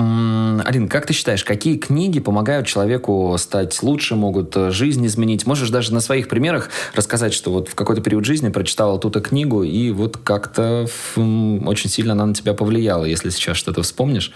Алин, 0.66 0.88
как 0.88 1.06
ты 1.06 1.14
считаешь, 1.14 1.44
какие 1.44 1.78
книги 1.78 2.20
помогают 2.20 2.66
человеку 2.66 3.36
стать 3.38 3.84
лучше, 3.84 4.16
могут 4.16 4.58
э, 4.58 4.72
жизнь 4.72 5.06
изменить? 5.06 5.46
Можешь 5.46 5.70
даже 5.70 5.94
на 5.94 6.00
своих 6.00 6.30
примерах 6.30 6.72
рассказать, 6.96 7.32
что 7.32 7.52
вот 7.52 7.68
в 7.68 7.76
какой-то 7.76 8.02
период 8.02 8.26
жизни 8.26 8.50
прочитала 8.50 8.98
ту-то 8.98 9.22
книгу, 9.22 9.62
и 9.62 9.92
вот 9.92 10.18
как-то 10.18 10.88
очень 11.16 11.90
сильно 11.92 12.14
она 12.14 12.26
на 12.26 12.34
тебя 12.34 12.56
повлияла, 12.56 13.06
если 13.06 13.30
сейчас 13.30 13.58
что-то 13.58 13.84
вспомнишь? 13.84 14.34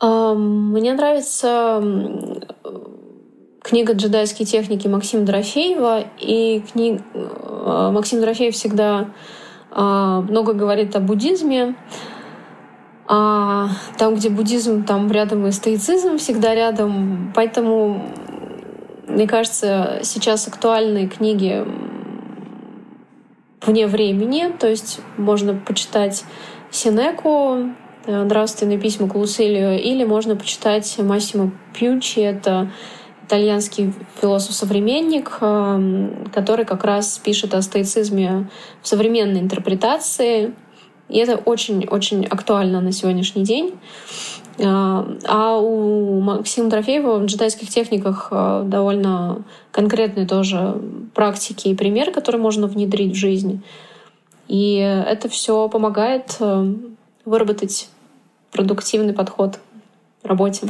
Мне 0.00 0.94
нравится 0.94 1.80
книга 3.62 3.92
«Джедайские 3.92 4.46
техники» 4.46 4.88
Максима 4.88 5.24
Дорофеева. 5.24 6.04
И 6.20 6.62
книг... 6.72 7.02
Э, 7.14 7.90
Максим 7.92 8.20
Дорофеев 8.20 8.54
всегда 8.54 9.12
много 9.70 10.52
говорит 10.52 10.96
о 10.96 11.00
буддизме. 11.00 11.74
А 13.10 13.70
там, 13.96 14.16
где 14.16 14.28
буддизм, 14.28 14.84
там 14.84 15.10
рядом 15.10 15.46
и 15.46 15.52
стоицизм 15.52 16.18
всегда 16.18 16.54
рядом. 16.54 17.32
Поэтому, 17.34 18.04
мне 19.06 19.26
кажется, 19.26 20.00
сейчас 20.02 20.46
актуальные 20.46 21.08
книги 21.08 21.64
вне 23.62 23.86
времени. 23.86 24.52
То 24.58 24.68
есть 24.68 25.00
можно 25.16 25.54
почитать 25.54 26.24
Синеку, 26.70 27.70
э, 28.04 28.24
«Нравственные 28.24 28.78
письма 28.78 29.08
к 29.08 29.14
Луцилию», 29.14 29.80
или 29.80 30.04
можно 30.04 30.36
почитать 30.36 30.98
Массимо 30.98 31.50
Пьючи. 31.72 32.20
Это 32.20 32.70
итальянский 33.28 33.92
философ-современник, 34.20 35.36
эм, 35.42 36.30
который 36.32 36.64
как 36.64 36.82
раз 36.84 37.18
пишет 37.18 37.52
о 37.54 37.60
стоицизме 37.60 38.48
в 38.82 38.88
современной 38.88 39.40
интерпретации. 39.40 40.54
И 41.10 41.18
это 41.18 41.36
очень-очень 41.36 42.24
актуально 42.24 42.80
на 42.80 42.90
сегодняшний 42.90 43.44
день. 43.44 43.74
Э, 44.58 45.04
а 45.24 45.58
у 45.58 46.20
Максима 46.20 46.70
Трофеева 46.70 47.18
в 47.18 47.26
джедайских 47.26 47.68
техниках 47.68 48.28
э, 48.30 48.62
довольно 48.64 49.44
конкретные 49.72 50.26
тоже 50.26 50.80
практики 51.14 51.68
и 51.68 51.74
примеры, 51.74 52.12
которые 52.12 52.40
можно 52.40 52.66
внедрить 52.66 53.12
в 53.12 53.16
жизнь. 53.16 53.62
И 54.48 54.76
это 54.76 55.28
все 55.28 55.68
помогает 55.68 56.36
э, 56.40 56.74
выработать 57.26 57.90
продуктивный 58.52 59.12
подход 59.12 59.60
к 60.22 60.26
работе. 60.26 60.68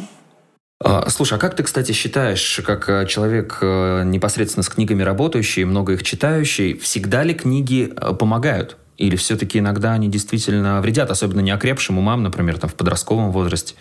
А, 0.80 1.10
слушай, 1.10 1.34
а 1.34 1.38
как 1.38 1.56
ты, 1.56 1.64
кстати, 1.64 1.90
считаешь, 1.90 2.60
как 2.64 2.88
э, 2.88 3.06
человек 3.06 3.58
э, 3.60 4.04
непосредственно 4.04 4.62
с 4.62 4.68
книгами 4.68 5.02
работающий, 5.02 5.64
много 5.64 5.94
их 5.94 6.04
читающий, 6.04 6.78
всегда 6.78 7.24
ли 7.24 7.34
книги 7.34 7.92
э, 7.96 8.14
помогают? 8.14 8.76
Или 8.96 9.16
все-таки 9.16 9.58
иногда 9.58 9.92
они 9.92 10.08
действительно 10.08 10.80
вредят, 10.80 11.10
особенно 11.10 11.40
неокрепшим 11.40 11.98
умам, 11.98 12.22
например, 12.22 12.58
там, 12.58 12.70
в 12.70 12.74
подростковом 12.74 13.32
возрасте? 13.32 13.74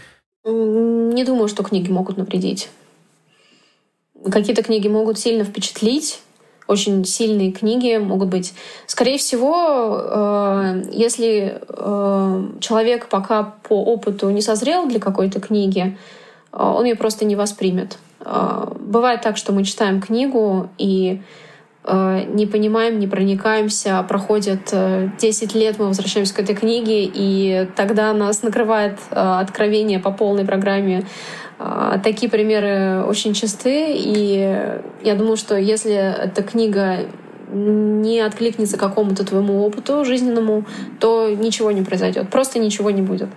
Не 0.44 1.24
думаю, 1.24 1.48
что 1.48 1.64
книги 1.64 1.92
могут 1.92 2.18
навредить. 2.18 2.70
Какие-то 4.32 4.64
книги 4.64 4.88
могут 4.88 5.20
сильно 5.20 5.44
впечатлить, 5.44 6.20
очень 6.68 7.06
сильные 7.06 7.52
книги 7.52 7.98
могут 7.98 8.30
быть. 8.30 8.54
Скорее 8.88 9.18
всего, 9.18 10.84
если 10.92 11.62
человек 12.60 13.08
пока 13.10 13.44
по 13.44 13.82
опыту 13.84 14.30
не 14.32 14.42
созрел 14.42 14.88
для 14.88 15.00
какой-то 15.00 15.40
книги, 15.40 15.98
он 16.58 16.86
ее 16.86 16.96
просто 16.96 17.26
не 17.26 17.36
воспримет. 17.36 17.98
А, 18.20 18.74
бывает 18.80 19.22
так, 19.22 19.38
что 19.38 19.54
мы 19.54 19.64
читаем 19.64 20.02
книгу 20.02 20.70
и 20.78 21.22
а, 21.84 22.24
не 22.24 22.46
понимаем, 22.46 23.00
не 23.00 23.08
проникаемся, 23.08 24.04
проходит 24.08 24.74
10 25.20 25.56
э, 25.56 25.60
лет, 25.60 25.80
мы 25.80 25.88
возвращаемся 25.88 26.34
к 26.34 26.40
этой 26.40 26.56
книге, 26.56 27.10
и 27.14 27.70
тогда 27.76 28.12
нас 28.14 28.44
накрывает 28.44 29.00
откровение 29.12 30.00
по 30.00 30.12
полной 30.12 30.46
программе. 30.46 31.06
Такие 32.04 32.30
примеры 32.30 33.04
очень 33.08 33.34
часты, 33.34 33.94
и 33.96 34.80
я 35.04 35.16
думаю, 35.16 35.38
что 35.38 35.58
если 35.58 35.94
эта 35.94 36.44
книга 36.44 36.98
не 37.52 38.20
откликнется 38.20 38.78
какому-то 38.78 39.26
твоему 39.26 39.66
опыту 39.66 40.06
жизненному, 40.06 40.66
то 41.00 41.30
ничего 41.30 41.72
не 41.72 41.82
произойдет, 41.82 42.30
просто 42.30 42.60
ничего 42.60 42.92
не 42.92 43.02
будет. 43.02 43.30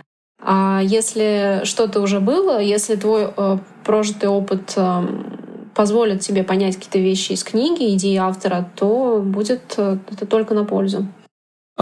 А 0.43 0.81
если 0.83 1.61
что-то 1.65 2.01
уже 2.01 2.21
было, 2.21 2.61
если 2.61 2.97
твой 2.97 3.29
э, 3.37 3.59
прожитый 3.85 4.29
опыт 4.29 4.73
э, 4.77 5.07
позволит 5.75 6.21
тебе 6.21 6.45
понять 6.45 6.77
какие-то 6.77 6.99
вещи 6.99 7.33
из 7.33 7.45
книги, 7.45 7.95
идеи 7.95 8.17
автора, 8.17 8.69
то 8.75 9.23
будет 9.25 9.75
э, 9.77 9.99
это 10.11 10.27
только 10.27 10.55
на 10.55 10.65
пользу. 10.65 11.07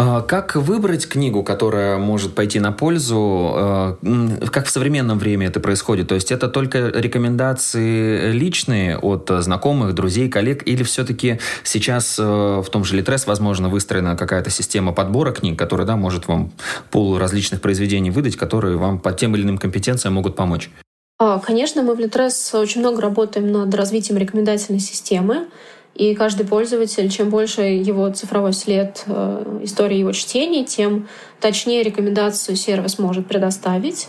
А 0.00 0.20
как 0.20 0.54
выбрать 0.54 1.08
книгу, 1.08 1.42
которая 1.42 1.98
может 1.98 2.36
пойти 2.36 2.60
на 2.60 2.70
пользу? 2.70 3.96
Э, 4.00 4.46
как 4.52 4.66
в 4.66 4.70
современном 4.70 5.18
времени 5.18 5.48
это 5.48 5.58
происходит? 5.58 6.06
То 6.06 6.14
есть 6.14 6.30
это 6.30 6.46
только 6.46 6.92
рекомендации 6.94 8.30
личные 8.30 8.96
от 8.96 9.28
знакомых, 9.28 9.96
друзей, 9.96 10.28
коллег? 10.28 10.62
Или 10.68 10.84
все-таки 10.84 11.40
сейчас 11.64 12.16
э, 12.16 12.22
в 12.22 12.66
том 12.70 12.84
же 12.84 12.94
Литрес, 12.94 13.26
возможно, 13.26 13.68
выстроена 13.68 14.16
какая-то 14.16 14.50
система 14.50 14.92
подбора 14.92 15.32
книг, 15.32 15.58
которая 15.58 15.84
да, 15.84 15.96
может 15.96 16.28
вам 16.28 16.52
пол 16.92 17.18
различных 17.18 17.60
произведений 17.60 18.12
выдать, 18.12 18.36
которые 18.36 18.76
вам 18.76 19.00
по 19.00 19.10
тем 19.12 19.34
или 19.34 19.42
иным 19.42 19.58
компетенциям 19.58 20.14
могут 20.14 20.36
помочь? 20.36 20.70
А, 21.18 21.40
конечно, 21.40 21.82
мы 21.82 21.96
в 21.96 21.98
Литрес 21.98 22.54
очень 22.54 22.82
много 22.82 23.02
работаем 23.02 23.50
над 23.50 23.74
развитием 23.74 24.16
рекомендательной 24.16 24.78
системы. 24.78 25.48
И 25.94 26.14
каждый 26.14 26.46
пользователь, 26.46 27.10
чем 27.10 27.28
больше 27.28 27.62
его 27.62 28.08
цифровой 28.10 28.52
след 28.52 29.02
э, 29.06 29.60
истории 29.64 29.98
его 29.98 30.12
чтений, 30.12 30.64
тем 30.64 31.08
точнее 31.40 31.82
рекомендацию 31.82 32.56
сервис 32.56 32.98
может 32.98 33.26
предоставить. 33.26 34.08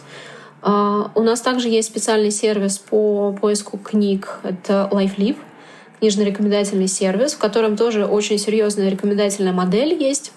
Э, 0.61 1.05
у 1.15 1.23
нас 1.23 1.41
также 1.41 1.67
есть 1.67 1.87
специальный 1.87 2.31
сервис 2.31 2.77
по 2.77 3.35
поиску 3.41 3.77
книг. 3.77 4.39
Это 4.43 4.87
LifeLib, 4.91 5.37
книжно-рекомендательный 5.99 6.87
сервис, 6.87 7.33
в 7.33 7.39
котором 7.39 7.75
тоже 7.75 8.05
очень 8.05 8.37
серьезная 8.37 8.89
рекомендательная 8.89 9.53
модель 9.53 9.93
есть. 9.93 10.31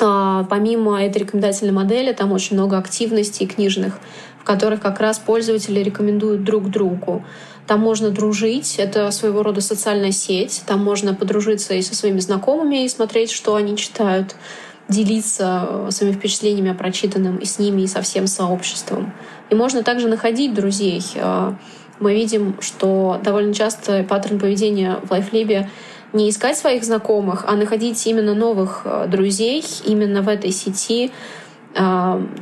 Э, 0.00 0.44
помимо 0.48 1.02
этой 1.02 1.18
рекомендательной 1.18 1.72
модели, 1.72 2.12
там 2.12 2.32
очень 2.32 2.56
много 2.56 2.76
активностей 2.78 3.46
книжных, 3.46 3.98
в 4.40 4.44
которых 4.44 4.80
как 4.80 5.00
раз 5.00 5.18
пользователи 5.18 5.80
рекомендуют 5.80 6.44
друг 6.44 6.70
другу. 6.70 7.24
Там 7.66 7.80
можно 7.80 8.10
дружить, 8.10 8.76
это 8.78 9.10
своего 9.10 9.42
рода 9.42 9.60
социальная 9.60 10.12
сеть. 10.12 10.62
Там 10.66 10.84
можно 10.84 11.14
подружиться 11.14 11.74
и 11.74 11.82
со 11.82 11.94
своими 11.96 12.20
знакомыми, 12.20 12.84
и 12.84 12.88
смотреть, 12.88 13.32
что 13.32 13.56
они 13.56 13.76
читают, 13.76 14.36
делиться 14.88 15.66
э, 15.68 15.90
своими 15.90 16.14
впечатлениями 16.14 16.70
о 16.70 16.74
прочитанном 16.74 17.38
и 17.38 17.44
с 17.44 17.58
ними, 17.58 17.82
и 17.82 17.86
со 17.88 18.02
всем 18.02 18.28
сообществом. 18.28 19.12
И 19.50 19.54
можно 19.54 19.82
также 19.82 20.08
находить 20.08 20.54
друзей. 20.54 21.02
Э, 21.16 21.54
мы 21.98 22.14
видим, 22.14 22.56
что 22.60 23.20
довольно 23.22 23.52
часто 23.52 24.04
паттерн 24.04 24.38
поведения 24.38 25.00
в 25.02 25.10
лайфлибе 25.10 25.68
не 26.12 26.30
искать 26.30 26.56
своих 26.56 26.84
знакомых, 26.84 27.44
а 27.48 27.56
находить 27.56 28.06
именно 28.06 28.34
новых 28.34 28.82
э, 28.84 29.06
друзей 29.08 29.64
именно 29.84 30.22
в 30.22 30.28
этой 30.28 30.52
сети, 30.52 31.10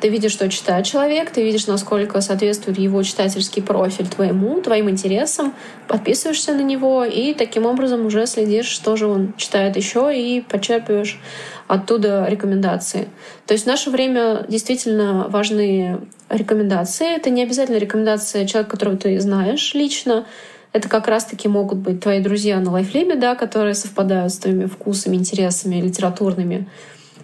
ты 0.01 0.09
видишь, 0.11 0.31
что 0.31 0.49
читает 0.49 0.87
человек, 0.87 1.31
ты 1.31 1.43
видишь, 1.43 1.67
насколько 1.67 2.21
соответствует 2.21 2.79
его 2.79 3.03
читательский 3.03 3.61
профиль 3.61 4.07
твоему, 4.07 4.61
твоим 4.61 4.89
интересам, 4.89 5.55
подписываешься 5.89 6.55
на 6.55 6.61
него 6.61 7.05
и 7.05 7.35
таким 7.35 7.67
образом 7.67 8.07
уже 8.07 8.27
следишь, 8.27 8.69
что 8.69 8.95
же 8.95 9.09
он 9.09 9.35
читает 9.37 9.77
еще 9.77 10.13
и 10.17 10.41
почерпываешь 10.41 11.19
оттуда 11.67 12.27
рекомендации. 12.29 13.09
То 13.47 13.55
есть 13.55 13.65
в 13.65 13.67
наше 13.67 13.91
время 13.91 14.45
действительно 14.49 15.27
важны 15.29 15.99
рекомендации. 16.29 17.17
Это 17.17 17.31
не 17.31 17.43
обязательно 17.43 17.79
рекомендация 17.79 18.47
человека, 18.47 18.71
которого 18.71 18.97
ты 18.97 19.19
знаешь 19.19 19.75
лично. 19.75 20.27
Это 20.73 20.89
как 20.89 21.09
раз-таки 21.09 21.49
могут 21.49 21.79
быть 21.79 22.01
твои 22.01 22.21
друзья 22.21 22.61
на 22.61 22.71
лайфлебе, 22.71 23.17
да, 23.17 23.35
которые 23.35 23.75
совпадают 23.75 24.33
с 24.33 24.39
твоими 24.39 24.67
вкусами, 24.67 25.17
интересами 25.17 25.81
литературными. 25.81 26.69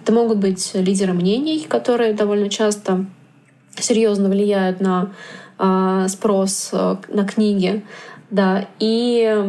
Это 0.03 0.13
могут 0.13 0.39
быть 0.39 0.71
лидеры 0.75 1.13
мнений, 1.13 1.67
которые 1.69 2.13
довольно 2.13 2.49
часто 2.49 3.07
серьезно 3.77 4.29
влияют 4.29 4.81
на 4.81 5.13
э, 5.59 6.07
спрос 6.09 6.71
э, 6.73 6.97
на 7.09 7.27
книги. 7.27 7.85
Да, 8.31 8.69
и, 8.79 9.45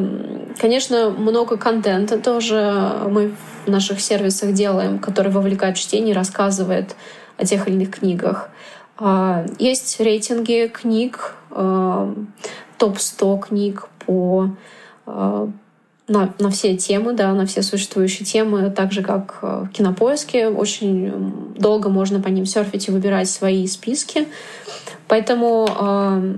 конечно, 0.60 1.12
много 1.12 1.58
контента 1.58 2.18
тоже 2.18 2.92
мы 3.08 3.36
в 3.66 3.70
наших 3.70 4.02
сервисах 4.02 4.54
делаем, 4.54 4.98
который 4.98 5.32
вовлекает 5.32 5.78
чтение, 5.78 6.16
рассказывает 6.16 6.96
о 7.38 7.46
тех 7.46 7.68
или 7.68 7.76
иных 7.76 7.92
книгах. 7.92 8.50
А, 8.98 9.46
есть 9.60 10.00
рейтинги 10.00 10.68
книг, 10.68 11.36
а, 11.52 12.14
топ-100 12.78 13.40
книг 13.40 13.88
по 14.06 14.50
а, 15.06 15.50
на, 16.08 16.34
на 16.40 16.50
все 16.50 16.76
темы, 16.76 17.14
да, 17.14 17.34
на 17.34 17.46
все 17.46 17.62
существующие 17.62 18.26
темы, 18.26 18.70
так 18.70 18.92
же, 18.92 19.02
как 19.02 19.40
в 19.42 19.70
Кинопоиске. 19.70 20.48
Очень 20.50 21.54
долго 21.58 21.90
можно 21.90 22.20
по 22.20 22.28
ним 22.28 22.46
серфить 22.46 22.88
и 22.88 22.92
выбирать 22.92 23.30
свои 23.30 23.66
списки. 23.68 24.28
Поэтому 25.08 25.68
э, 25.70 26.34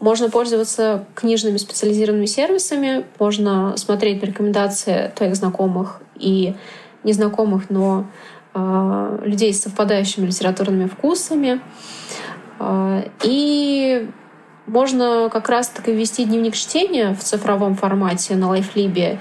можно 0.00 0.30
пользоваться 0.30 1.06
книжными 1.14 1.56
специализированными 1.56 2.26
сервисами, 2.26 3.04
можно 3.18 3.76
смотреть 3.76 4.22
рекомендации 4.22 5.12
твоих 5.14 5.36
знакомых 5.36 6.00
и 6.16 6.54
незнакомых, 7.04 7.70
но 7.70 8.06
э, 8.54 9.18
людей 9.24 9.54
с 9.54 9.62
совпадающими 9.62 10.26
литературными 10.26 10.86
вкусами. 10.86 11.60
Э, 12.58 13.04
и 13.22 14.10
можно 14.66 15.28
как 15.32 15.48
раз-таки 15.48 15.92
вести 15.92 16.24
дневник 16.24 16.54
чтения 16.54 17.14
в 17.14 17.20
цифровом 17.20 17.74
формате 17.74 18.36
на 18.36 18.48
лайфлибе, 18.48 19.18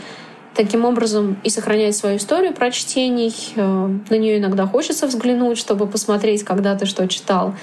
таким 0.53 0.85
образом 0.85 1.37
и 1.43 1.49
сохранять 1.49 1.95
свою 1.95 2.17
историю 2.17 2.53
прочтений. 2.53 3.33
Э, 3.55 3.89
на 4.09 4.15
нее 4.15 4.37
иногда 4.37 4.67
хочется 4.67 5.07
взглянуть, 5.07 5.57
чтобы 5.57 5.87
посмотреть, 5.87 6.43
когда 6.43 6.75
ты 6.75 6.85
что 6.85 7.07
читал, 7.07 7.55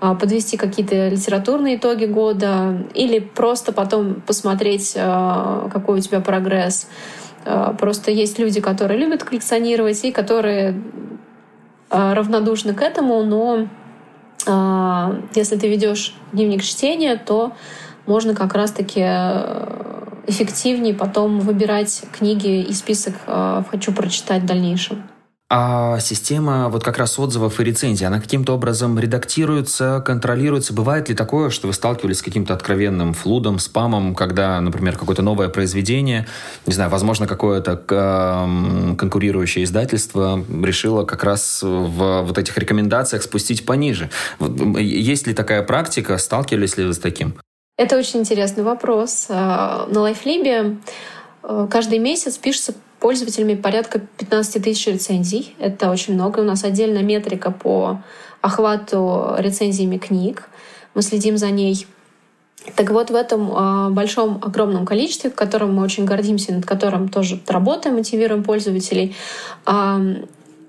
э, 0.00 0.14
подвести 0.20 0.56
какие-то 0.56 1.08
литературные 1.08 1.76
итоги 1.76 2.06
года 2.06 2.84
или 2.94 3.20
просто 3.20 3.72
потом 3.72 4.20
посмотреть, 4.26 4.92
э, 4.94 5.68
какой 5.72 5.98
у 5.98 6.02
тебя 6.02 6.20
прогресс. 6.20 6.88
Просто 7.76 8.12
есть 8.12 8.38
люди, 8.38 8.60
которые 8.60 9.00
любят 9.00 9.24
коллекционировать 9.24 10.04
и 10.04 10.12
которые 10.12 10.80
равнодушны 11.90 12.72
к 12.72 12.80
этому, 12.80 13.24
но 13.24 13.66
а, 13.66 13.81
если 14.46 15.56
ты 15.56 15.68
ведешь 15.68 16.14
дневник 16.32 16.62
чтения, 16.62 17.16
то 17.16 17.52
можно 18.06 18.34
как 18.34 18.54
раз-таки 18.54 19.00
э, 19.04 20.22
эффективнее 20.26 20.94
потом 20.94 21.40
выбирать 21.40 22.02
книги 22.12 22.62
и 22.62 22.72
список 22.72 23.14
э, 23.26 23.62
«хочу 23.70 23.92
прочитать 23.92 24.42
в 24.42 24.46
дальнейшем». 24.46 25.04
А 25.54 25.98
система 26.00 26.70
вот 26.70 26.82
как 26.82 26.96
раз 26.96 27.18
отзывов 27.18 27.60
и 27.60 27.64
рецензий, 27.64 28.06
она 28.06 28.22
каким-то 28.22 28.54
образом 28.54 28.98
редактируется, 28.98 30.02
контролируется? 30.02 30.72
Бывает 30.72 31.10
ли 31.10 31.14
такое, 31.14 31.50
что 31.50 31.66
вы 31.66 31.74
сталкивались 31.74 32.20
с 32.20 32.22
каким-то 32.22 32.54
откровенным 32.54 33.12
флудом, 33.12 33.58
спамом, 33.58 34.14
когда, 34.14 34.58
например, 34.62 34.96
какое-то 34.96 35.20
новое 35.20 35.50
произведение, 35.50 36.26
не 36.64 36.72
знаю, 36.72 36.88
возможно, 36.88 37.26
какое-то 37.26 37.72
э, 37.86 38.94
конкурирующее 38.96 39.64
издательство 39.64 40.42
решило 40.64 41.04
как 41.04 41.22
раз 41.22 41.60
в 41.62 42.22
вот 42.22 42.38
этих 42.38 42.56
рекомендациях 42.56 43.22
спустить 43.22 43.66
пониже? 43.66 44.08
Есть 44.40 45.26
ли 45.26 45.34
такая 45.34 45.62
практика? 45.62 46.16
Сталкивались 46.16 46.78
ли 46.78 46.86
вы 46.86 46.94
с 46.94 46.98
таким? 46.98 47.34
Это 47.76 47.98
очень 47.98 48.20
интересный 48.20 48.64
вопрос. 48.64 49.26
А, 49.28 49.86
на 49.90 50.00
Лайфлибе 50.00 50.78
э, 51.42 51.68
каждый 51.70 51.98
месяц 51.98 52.38
пишется 52.38 52.72
пользователями 53.02 53.56
порядка 53.56 53.98
15 53.98 54.62
тысяч 54.62 54.86
рецензий. 54.86 55.56
Это 55.58 55.90
очень 55.90 56.14
много. 56.14 56.38
У 56.38 56.44
нас 56.44 56.62
отдельная 56.62 57.02
метрика 57.02 57.50
по 57.50 58.00
охвату 58.40 59.34
рецензиями 59.38 59.98
книг. 59.98 60.48
Мы 60.94 61.02
следим 61.02 61.36
за 61.36 61.50
ней. 61.50 61.86
Так 62.76 62.90
вот, 62.90 63.10
в 63.10 63.16
этом 63.16 63.50
э, 63.50 63.90
большом, 63.90 64.38
огромном 64.40 64.86
количестве, 64.86 65.30
которым 65.30 65.74
мы 65.74 65.82
очень 65.82 66.04
гордимся, 66.04 66.54
над 66.54 66.64
которым 66.64 67.08
тоже 67.08 67.40
работаем, 67.48 67.96
мотивируем 67.96 68.44
пользователей, 68.44 69.16
э, 69.66 70.24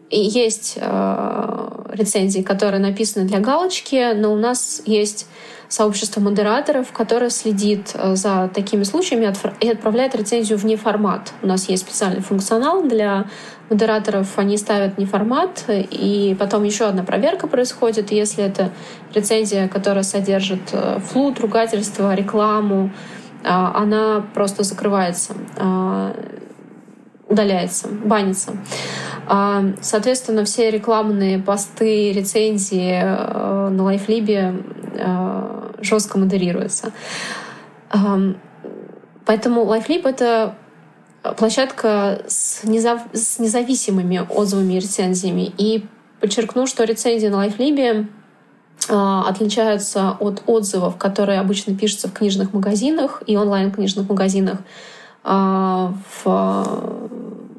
есть 0.09 0.73
э, 0.77 1.85
рецензии, 1.91 2.41
которые 2.41 2.81
написаны 2.81 3.25
для 3.25 3.39
галочки, 3.41 4.13
но 4.15 4.33
у 4.33 4.37
нас 4.37 4.81
есть 4.87 5.27
сообщество 5.67 6.21
модераторов, 6.21 6.91
которое 6.91 7.29
следит 7.29 7.91
э, 7.93 8.15
за 8.15 8.49
такими 8.53 8.83
случаями 8.83 9.33
и 9.59 9.69
отправляет 9.69 10.15
рецензию 10.15 10.57
в 10.57 10.65
неформат. 10.65 11.33
У 11.41 11.47
нас 11.47 11.69
есть 11.69 11.83
специальный 11.83 12.21
функционал 12.21 12.83
для 12.83 13.25
модераторов, 13.69 14.37
они 14.37 14.57
ставят 14.57 14.97
неформат, 14.97 15.65
и 15.67 16.35
потом 16.39 16.63
еще 16.63 16.85
одна 16.85 17.03
проверка 17.03 17.47
происходит. 17.47 18.11
Если 18.11 18.43
это 18.43 18.71
рецензия, 19.13 19.67
которая 19.67 20.03
содержит 20.03 20.69
э, 20.71 20.99
флут, 20.99 21.39
ругательство, 21.39 22.13
рекламу, 22.13 22.91
э, 23.43 23.47
она 23.49 24.23
просто 24.33 24.63
закрывается 24.63 25.33
удаляется, 27.27 27.87
банится. 27.87 28.51
Соответственно, 29.81 30.43
все 30.43 30.69
рекламные 30.69 31.39
посты, 31.39 32.11
рецензии 32.11 33.01
на 33.01 33.83
лайфлибе 33.83 34.55
жестко 35.79 36.17
модерируется. 36.19 36.91
Поэтому 39.25 39.63
LifeLib— 39.63 40.01
это 40.09 40.55
площадка 41.37 42.21
с, 42.27 42.63
незав... 42.63 43.01
с 43.13 43.39
независимыми 43.39 44.25
отзывами 44.29 44.73
и 44.73 44.79
рецензиями. 44.79 45.53
И 45.57 45.85
подчеркну, 46.19 46.67
что 46.67 46.83
рецензии 46.83 47.27
на 47.27 47.47
LifeLib 47.47 48.07
а, 48.89 49.27
отличаются 49.27 50.17
от 50.19 50.43
отзывов, 50.45 50.97
которые 50.97 51.39
обычно 51.39 51.75
пишутся 51.75 52.09
в 52.09 52.13
книжных 52.13 52.53
магазинах 52.53 53.23
и 53.25 53.37
онлайн-книжных 53.37 54.09
магазинах 54.09 54.57
а, 54.59 54.63
в 55.23 56.83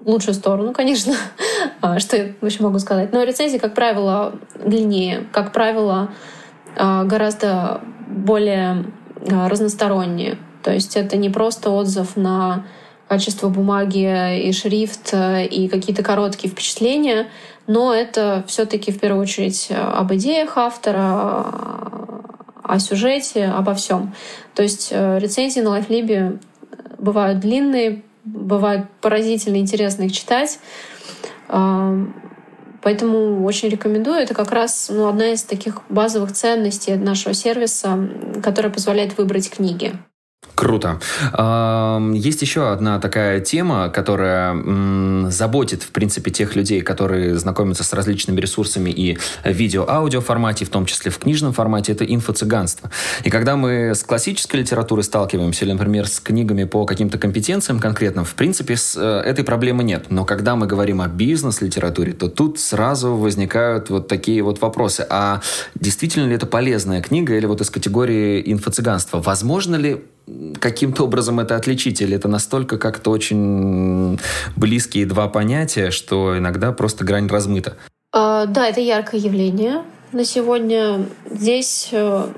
лучшую 0.04 0.34
сторону, 0.34 0.72
конечно, 0.72 1.14
а, 1.80 1.98
что 1.98 2.16
я 2.16 2.32
вообще 2.40 2.62
могу 2.62 2.78
сказать. 2.78 3.12
Но 3.12 3.22
рецензии, 3.22 3.58
как 3.58 3.74
правило, 3.74 4.34
длиннее, 4.64 5.26
как 5.32 5.52
правило, 5.52 6.10
гораздо 6.76 7.80
более 8.08 8.84
а, 9.30 9.48
разносторонние. 9.48 10.38
То 10.62 10.72
есть 10.72 10.96
это 10.96 11.16
не 11.16 11.30
просто 11.30 11.70
отзыв 11.70 12.16
на 12.16 12.66
качество 13.08 13.48
бумаги 13.48 14.46
и 14.46 14.52
шрифт 14.52 15.14
и 15.14 15.68
какие-то 15.68 16.02
короткие 16.02 16.50
впечатления, 16.50 17.28
но 17.66 17.94
это 17.94 18.44
все-таки 18.46 18.92
в 18.92 18.98
первую 18.98 19.22
очередь 19.22 19.70
об 19.70 20.12
идеях 20.14 20.56
автора, 20.56 21.44
о 22.62 22.78
сюжете, 22.78 23.44
обо 23.46 23.74
всем. 23.74 24.14
То 24.54 24.62
есть 24.62 24.88
э, 24.90 25.18
рецензии 25.18 25.60
на 25.60 25.78
LifeLib 25.78 26.40
бывают 27.04 27.40
длинные, 27.40 28.02
бывают 28.24 28.88
поразительно 29.00 29.56
интересно 29.56 30.04
их 30.04 30.12
читать. 30.12 30.58
Поэтому 31.46 33.44
очень 33.44 33.68
рекомендую. 33.68 34.16
Это 34.16 34.34
как 34.34 34.50
раз 34.50 34.90
ну, 34.92 35.08
одна 35.08 35.32
из 35.32 35.42
таких 35.42 35.80
базовых 35.88 36.32
ценностей 36.32 36.96
нашего 36.96 37.32
сервиса, 37.34 37.98
которая 38.42 38.72
позволяет 38.72 39.16
выбрать 39.16 39.50
книги. 39.50 39.92
Круто. 40.64 40.98
Есть 42.14 42.40
еще 42.40 42.72
одна 42.72 42.98
такая 42.98 43.40
тема, 43.40 43.90
которая 43.90 45.30
заботит, 45.30 45.82
в 45.82 45.90
принципе, 45.90 46.30
тех 46.30 46.56
людей, 46.56 46.80
которые 46.80 47.36
знакомятся 47.36 47.84
с 47.84 47.92
различными 47.92 48.40
ресурсами 48.40 48.88
и 48.88 49.18
видео-аудио 49.44 50.22
формате, 50.22 50.64
в 50.64 50.70
том 50.70 50.86
числе 50.86 51.10
в 51.10 51.18
книжном 51.18 51.52
формате, 51.52 51.92
это 51.92 52.06
инфо-цыганство. 52.06 52.90
И 53.24 53.30
когда 53.30 53.56
мы 53.56 53.94
с 53.94 54.02
классической 54.04 54.60
литературой 54.60 55.04
сталкиваемся, 55.04 55.66
или, 55.66 55.72
например, 55.72 56.08
с 56.08 56.18
книгами 56.18 56.64
по 56.64 56.86
каким-то 56.86 57.18
компетенциям 57.18 57.78
конкретным, 57.78 58.24
в 58.24 58.34
принципе, 58.34 58.76
с 58.76 58.96
э, 58.96 59.20
этой 59.20 59.44
проблемы 59.44 59.84
нет. 59.84 60.06
Но 60.08 60.24
когда 60.24 60.56
мы 60.56 60.66
говорим 60.66 61.02
о 61.02 61.08
бизнес-литературе, 61.08 62.14
то 62.14 62.28
тут 62.28 62.58
сразу 62.58 63.14
возникают 63.14 63.90
вот 63.90 64.08
такие 64.08 64.40
вот 64.42 64.62
вопросы. 64.62 65.06
А 65.10 65.42
действительно 65.74 66.26
ли 66.26 66.36
это 66.36 66.46
полезная 66.46 67.02
книга 67.02 67.36
или 67.36 67.44
вот 67.44 67.60
из 67.60 67.68
категории 67.68 68.42
инфо-цыганства? 68.50 69.20
Возможно 69.20 69.76
ли 69.76 70.02
каким-то 70.58 71.04
образом 71.04 71.40
это 71.40 71.56
отличить? 71.56 72.00
Или 72.00 72.16
это 72.16 72.28
настолько 72.28 72.78
как-то 72.78 73.10
очень 73.10 74.18
близкие 74.56 75.06
два 75.06 75.28
понятия, 75.28 75.90
что 75.90 76.36
иногда 76.38 76.72
просто 76.72 77.04
грань 77.04 77.28
размыта? 77.28 77.76
А, 78.12 78.46
да, 78.46 78.68
это 78.68 78.80
яркое 78.80 79.20
явление 79.20 79.82
на 80.12 80.24
сегодня. 80.24 81.06
Здесь 81.30 81.88
э, 81.92 82.28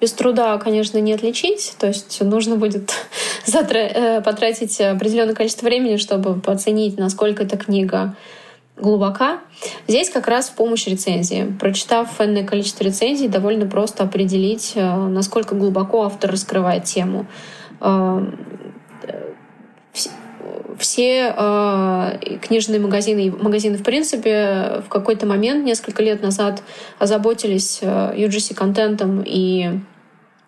без 0.00 0.12
труда, 0.12 0.58
конечно, 0.58 0.98
не 0.98 1.12
отличить. 1.12 1.74
То 1.78 1.88
есть 1.88 2.20
нужно 2.20 2.56
будет 2.56 2.92
э, 3.46 4.20
потратить 4.20 4.80
определенное 4.80 5.34
количество 5.34 5.66
времени, 5.66 5.96
чтобы 5.96 6.40
оценить, 6.50 6.98
насколько 6.98 7.44
эта 7.44 7.56
книга 7.56 8.16
глубока. 8.82 9.40
Здесь 9.88 10.10
как 10.10 10.28
раз 10.28 10.48
в 10.48 10.54
помощь 10.54 10.86
рецензии. 10.86 11.54
Прочитав 11.58 12.20
энное 12.20 12.44
количество 12.44 12.84
рецензий, 12.84 13.28
довольно 13.28 13.66
просто 13.66 14.02
определить, 14.02 14.72
э, 14.74 14.96
насколько 15.08 15.54
глубоко 15.54 16.04
автор 16.04 16.30
раскрывает 16.32 16.84
тему. 16.84 17.26
Э, 17.80 18.26
все 20.78 21.32
э, 21.36 22.38
книжные 22.40 22.80
магазины, 22.80 23.30
магазины 23.30 23.78
в 23.78 23.84
принципе 23.84 24.82
в 24.84 24.88
какой-то 24.88 25.26
момент, 25.26 25.64
несколько 25.64 26.02
лет 26.02 26.22
назад, 26.22 26.62
озаботились 26.98 27.80
UGC-контентом 27.82 29.22
и 29.24 29.80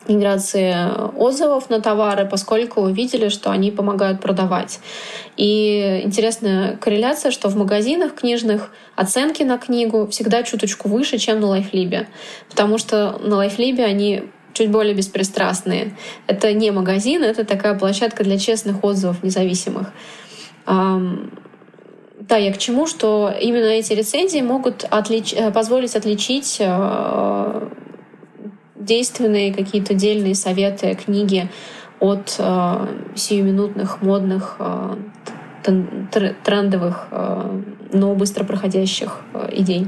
миграции 0.08 0.74
отзывов 1.16 1.70
на 1.70 1.80
товары, 1.80 2.26
поскольку 2.26 2.82
увидели, 2.82 3.28
что 3.28 3.50
они 3.50 3.70
помогают 3.70 4.20
продавать. 4.20 4.80
И 5.36 6.02
интересная 6.04 6.76
корреляция, 6.76 7.30
что 7.30 7.48
в 7.48 7.56
магазинах 7.56 8.14
книжных 8.14 8.70
оценки 8.96 9.42
на 9.42 9.58
книгу 9.58 10.06
всегда 10.08 10.42
чуточку 10.42 10.88
выше, 10.88 11.18
чем 11.18 11.40
на 11.40 11.48
LiveLib 11.48 11.95
е. 11.95 12.08
Потому 12.48 12.78
что 12.78 13.18
на 13.22 13.36
LiveLib 13.36 13.78
е 13.78 13.84
они 13.84 14.24
чуть 14.52 14.70
более 14.70 14.94
беспристрастные. 14.94 15.96
Это 16.26 16.52
не 16.52 16.70
магазин, 16.70 17.22
это 17.22 17.44
такая 17.44 17.74
площадка 17.74 18.24
для 18.24 18.38
честных 18.38 18.84
отзывов 18.84 19.22
независимых. 19.22 19.92
Да, 20.66 22.36
я 22.38 22.52
к 22.54 22.58
чему, 22.58 22.86
что 22.86 23.34
именно 23.38 23.66
эти 23.66 23.92
рецензии 23.92 24.40
могут 24.40 24.84
отлич... 24.84 25.34
Позволить 25.52 25.94
отличить 25.94 26.56
э, 26.58 27.68
действенные 28.84 29.52
какие-то 29.52 29.94
дельные 29.94 30.34
советы, 30.34 30.94
книги 30.94 31.48
от 32.00 32.36
э, 32.38 32.86
сиюминутных, 33.14 34.02
модных, 34.02 34.56
э, 34.58 34.96
трендовых, 36.44 37.08
э, 37.10 37.62
но 37.92 38.14
быстро 38.14 38.44
проходящих 38.44 39.20
э, 39.32 39.48
идей. 39.52 39.86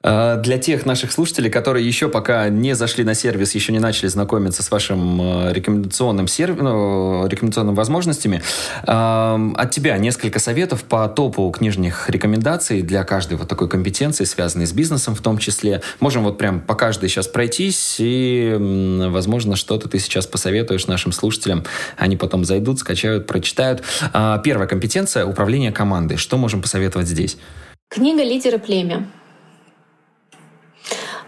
А, 0.00 0.36
для 0.36 0.58
тех 0.58 0.86
наших 0.86 1.10
слушателей, 1.10 1.50
которые 1.50 1.86
еще 1.86 2.08
пока 2.08 2.48
не 2.48 2.74
зашли 2.74 3.02
на 3.02 3.14
сервис, 3.14 3.54
еще 3.54 3.72
не 3.72 3.80
начали 3.80 4.06
знакомиться 4.06 4.62
с 4.62 4.70
вашим 4.70 5.20
э, 5.20 5.52
рекомендационным, 5.52 6.28
серв... 6.28 6.60
ну, 6.60 7.26
рекомендационными 7.26 7.74
возможностями, 7.74 8.42
от 8.82 9.70
тебя 9.70 9.98
несколько 9.98 10.38
советов 10.38 10.84
по 10.84 11.08
топу 11.08 11.50
книжных 11.50 12.08
рекомендаций 12.10 12.82
для 12.82 13.02
каждой 13.04 13.36
вот 13.36 13.48
такой 13.48 13.68
компетенции, 13.68 14.24
связанной 14.24 14.66
с 14.66 14.72
бизнесом 14.72 15.14
в 15.14 15.20
том 15.20 15.38
числе. 15.38 15.82
Можем 16.00 16.24
вот 16.24 16.38
прям 16.38 16.60
по 16.60 16.74
каждой 16.74 17.08
сейчас 17.08 17.26
пройтись, 17.26 17.96
и, 17.98 18.56
возможно, 19.10 19.56
что-то 19.56 19.88
ты 19.88 19.98
сейчас 19.98 20.26
посоветуешь 20.26 20.86
нашим 20.86 21.12
слушателям. 21.12 21.64
Они 21.96 22.16
потом 22.16 22.44
зайдут, 22.44 22.78
скачают, 22.78 23.26
прочитают. 23.26 23.82
А, 24.12 24.38
первая 24.38 24.68
компетенция— 24.68 25.24
управление 25.26 25.72
командой. 25.72 26.16
Что 26.16 26.36
можем 26.36 26.62
посоветовать 26.62 27.08
здесь? 27.08 27.36
Книга 27.88 28.22
«Лидеры 28.22 28.58
племя». 28.58 29.06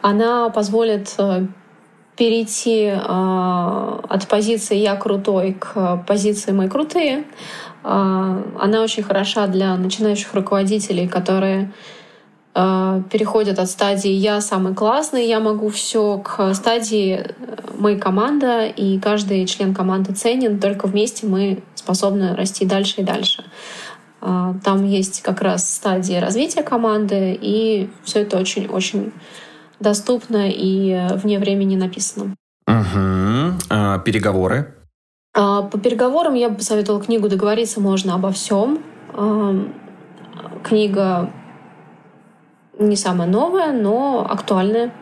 Она 0.03 0.49
позволит 0.51 1.15
э, 1.19 1.47
перейти 2.17 2.85
э, 2.85 2.99
от 2.99 4.29
позиции 4.29 4.77
«я 4.77 4.97
крутой» 4.97 5.55
к 5.55 6.05
позиции 6.07 6.53
«мы 6.53 6.69
крутые». 6.69 7.25
Э, 7.85 8.43
она 8.59 8.83
очень 8.83 9.03
хороша 9.03 9.47
для 9.47 9.77
начинающих 9.77 10.35
руководителей, 10.35 11.09
которые 11.09 11.73
переходят 12.53 13.61
от 13.61 13.71
стадии 13.71 14.11
«я 14.11 14.41
самый 14.41 14.75
классный, 14.75 15.29
я 15.29 15.39
могу 15.39 15.69
все» 15.69 16.19
к 16.19 16.53
стадии 16.53 17.25
«мы 17.79 17.97
команда», 17.97 18.67
и 18.67 18.99
каждый 18.99 19.47
член 19.47 19.73
команды 19.73 20.15
ценен, 20.15 20.59
только 20.59 20.89
вместе 20.89 21.29
мы 21.29 21.63
способны 21.77 22.35
расти 22.35 22.67
дальше 22.67 23.03
и 23.03 23.05
дальше. 23.05 23.45
Там 24.21 24.85
есть 24.85 25.23
как 25.23 25.43
раз 25.43 25.73
стадии 25.73 26.15
развития 26.15 26.65
команды, 26.65 27.39
и 27.41 27.89
все 28.03 28.23
это 28.23 28.37
очень-очень 28.37 29.13
доступно 29.81 30.49
и 30.49 30.91
э, 30.91 31.17
вне 31.17 31.39
времени 31.39 31.77
написано. 31.77 32.37
Угу. 32.67 33.59
А, 33.71 33.99
переговоры? 33.99 34.75
А, 35.35 35.63
по 35.63 35.79
переговорам 35.79 36.35
я 36.35 36.49
бы 36.49 36.57
посоветовала 36.57 37.03
книгу 37.03 37.29
«Договориться 37.29 37.81
можно 37.81 38.15
обо 38.15 38.31
всем». 38.31 38.83
А, 39.13 39.55
книга 40.63 41.33
не 42.79 42.97
самая 42.97 43.29
новая, 43.29 43.73
но 43.73 44.27
актуальная. 44.29 44.93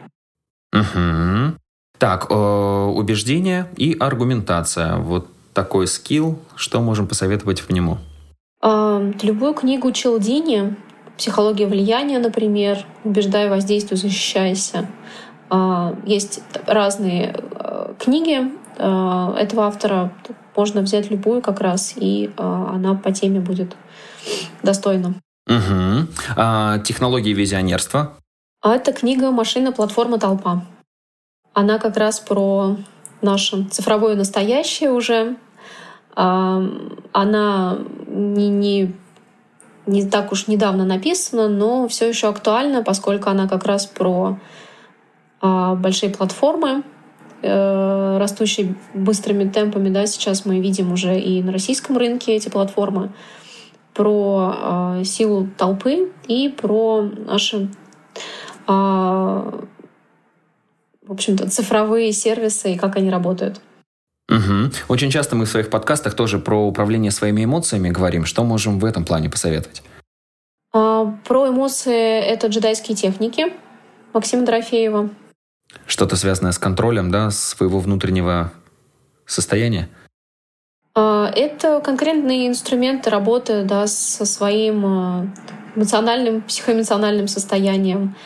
Угу. 0.72 1.56
Так, 1.98 2.26
э, 2.30 2.34
убеждение 2.34 3.68
и 3.76 3.96
аргументация. 3.98 4.96
Вот 4.96 5.28
такой 5.52 5.86
скилл. 5.86 6.38
Что 6.54 6.80
можем 6.80 7.06
посоветовать 7.06 7.60
в 7.60 7.70
нему? 7.70 7.98
Э, 8.62 9.12
любую 9.22 9.54
книгу 9.54 9.90
Челдини 9.92 10.76
Психология 11.18 11.66
влияния, 11.66 12.20
например, 12.20 12.86
убеждай, 13.02 13.48
воздействуй, 13.50 13.98
защищайся. 13.98 14.86
А, 15.50 15.96
есть 16.06 16.40
разные 16.64 17.34
а, 17.34 17.92
книги 17.98 18.52
а, 18.78 19.34
этого 19.36 19.66
автора. 19.66 20.12
Можно 20.54 20.82
взять 20.82 21.10
любую 21.10 21.42
как 21.42 21.60
раз, 21.60 21.94
и 21.96 22.30
она 22.36 22.94
по 22.94 23.12
теме 23.12 23.40
будет 23.40 23.76
достойна. 24.62 25.14
Угу. 25.48 26.08
А, 26.36 26.78
технологии 26.80 27.32
визионерства? 27.32 28.12
А 28.60 28.76
это 28.76 28.92
книга 28.92 29.32
«Машина, 29.32 29.72
платформа, 29.72 30.18
толпа». 30.18 30.64
Она 31.52 31.78
как 31.78 31.96
раз 31.96 32.20
про 32.20 32.76
наше 33.22 33.64
цифровое 33.64 34.14
настоящее 34.14 34.92
уже. 34.92 35.36
Она 36.14 37.78
не, 38.06 38.48
не 38.48 38.94
не 39.88 40.04
так 40.06 40.32
уж 40.32 40.46
недавно 40.46 40.84
написана, 40.84 41.48
но 41.48 41.88
все 41.88 42.08
еще 42.08 42.28
актуальна, 42.28 42.82
поскольку 42.84 43.30
она 43.30 43.48
как 43.48 43.64
раз 43.64 43.86
про 43.86 44.38
а, 45.40 45.74
большие 45.74 46.12
платформы, 46.12 46.82
э, 47.42 48.18
растущие 48.18 48.74
быстрыми 48.94 49.48
темпами. 49.48 49.88
Да, 49.88 50.06
сейчас 50.06 50.44
мы 50.44 50.60
видим 50.60 50.92
уже 50.92 51.18
и 51.18 51.42
на 51.42 51.52
российском 51.52 51.96
рынке 51.96 52.34
эти 52.34 52.48
платформы 52.48 53.12
про 53.94 54.54
а, 54.54 55.04
силу 55.04 55.48
толпы 55.56 56.12
и 56.26 56.48
про 56.48 57.02
наши 57.02 57.68
а, 58.66 59.64
в 61.06 61.12
общем-то, 61.12 61.48
цифровые 61.48 62.12
сервисы 62.12 62.74
и 62.74 62.76
как 62.76 62.96
они 62.96 63.10
работают. 63.10 63.62
Угу. 64.28 64.72
Очень 64.88 65.10
часто 65.10 65.36
мы 65.36 65.46
в 65.46 65.48
своих 65.48 65.70
подкастах 65.70 66.14
тоже 66.14 66.38
про 66.38 66.66
управление 66.66 67.10
своими 67.10 67.44
эмоциями 67.44 67.88
говорим. 67.88 68.24
Что 68.24 68.44
можем 68.44 68.78
в 68.78 68.84
этом 68.84 69.04
плане 69.04 69.30
посоветовать? 69.30 69.82
А, 70.72 71.06
про 71.26 71.48
эмоции 71.48 72.20
это 72.20 72.48
джедайские 72.48 72.96
техники 72.96 73.46
Максима 74.12 74.44
Дорофеева. 74.44 75.10
Что-то 75.86 76.16
связанное 76.16 76.52
с 76.52 76.58
контролем, 76.58 77.10
да, 77.10 77.30
своего 77.30 77.78
внутреннего 77.78 78.52
состояния? 79.26 79.88
А, 80.94 81.30
это 81.34 81.80
конкретные 81.80 82.48
инструменты 82.48 83.10
работы 83.10 83.62
да, 83.62 83.86
со 83.86 84.24
своим 84.26 84.84
а, 84.86 85.26
эмоциональным, 85.76 86.42
психоэмоциональным 86.42 87.28
состоянием. 87.28 88.16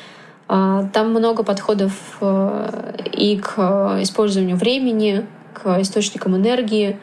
А, 0.49 0.88
там 0.93 1.11
много 1.11 1.43
подходов 1.43 1.93
и 2.21 3.38
к 3.38 3.99
использованию 4.03 4.57
времени, 4.57 5.27
к 5.62 5.81
источникам 5.81 6.37
энергии. 6.37 6.98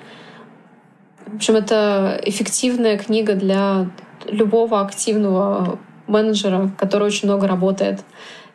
В 1.25 1.35
общем, 1.35 1.55
это 1.55 2.19
эффективная 2.23 2.97
книга 2.97 3.35
для 3.35 3.89
любого 4.25 4.81
активного 4.81 5.79
менеджера, 6.07 6.71
который 6.77 7.03
очень 7.03 7.27
много 7.27 7.47
работает 7.47 8.01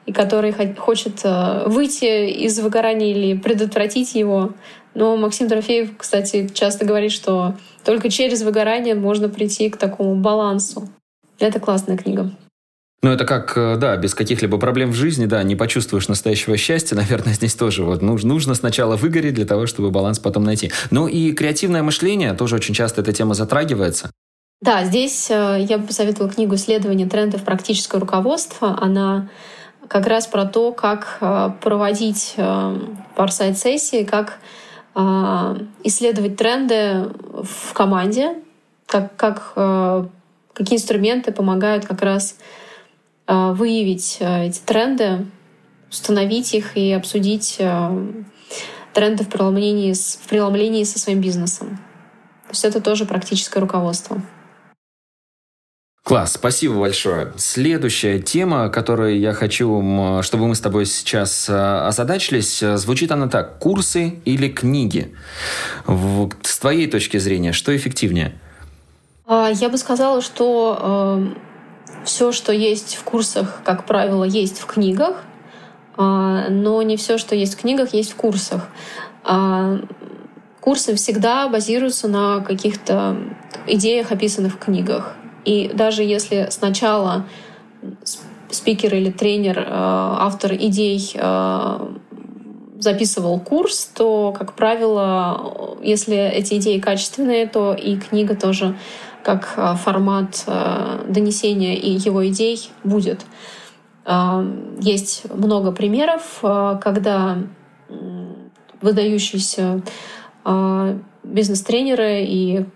и 0.07 0.13
который 0.13 0.53
хочет 0.75 1.21
э, 1.25 1.65
выйти 1.67 2.31
из 2.31 2.59
выгорания 2.59 3.13
или 3.13 3.39
предотвратить 3.39 4.15
его. 4.15 4.53
Но 4.93 5.17
Максим 5.17 5.49
Дорофеев, 5.49 5.97
кстати, 5.97 6.49
часто 6.53 6.85
говорит, 6.85 7.11
что 7.11 7.55
только 7.85 8.11
через 8.11 8.43
выгорание 8.43 8.95
можно 8.95 9.29
прийти 9.29 9.71
к 9.71 9.77
такому 9.79 10.17
балансу. 10.17 10.89
Это 11.39 11.59
классная 11.59 11.97
книга. 11.97 12.31
Ну, 13.05 13.11
это 13.11 13.27
как, 13.27 13.53
э, 13.57 13.77
да, 13.77 13.97
без 13.99 14.15
каких-либо 14.15 14.57
проблем 14.57 14.91
в 14.91 14.95
жизни, 14.95 15.27
да, 15.27 15.43
не 15.43 15.57
почувствуешь 15.57 16.09
настоящего 16.09 16.57
счастья, 16.57 16.97
наверное, 16.97 17.35
здесь 17.35 17.55
тоже 17.55 17.85
вот 17.85 18.01
нужно 18.01 18.55
сначала 18.55 18.97
выгореть 18.97 19.35
для 19.35 19.45
того, 19.45 19.67
чтобы 19.67 19.91
баланс 19.91 20.19
потом 20.19 20.45
найти. 20.45 20.73
Ну 20.91 21.07
и 21.07 21.33
креативное 21.33 21.83
мышление, 21.83 22.33
тоже 22.33 22.55
очень 22.57 22.73
часто 22.73 23.03
эта 23.03 23.13
тема 23.13 23.35
затрагивается. 23.35 24.11
Да, 24.63 24.85
здесь 24.85 25.31
э, 25.31 25.67
я 25.69 25.77
бы 25.77 25.87
посоветовала 25.87 26.33
книгу 26.33 26.55
«Исследование 26.55 27.07
трендов. 27.07 27.45
Практическое 27.45 28.01
руководство». 28.01 28.79
Она 28.81 29.29
как 29.87 30.07
раз 30.07 30.27
про 30.27 30.47
то, 30.47 30.73
как 30.73 31.19
э, 31.21 31.51
проводить 31.61 32.37
форсайт-сессии, 33.17 34.05
как 34.05 34.39
исследовать 35.83 36.37
тренды 36.37 37.11
в 37.43 37.73
команде, 37.73 38.37
как, 38.87 39.17
как, 39.17 39.53
какие 40.53 40.79
инструменты 40.79 41.33
помогают 41.33 41.85
как 41.85 42.01
раз 42.01 42.37
выявить 43.27 44.19
эти 44.21 44.61
тренды, 44.61 45.27
установить 45.91 46.55
их 46.55 46.77
и 46.77 46.93
обсудить 46.93 47.59
тренды 48.93 49.25
в 49.25 49.29
преломлении, 49.29 49.93
в 49.93 50.29
преломлении 50.29 50.85
со 50.85 50.99
своим 50.99 51.21
бизнесом. 51.21 51.79
То 52.45 52.51
есть 52.51 52.65
это 52.65 52.81
тоже 52.81 53.05
практическое 53.07 53.61
руководство. 53.61 54.23
Класс, 56.05 56.35
спасибо 56.35 56.81
большое. 56.81 57.33
Следующая 57.39 58.21
тема, 58.21 58.69
которую 58.69 59.19
я 59.19 59.33
хочу, 59.33 60.21
чтобы 60.23 60.47
мы 60.49 60.55
с 60.55 60.61
тобой 60.61 60.85
сейчас 60.85 61.49
озадачились, 61.49 62.59
звучит 62.59 63.11
она 63.11 63.27
так. 63.27 63.59
Курсы 63.59 64.21
или 64.27 64.49
книги? 64.49 65.15
С 65.87 66.59
твоей 66.59 66.89
точки 66.89 67.17
зрения, 67.17 67.53
что 67.53 67.75
эффективнее? 67.75 68.39
А, 69.27 69.49
я 69.49 69.71
бы 69.71 69.79
сказала, 69.79 70.21
что 70.21 70.79
э, 70.79 71.35
все, 72.05 72.33
что 72.33 72.53
есть 72.53 72.97
в 72.97 73.05
курсах, 73.05 73.63
как 73.65 73.87
правило, 73.87 74.25
есть 74.25 74.59
в 74.59 74.67
книгах, 74.67 75.23
э, 75.97 76.47
но 76.51 76.83
не 76.83 76.97
все, 76.97 77.19
что 77.19 77.35
есть 77.35 77.55
в 77.55 77.61
книгах, 77.61 77.95
есть 77.95 78.13
в 78.13 78.17
курсах. 78.17 78.69
Э, 79.25 79.79
курсы 80.61 80.95
всегда 80.95 81.49
базируются 81.49 82.09
на 82.09 82.41
каких-то 82.41 83.17
идеях, 83.67 84.13
описанных 84.13 84.55
в 84.55 84.59
книгах. 84.59 85.15
И 85.45 85.71
даже 85.75 86.03
если 86.03 86.49
сначала 86.51 87.27
спикер 88.51 88.95
или 88.95 89.11
тренер, 89.11 89.59
э, 89.59 89.65
автор 89.69 90.55
идей 90.55 91.17
записывал 92.79 93.41
курс, 93.41 93.91
то, 93.95 94.35
как 94.37 94.53
правило, 94.53 95.79
если 95.83 96.17
эти 96.17 96.55
идеи 96.55 96.79
качественные, 96.79 97.47
то 97.47 97.73
и 97.73 97.97
книга 97.97 98.37
тоже 98.37 98.77
как 99.25 99.55
э, 99.57 99.75
формат 99.77 100.45
донесения 101.09 101.75
и 101.75 101.91
его 101.91 102.27
идей 102.29 102.71
будет. 102.83 103.25
Есть 104.81 105.25
много 105.35 105.73
примеров, 105.73 106.41
когда 106.43 107.39
выдающиеся 108.83 109.83
бизнес-тренеры 111.25 112.25
и 112.25 112.67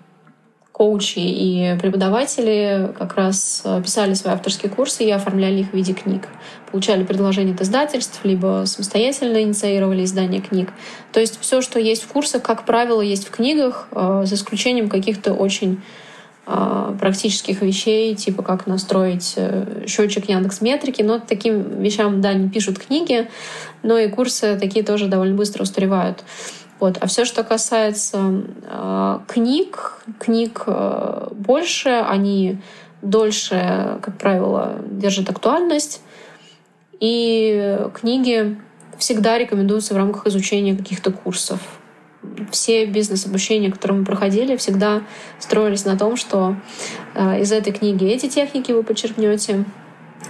коучи 0.78 1.18
и 1.18 1.76
преподаватели 1.80 2.92
как 2.96 3.16
раз 3.16 3.62
э, 3.64 3.82
писали 3.82 4.14
свои 4.14 4.32
авторские 4.32 4.70
курсы 4.70 5.04
и 5.04 5.10
оформляли 5.10 5.62
их 5.62 5.70
в 5.70 5.74
виде 5.74 5.92
книг. 5.92 6.28
Получали 6.70 7.02
предложения 7.02 7.52
от 7.52 7.60
издательств, 7.60 8.20
либо 8.22 8.62
самостоятельно 8.64 9.42
инициировали 9.42 10.04
издание 10.04 10.40
книг. 10.40 10.72
То 11.12 11.18
есть 11.18 11.40
все, 11.40 11.62
что 11.62 11.80
есть 11.80 12.04
в 12.04 12.08
курсах, 12.08 12.42
как 12.42 12.64
правило, 12.64 13.00
есть 13.00 13.26
в 13.26 13.30
книгах, 13.32 13.88
э, 13.90 14.22
за 14.24 14.36
исключением 14.36 14.88
каких-то 14.88 15.34
очень 15.34 15.74
э, 15.74 16.07
практических 16.98 17.60
вещей, 17.60 18.14
типа 18.14 18.42
как 18.42 18.66
настроить 18.66 19.36
счетчик 19.86 20.28
Яндекс 20.28 20.60
Метрики. 20.60 21.02
Но 21.02 21.18
таким 21.18 21.80
вещам, 21.80 22.20
да, 22.20 22.32
не 22.32 22.48
пишут 22.48 22.78
книги, 22.78 23.28
но 23.82 23.98
и 23.98 24.08
курсы 24.08 24.56
такие 24.58 24.84
тоже 24.84 25.08
довольно 25.08 25.36
быстро 25.36 25.62
устаревают. 25.64 26.24
Вот. 26.80 26.96
А 27.00 27.06
все, 27.06 27.24
что 27.24 27.42
касается 27.42 28.44
э, 28.62 29.18
книг, 29.26 30.02
книг 30.18 30.62
э, 30.66 31.28
больше, 31.32 31.88
они 31.88 32.58
дольше, 33.02 33.98
как 34.00 34.16
правило, 34.18 34.76
держат 34.90 35.28
актуальность. 35.28 36.02
И 37.00 37.78
книги 37.94 38.58
всегда 38.96 39.38
рекомендуются 39.38 39.94
в 39.94 39.96
рамках 39.96 40.26
изучения 40.26 40.76
каких-то 40.76 41.12
курсов. 41.12 41.77
Все 42.50 42.86
бизнес-обучения, 42.86 43.70
которые 43.70 44.00
мы 44.00 44.04
проходили, 44.04 44.56
всегда 44.56 45.02
строились 45.38 45.84
на 45.84 45.96
том, 45.96 46.16
что 46.16 46.56
э, 47.14 47.40
из 47.40 47.52
этой 47.52 47.72
книги 47.72 48.06
эти 48.06 48.28
техники 48.28 48.72
вы 48.72 48.82
подчеркнете. 48.82 49.64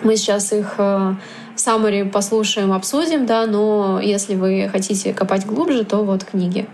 Мы 0.02 0.16
сейчас 0.16 0.52
их 0.52 0.74
э, 0.78 1.14
summary 1.56 2.08
послушаем, 2.08 2.72
обсудим, 2.72 3.26
да, 3.26 3.46
но 3.46 4.00
если 4.02 4.34
вы 4.34 4.68
хотите 4.70 5.12
копать 5.12 5.46
глубже, 5.46 5.84
то 5.84 6.04
вот 6.04 6.24
книги. 6.24 6.66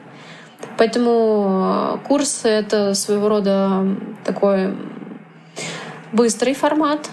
Поэтому 0.79 1.99
э, 2.03 2.07
курс— 2.07 2.41
это 2.45 2.95
своего 2.95 3.29
рода 3.29 3.87
такой 4.25 4.75
быстрый 6.13 6.55
формат, 6.55 7.11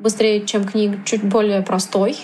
быстрее, 0.00 0.46
чем 0.46 0.64
книг, 0.64 1.04
чуть 1.04 1.24
более 1.24 1.62
простой. 1.62 2.16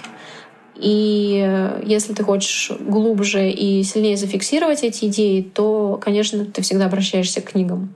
И 0.77 1.43
э, 1.45 1.83
если 1.85 2.15
ты 2.15 2.25
хочешь 2.25 2.73
глубже 2.81 3.51
и 3.51 3.83
сильнее 3.83 4.17
зафиксировать 4.17 4.83
эти 4.83 5.07
идеи, 5.07 5.43
то, 5.43 5.99
конечно, 6.03 6.45
ты 6.45 6.63
всегда 6.63 6.87
обращаешься 6.87 7.41
к 7.41 7.53
книгам. 7.53 7.95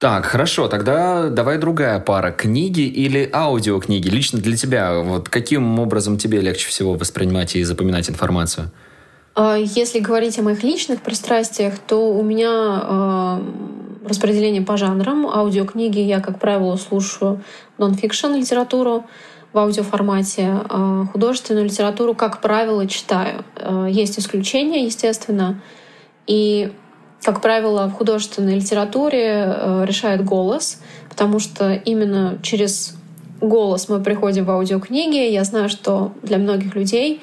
Так, 0.00 0.24
хорошо, 0.24 0.68
тогда 0.68 1.28
давай 1.28 1.58
другая 1.58 2.00
пара. 2.00 2.32
Книги 2.32 2.80
или 2.80 3.28
аудиокниги? 3.30 4.08
Лично 4.08 4.40
для 4.40 4.56
тебя, 4.56 5.00
вот 5.00 5.28
каким 5.28 5.78
образом 5.78 6.16
тебе 6.16 6.40
легче 6.40 6.68
всего 6.68 6.94
воспринимать 6.94 7.54
и 7.54 7.62
запоминать 7.64 8.08
информацию? 8.08 8.70
А, 9.34 9.56
если 9.56 10.00
говорить 10.00 10.38
о 10.38 10.42
моих 10.42 10.62
личных 10.62 11.02
пристрастиях, 11.02 11.78
то 11.78 12.14
у 12.14 12.22
меня 12.22 12.48
э, 12.82 14.08
распределение 14.08 14.62
по 14.62 14.78
жанрам. 14.78 15.26
Аудиокниги 15.26 16.00
я, 16.00 16.20
как 16.20 16.38
правило, 16.40 16.76
слушаю 16.76 17.42
нон-фикшн 17.76 18.34
литературу 18.34 19.04
в 19.52 19.58
аудиоформате. 19.58 20.60
Э, 20.68 21.04
художественную 21.12 21.66
литературу, 21.66 22.14
как 22.14 22.40
правило, 22.40 22.86
читаю. 22.86 23.44
Э, 23.56 23.86
есть 23.90 24.18
исключения, 24.18 24.84
естественно. 24.84 25.60
И 26.26 26.72
как 27.22 27.40
правило, 27.40 27.86
в 27.86 27.92
художественной 27.92 28.56
литературе 28.56 29.44
э, 29.46 29.84
решает 29.86 30.24
голос, 30.24 30.80
потому 31.08 31.38
что 31.38 31.72
именно 31.72 32.38
через 32.42 32.96
голос 33.40 33.88
мы 33.88 34.02
приходим 34.02 34.44
в 34.44 34.50
аудиокниги. 34.50 35.30
Я 35.30 35.44
знаю, 35.44 35.68
что 35.68 36.12
для 36.22 36.38
многих 36.38 36.74
людей 36.74 37.22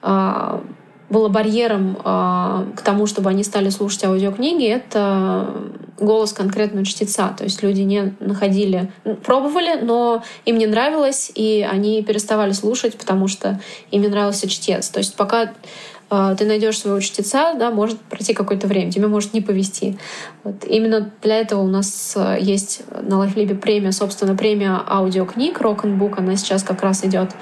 а, 0.00 0.62
было 1.10 1.28
барьером 1.28 1.98
а, 2.04 2.66
к 2.76 2.82
тому, 2.82 3.06
чтобы 3.06 3.30
они 3.30 3.42
стали 3.44 3.70
слушать 3.70 4.04
аудиокниги, 4.04 4.66
это 4.66 5.54
голос 5.98 6.32
конкретного 6.32 6.84
чтеца. 6.84 7.34
То 7.36 7.44
есть 7.44 7.62
люди 7.62 7.80
не 7.80 8.14
находили, 8.20 8.92
пробовали, 9.24 9.80
но 9.80 10.22
им 10.44 10.58
не 10.58 10.66
нравилось, 10.66 11.32
и 11.34 11.66
они 11.68 12.02
переставали 12.02 12.52
слушать, 12.52 12.96
потому 12.96 13.28
что 13.28 13.60
им 13.90 14.02
не 14.02 14.08
нравился 14.08 14.48
чтец. 14.48 14.88
То 14.90 14.98
есть 14.98 15.16
пока 15.16 15.52
ты 16.08 16.46
найдешь 16.46 16.78
своего 16.78 17.00
чтеца, 17.00 17.54
да, 17.54 17.70
может 17.70 18.00
пройти 18.00 18.32
какое-то 18.32 18.66
время, 18.66 18.90
тебе 18.90 19.08
может 19.08 19.34
не 19.34 19.42
повезти. 19.42 19.98
Вот. 20.42 20.64
Именно 20.64 21.10
для 21.22 21.36
этого 21.36 21.60
у 21.60 21.66
нас 21.66 22.14
а, 22.16 22.36
есть 22.36 22.82
на 23.02 23.18
Лайфлибе 23.18 23.54
премия, 23.54 23.92
собственно, 23.92 24.34
премия 24.34 24.80
аудиокниг 24.86 25.60
Rock 25.60 25.82
and 25.82 25.98
Book, 25.98 26.14
она 26.16 26.36
сейчас 26.36 26.62
как 26.62 26.82
раз 26.82 27.04
идет 27.04 27.32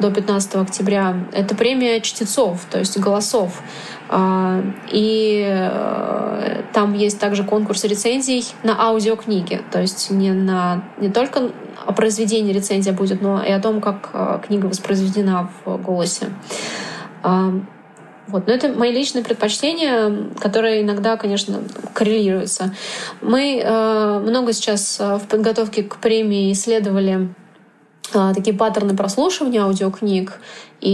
до 0.00 0.10
15 0.10 0.54
октября. 0.54 1.28
Это 1.32 1.54
премия 1.54 2.00
чтецов, 2.00 2.66
то 2.70 2.78
есть 2.78 2.98
голосов. 2.98 3.62
А, 4.08 4.62
и 4.90 5.44
э, 5.46 6.62
там 6.72 6.94
есть 6.94 7.18
также 7.18 7.44
конкурс 7.44 7.84
рецензий 7.84 8.46
на 8.62 8.80
аудиокниги, 8.80 9.60
то 9.70 9.80
есть 9.80 10.10
не, 10.10 10.32
на, 10.32 10.84
не 10.98 11.10
только 11.10 11.50
о 11.84 11.92
произведении 11.92 12.52
рецензия 12.52 12.94
будет, 12.94 13.20
но 13.20 13.42
и 13.42 13.50
о 13.50 13.60
том, 13.60 13.80
как 13.82 14.44
книга 14.46 14.66
воспроизведена 14.66 15.50
в 15.64 15.76
голосе. 15.78 16.28
Вот. 18.34 18.48
Но 18.48 18.52
это 18.52 18.66
мои 18.66 18.90
личные 18.90 19.22
предпочтения, 19.22 20.12
которые 20.40 20.82
иногда, 20.82 21.16
конечно, 21.16 21.62
коррелируются. 21.92 22.74
Мы 23.22 23.62
э, 23.64 24.18
много 24.26 24.52
сейчас 24.52 24.98
э, 24.98 25.18
в 25.18 25.28
подготовке 25.28 25.84
к 25.84 25.98
премии 25.98 26.50
исследовали 26.50 27.28
э, 28.12 28.32
такие 28.34 28.56
паттерны 28.56 28.96
прослушивания 28.96 29.62
аудиокниг. 29.62 30.40
И 30.80 30.90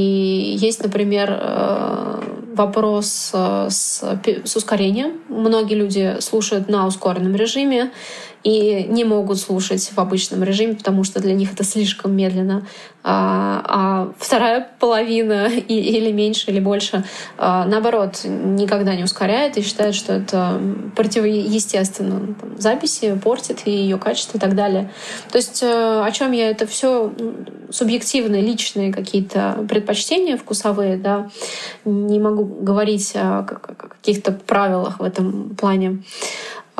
есть, 0.60 0.82
например, 0.82 1.30
э, 1.32 2.20
вопрос 2.54 3.30
э, 3.32 3.68
с, 3.70 4.04
с 4.44 4.56
ускорением. 4.56 5.22
Многие 5.30 5.76
люди 5.76 6.16
слушают 6.20 6.68
на 6.68 6.86
ускоренном 6.86 7.34
режиме 7.36 7.90
и 8.42 8.84
не 8.84 9.04
могут 9.04 9.38
слушать 9.38 9.90
в 9.94 9.98
обычном 9.98 10.42
режиме, 10.42 10.74
потому 10.74 11.04
что 11.04 11.20
для 11.20 11.34
них 11.34 11.52
это 11.52 11.64
слишком 11.64 12.16
медленно. 12.16 12.66
А, 13.02 13.62
а 13.64 14.12
вторая 14.18 14.68
половина 14.78 15.48
и, 15.48 15.74
или 15.74 16.12
меньше, 16.12 16.50
или 16.50 16.60
больше, 16.60 17.04
а, 17.38 17.64
наоборот, 17.66 18.20
никогда 18.24 18.94
не 18.94 19.04
ускоряет 19.04 19.56
и 19.56 19.62
считает, 19.62 19.94
что 19.94 20.14
это 20.14 20.60
противоестественно. 20.96 22.34
Там, 22.40 22.58
записи 22.58 23.18
портит 23.22 23.62
и 23.66 23.70
ее 23.70 23.98
качество 23.98 24.38
и 24.38 24.40
так 24.40 24.54
далее. 24.54 24.90
То 25.30 25.38
есть 25.38 25.62
э, 25.62 26.02
о 26.04 26.10
чем 26.10 26.32
я? 26.32 26.50
Это 26.50 26.66
все 26.66 27.12
субъективные, 27.70 28.42
личные 28.42 28.92
какие-то 28.92 29.64
предпочтения 29.68 30.36
вкусовые, 30.36 30.96
да. 30.96 31.30
Не 31.84 32.18
могу 32.18 32.44
говорить 32.44 33.12
о 33.14 33.44
каких-то 33.44 34.32
правилах 34.32 34.98
в 34.98 35.02
этом 35.02 35.54
плане. 35.56 36.02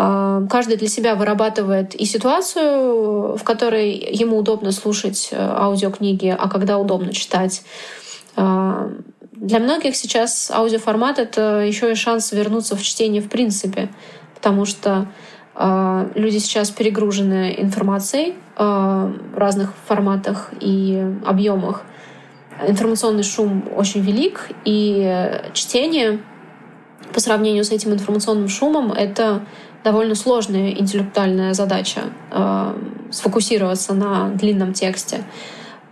А, 0.03 0.43
каждый 0.49 0.79
для 0.79 0.89
себя 0.89 1.15
вырабатывает 1.15 1.95
и 1.95 2.07
ситуацию, 2.07 3.37
в 3.37 3.45
которой 3.45 3.91
ему 3.91 4.39
удобно 4.39 4.73
слушать 4.73 5.29
э, 5.31 5.37
аудиокниги, 5.39 6.35
а 6.39 6.49
когда 6.49 6.79
удобно 6.79 7.13
читать. 7.13 7.63
А, 8.35 8.91
для 9.33 9.59
многих 9.59 9.95
сейчас 9.97 10.51
аудиоформат— 10.51 11.19
это 11.27 11.61
еще 11.61 11.93
и 11.93 11.95
шанс 11.95 12.33
вернуться 12.33 12.77
в 12.77 12.83
чтение 12.83 13.21
в 13.21 13.29
принципе, 13.29 13.91
потому 14.35 14.65
что 14.65 15.07
А, 15.55 16.09
люди 16.15 16.39
сейчас 16.39 16.71
перегружены 16.71 17.55
информацией 17.59 18.35
а, 18.57 19.13
в 19.35 19.37
разных 19.37 19.75
форматах 19.87 20.53
и 20.59 21.05
объемах. 21.27 21.83
Информационный 22.67 23.25
шум 23.25 23.65
очень 23.77 24.01
велик, 24.01 24.49
и 24.65 25.43
чтение 25.53 26.21
по 27.13 27.21
сравнению 27.21 27.65
с 27.65 27.71
этим 27.71 27.93
информационным 27.93 28.49
шумом 28.49 28.93
это 28.93 29.43
довольно 29.85 30.15
сложная 30.15 30.71
интеллектуальная 30.71 31.55
задача 31.55 32.03
э, 32.31 32.75
сфокусироваться 33.11 33.95
на 33.95 34.29
длинном 34.31 34.73
тексте. 34.73 35.25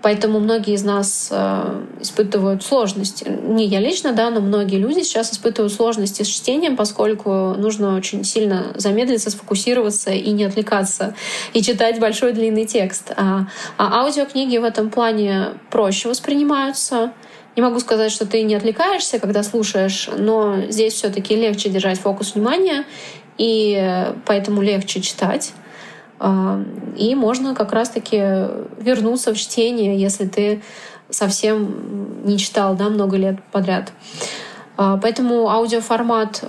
Поэтому 0.00 0.38
многие 0.38 0.74
из 0.74 0.84
нас 0.84 1.28
э, 1.32 1.82
испытывают 2.00 2.62
сложности. 2.62 3.26
Не 3.28 3.66
я 3.66 3.80
лично, 3.80 4.12
да, 4.12 4.30
но 4.30 4.40
многие 4.40 4.76
люди 4.76 5.00
сейчас 5.00 5.32
испытывают 5.32 5.72
сложности 5.72 6.22
с 6.22 6.28
чтением, 6.28 6.76
поскольку 6.76 7.54
нужно 7.56 7.96
очень 7.96 8.22
сильно 8.22 8.66
замедлиться, 8.76 9.30
сфокусироваться 9.30 10.12
и 10.12 10.30
не 10.30 10.44
отвлекаться, 10.44 11.14
и 11.52 11.62
читать 11.62 11.98
большой 11.98 12.32
длинный 12.32 12.64
текст. 12.64 13.10
А, 13.16 13.48
а 13.76 14.02
аудиокниги 14.02 14.56
в 14.58 14.64
этом 14.64 14.90
плане 14.90 15.48
проще 15.70 16.08
воспринимаются. 16.08 17.12
Не 17.58 17.62
могу 17.62 17.80
сказать, 17.80 18.12
что 18.12 18.24
ты 18.24 18.44
не 18.44 18.54
отвлекаешься, 18.54 19.18
когда 19.18 19.42
слушаешь, 19.42 20.08
но 20.16 20.66
здесь 20.68 20.92
все-таки 20.92 21.34
легче 21.34 21.68
держать 21.68 21.98
фокус 21.98 22.36
внимания, 22.36 22.84
и 23.36 24.06
поэтому 24.26 24.62
легче 24.62 25.00
читать. 25.00 25.54
А, 26.20 26.62
и 26.96 27.16
можно 27.16 27.56
как 27.56 27.72
раз-таки 27.72 28.16
вернуться 28.78 29.34
в 29.34 29.36
чтение, 29.36 30.00
если 30.00 30.26
ты 30.26 30.62
совсем 31.10 32.24
не 32.24 32.38
читал 32.38 32.76
да, 32.76 32.90
много 32.90 33.16
лет 33.16 33.42
подряд. 33.50 33.90
А, 34.76 34.96
поэтому 34.96 35.50
аудиоформат 35.50 36.44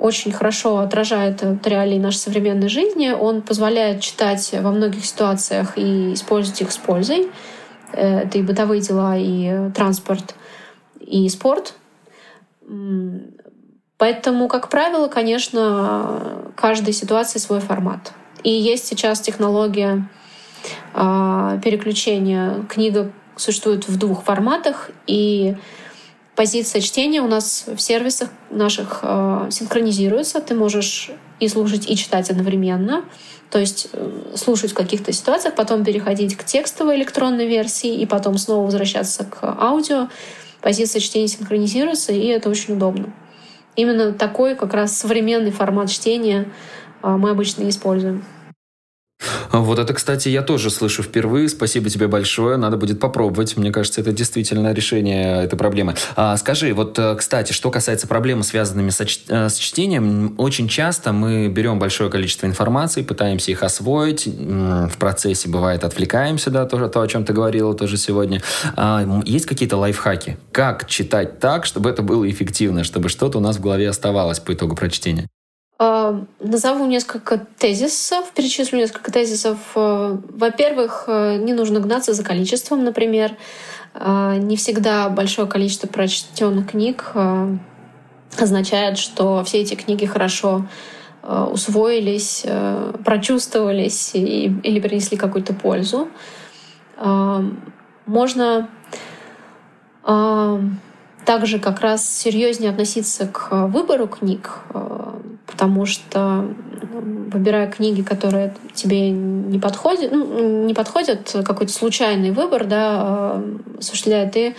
очень 0.00 0.32
хорошо 0.32 0.78
отражает 0.78 1.40
реалии 1.64 2.00
нашей 2.00 2.16
современной 2.16 2.68
жизни. 2.68 3.12
Он 3.12 3.42
позволяет 3.42 4.00
читать 4.00 4.52
во 4.60 4.72
многих 4.72 5.04
ситуациях 5.06 5.78
и 5.78 6.14
использовать 6.14 6.62
их 6.62 6.72
с 6.72 6.78
пользой. 6.78 7.30
Это 7.92 8.38
и 8.38 8.42
бытовые 8.42 8.80
дела, 8.80 9.16
и 9.16 9.70
транспорт, 9.72 10.34
и 11.00 11.28
спорт. 11.28 11.74
Поэтому, 13.98 14.48
как 14.48 14.68
правило, 14.68 15.08
конечно, 15.08 16.52
каждой 16.56 16.92
ситуации 16.92 17.38
свой 17.38 17.60
формат. 17.60 18.12
И 18.42 18.50
есть 18.50 18.86
сейчас 18.86 19.20
технология 19.20 20.08
э, 20.94 21.60
переключения. 21.62 22.64
Книга 22.68 23.12
существует 23.36 23.86
в 23.86 23.96
двух 23.98 24.24
форматах, 24.24 24.90
и 25.06 25.56
позиция 26.34 26.80
чтения 26.80 27.22
у 27.22 27.28
нас 27.28 27.64
в 27.66 27.78
сервисах 27.78 28.30
наших 28.50 29.00
э, 29.02 29.48
синхронизируется. 29.50 30.40
Ты 30.40 30.54
можешь 30.54 31.10
и 31.42 31.48
слушать, 31.48 31.90
и 31.90 31.96
читать 31.96 32.30
одновременно. 32.30 33.04
То 33.50 33.58
есть 33.58 33.88
э, 33.92 34.34
слушать 34.36 34.70
в 34.70 34.74
каких-то 34.74 35.12
ситуациях, 35.12 35.56
потом 35.56 35.84
переходить 35.84 36.36
к 36.36 36.44
текстовой 36.44 36.96
электронной 36.96 37.48
версии, 37.48 38.00
и 38.00 38.06
потом 38.06 38.38
снова 38.38 38.64
возвращаться 38.64 39.24
к 39.24 39.42
аудио. 39.42 40.08
Позиция 40.60 41.00
чтения 41.00 41.26
синхронизируется, 41.26 42.12
и 42.12 42.26
это 42.26 42.48
очень 42.48 42.74
удобно. 42.74 43.12
Именно 43.74 44.12
такой 44.12 44.54
как 44.54 44.72
раз 44.72 44.96
современный 44.96 45.50
формат 45.50 45.90
чтения 45.90 46.46
а, 47.02 47.16
мы 47.16 47.30
обычно 47.30 47.68
используем. 47.68 48.24
Вот 49.50 49.78
это, 49.78 49.92
кстати, 49.94 50.28
я 50.28 50.42
тоже 50.42 50.70
слышу 50.70 51.02
впервые. 51.02 51.48
Спасибо 51.48 51.90
тебе 51.90 52.08
большое. 52.08 52.56
Надо 52.56 52.76
будет 52.76 53.00
попробовать. 53.00 53.56
Мне 53.56 53.70
кажется, 53.70 54.00
это 54.00 54.12
действительно 54.12 54.72
решение 54.72 55.44
этой 55.44 55.56
проблемы. 55.56 55.94
А, 56.16 56.36
скажи, 56.36 56.72
вот, 56.72 56.98
э, 56.98 57.14
кстати, 57.16 57.52
что 57.52 57.70
касается 57.70 58.06
проблем, 58.06 58.42
связанными 58.42 58.90
со, 58.90 59.04
э, 59.04 59.48
с 59.48 59.56
чтением, 59.56 60.34
очень 60.38 60.68
часто 60.68 61.12
мы 61.12 61.48
берем 61.48 61.78
большое 61.78 62.10
количество 62.10 62.46
информации, 62.46 63.02
пытаемся 63.02 63.50
их 63.50 63.62
освоить. 63.62 64.26
В 64.26 64.96
процессе, 64.98 65.48
бывает, 65.48 65.84
отвлекаемся, 65.84 66.50
да, 66.50 66.66
тоже 66.66 66.88
то, 66.88 67.00
о 67.00 67.08
чем 67.08 67.24
ты 67.24 67.32
говорила 67.32 67.74
тоже 67.74 67.96
сегодня. 67.96 68.42
А, 68.76 69.22
есть 69.24 69.46
какие-то 69.46 69.76
лайфхаки? 69.76 70.36
Как 70.52 70.86
читать 70.88 71.38
так, 71.38 71.66
чтобы 71.66 71.90
это 71.90 72.02
было 72.02 72.28
эффективно, 72.28 72.84
чтобы 72.84 73.08
что-то 73.08 73.38
у 73.38 73.40
нас 73.40 73.56
в 73.56 73.60
голове 73.60 73.88
оставалось 73.88 74.40
по 74.40 74.52
итогу 74.52 74.74
прочтения? 74.74 75.28
А, 75.84 76.24
назову 76.38 76.86
несколько 76.86 77.38
тезисов, 77.38 78.30
перечислю 78.36 78.78
несколько 78.78 79.10
тезисов. 79.10 79.58
А, 79.74 80.16
во-первых, 80.28 81.06
а, 81.08 81.36
не 81.36 81.54
нужно 81.54 81.80
гнаться 81.80 82.12
за 82.12 82.22
количеством, 82.22 82.84
например. 82.84 83.36
Не 83.94 84.56
всегда 84.56 85.10
большое 85.10 85.46
количество 85.46 85.86
прочтенных 85.86 86.70
книг 86.70 87.12
означает, 88.38 88.96
что 88.96 89.44
все 89.44 89.58
эти 89.60 89.74
книги 89.74 90.06
хорошо 90.06 90.66
усвоились, 91.22 92.46
прочувствовались 93.04 94.12
или 94.14 94.80
принесли 94.80 95.18
какую-то 95.18 95.52
пользу. 95.52 96.08
Можно 98.06 98.70
также 101.26 101.58
как 101.58 101.80
раз 101.80 102.08
серьезнее 102.08 102.70
относиться 102.70 103.26
к 103.26 103.66
выбору 103.66 104.08
книг, 104.08 104.52
потому 105.52 105.86
что 105.86 106.48
выбирая 106.92 107.70
книги, 107.70 108.02
которые 108.02 108.54
тебе 108.74 109.10
не 109.10 109.58
подходят, 109.58 110.10
ну, 110.10 110.64
не 110.66 110.74
подходят, 110.74 111.34
какой-то 111.44 111.72
случайный 111.72 112.30
выбор, 112.30 112.64
да, 112.64 112.88
а, 112.94 113.44
осуществляет, 113.78 114.32
ты 114.32 114.56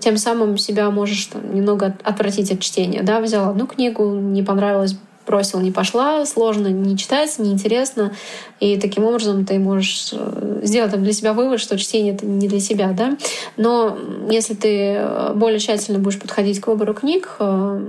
тем 0.00 0.16
самым 0.16 0.58
себя 0.58 0.90
можешь 0.90 1.26
там, 1.26 1.54
немного 1.54 1.96
отвратить 2.04 2.52
от 2.52 2.60
чтения. 2.60 3.02
Да, 3.02 3.20
взял 3.20 3.50
одну 3.50 3.66
книгу, 3.66 4.14
не 4.14 4.42
понравилось, 4.42 4.96
бросил, 5.28 5.60
не 5.60 5.70
пошла, 5.70 6.24
сложно 6.24 6.68
не 6.68 6.96
читать, 6.96 7.38
неинтересно. 7.38 8.14
И 8.60 8.78
таким 8.78 9.04
образом 9.04 9.44
ты 9.44 9.58
можешь 9.58 10.10
э, 10.12 10.60
сделать 10.62 11.00
для 11.00 11.12
себя 11.12 11.34
вывод, 11.34 11.60
что 11.60 11.78
чтение 11.78 12.14
это 12.14 12.24
не 12.24 12.48
для 12.48 12.60
себя. 12.60 12.92
Да? 12.92 13.16
Но 13.58 13.96
если 14.30 14.54
ты 14.54 14.94
э, 14.96 15.32
более 15.34 15.58
тщательно 15.58 15.98
будешь 15.98 16.18
подходить 16.18 16.60
к 16.60 16.66
выбору 16.66 16.94
книг, 16.94 17.36
э, 17.38 17.80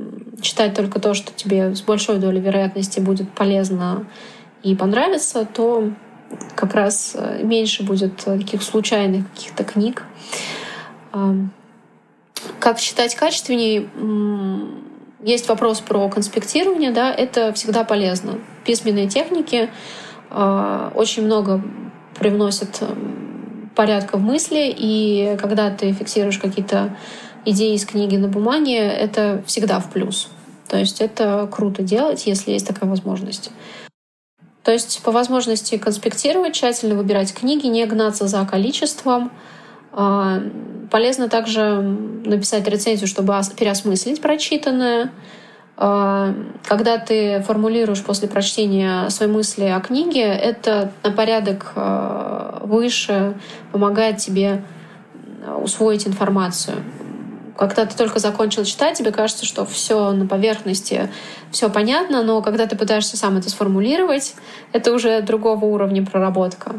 читать 0.42 0.74
только 0.74 1.00
то, 1.00 1.14
что 1.14 1.32
тебе 1.34 1.74
с 1.74 1.82
большой 1.82 2.18
долей 2.18 2.42
вероятности 2.42 3.00
будет 3.00 3.30
полезно 3.32 4.06
и 4.62 4.76
понравится, 4.76 5.48
то 5.52 5.90
как 6.56 6.76
раз 6.76 7.16
меньше 7.42 7.84
будет 7.84 8.18
таких 8.18 8.62
случайных 8.62 9.24
каких-то 9.32 9.64
книг. 9.64 10.04
Как 12.60 12.80
читать 12.80 13.16
качественнее? 13.16 13.90
Есть 15.22 15.49
вопрос 15.49 15.82
про 15.82 16.07
конспектирование, 16.09 16.91
да, 16.91 17.13
это 17.13 17.51
всегда 17.53 17.84
полезно. 17.84 18.39
Письменные 18.65 19.09
техники 19.09 19.70
э, 20.30 20.91
очень 20.95 21.26
много 21.26 21.61
привносят 22.17 22.82
порядка 23.76 24.17
в 24.17 24.22
мысли, 24.22 24.74
и 24.76 25.38
когда 25.41 25.70
ты 25.72 25.91
фиксируешь 25.93 26.38
какие-то 26.38 26.95
идеи 27.45 27.76
из 27.76 27.86
книги 27.86 28.17
на 28.17 28.28
бумаге, 28.28 28.78
это 28.78 29.43
всегда 29.45 29.80
в 29.80 29.89
плюс. 29.91 30.30
То 30.67 30.78
есть 30.78 31.01
это 31.01 31.47
круто 31.51 31.82
делать, 31.82 32.26
если 32.28 32.51
есть 32.51 32.67
такая 32.67 32.89
возможность. 32.89 33.51
То 34.63 34.72
есть 34.72 35.01
по 35.03 35.11
возможности 35.11 35.78
конспектировать, 35.78 36.53
тщательно 36.53 36.95
выбирать 36.95 37.34
книги, 37.34 37.67
не 37.67 37.86
гнаться 37.86 38.28
за 38.28 38.45
количеством, 38.45 39.32
полезно 40.89 41.30
также 41.30 41.82
написать 42.26 42.68
рецензию, 42.68 43.08
чтобы 43.08 43.39
переосмыслить 43.58 44.22
прочитанное. 44.22 45.12
А, 45.82 46.34
когда 46.66 46.97
ты 46.97 47.41
формулируешь 47.41 48.04
после 48.04 48.28
прочтения 48.28 49.10
свои 49.10 49.30
мысли 49.30 49.64
о 49.64 49.80
книге, 49.80 50.24
это 50.24 50.91
на 51.04 51.12
порядок 51.12 51.72
а, 51.76 52.62
выше 52.66 53.36
помогает 53.72 54.18
тебе 54.18 54.64
усвоить 55.62 56.06
информацию. 56.06 56.76
Когда 57.58 57.86
ты 57.86 57.97
только 57.97 58.20
закончил 58.20 58.64
читать, 58.64 58.97
тебе 58.97 59.12
кажется, 59.12 59.45
что 59.45 59.66
все 59.66 60.12
на 60.12 60.28
поверхности, 60.28 61.10
все 61.52 61.70
понятно, 61.70 62.24
но 62.24 62.41
когда 62.41 62.68
ты 62.68 62.78
пытаешься 62.78 63.18
сам 63.18 63.38
это 63.38 63.50
сформулировать, 63.50 64.36
это 64.72 64.93
уже 64.93 65.22
другого 65.22 65.66
уровня 65.66 66.06
проработка. 66.06 66.76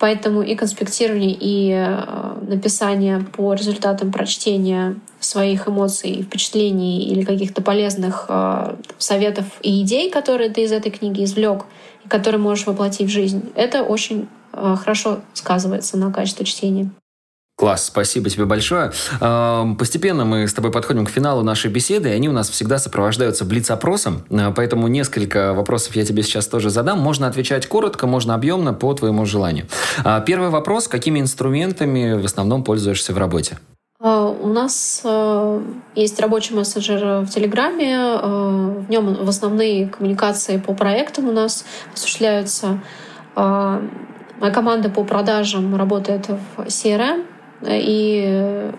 Поэтому 0.00 0.40
и 0.40 0.54
конспектирование, 0.54 1.36
и 1.38 1.72
э, 1.72 2.38
написание 2.40 3.20
по 3.20 3.52
результатам 3.52 4.10
прочтения 4.10 4.96
своих 5.20 5.68
эмоций, 5.68 6.22
впечатлений 6.22 7.04
или 7.04 7.22
каких-то 7.22 7.60
полезных 7.60 8.24
э, 8.30 8.76
советов 8.96 9.44
и 9.60 9.82
идей, 9.82 10.10
которые 10.10 10.48
ты 10.48 10.62
из 10.62 10.72
этой 10.72 10.90
книги 10.90 11.22
извлек 11.22 11.66
и 12.02 12.08
которые 12.08 12.40
можешь 12.40 12.66
воплотить 12.66 13.08
в 13.08 13.10
жизнь, 13.10 13.42
это 13.54 13.82
очень 13.82 14.26
э, 14.54 14.76
хорошо 14.80 15.20
сказывается 15.34 15.98
на 15.98 16.10
качестве 16.10 16.46
чтения. 16.46 16.90
Класс, 17.60 17.84
спасибо 17.88 18.30
тебе 18.30 18.46
большое. 18.46 18.90
Постепенно 19.78 20.24
мы 20.24 20.48
с 20.48 20.54
тобой 20.54 20.70
подходим 20.70 21.04
к 21.04 21.10
финалу 21.10 21.42
нашей 21.42 21.70
беседы, 21.70 22.08
и 22.08 22.12
они 22.12 22.26
у 22.26 22.32
нас 22.32 22.48
всегда 22.48 22.78
сопровождаются 22.78 23.44
блиц-опросом, 23.44 24.22
а, 24.30 24.50
поэтому 24.50 24.88
несколько 24.88 25.52
вопросов 25.52 25.94
я 25.94 26.06
тебе 26.06 26.22
сейчас 26.22 26.46
тоже 26.46 26.70
задам. 26.70 27.00
Можно 27.00 27.26
отвечать 27.26 27.66
коротко, 27.66 28.06
можно 28.06 28.34
объемно, 28.34 28.72
по 28.72 28.94
твоему 28.94 29.26
желанию. 29.26 29.66
А, 30.04 30.22
первый 30.22 30.48
вопрос. 30.48 30.88
Какими 30.88 31.20
инструментами 31.20 32.18
в 32.18 32.24
основном 32.24 32.64
пользуешься 32.64 33.12
в 33.12 33.18
работе? 33.18 33.58
У 34.00 34.48
нас 34.48 35.04
есть 35.94 36.18
рабочий 36.18 36.54
мессенджер 36.54 37.26
в 37.26 37.28
Телеграме. 37.28 38.16
В 38.16 38.86
нем 38.88 39.22
в 39.22 39.28
основные 39.28 39.88
коммуникации 39.88 40.56
по 40.56 40.72
проектам 40.72 41.28
у 41.28 41.32
нас 41.32 41.66
осуществляются. 41.92 42.80
Моя 43.36 44.54
команда 44.54 44.88
по 44.88 45.04
продажам 45.04 45.76
работает 45.76 46.26
в 46.28 46.62
CRM 46.62 47.26
и 47.62 48.70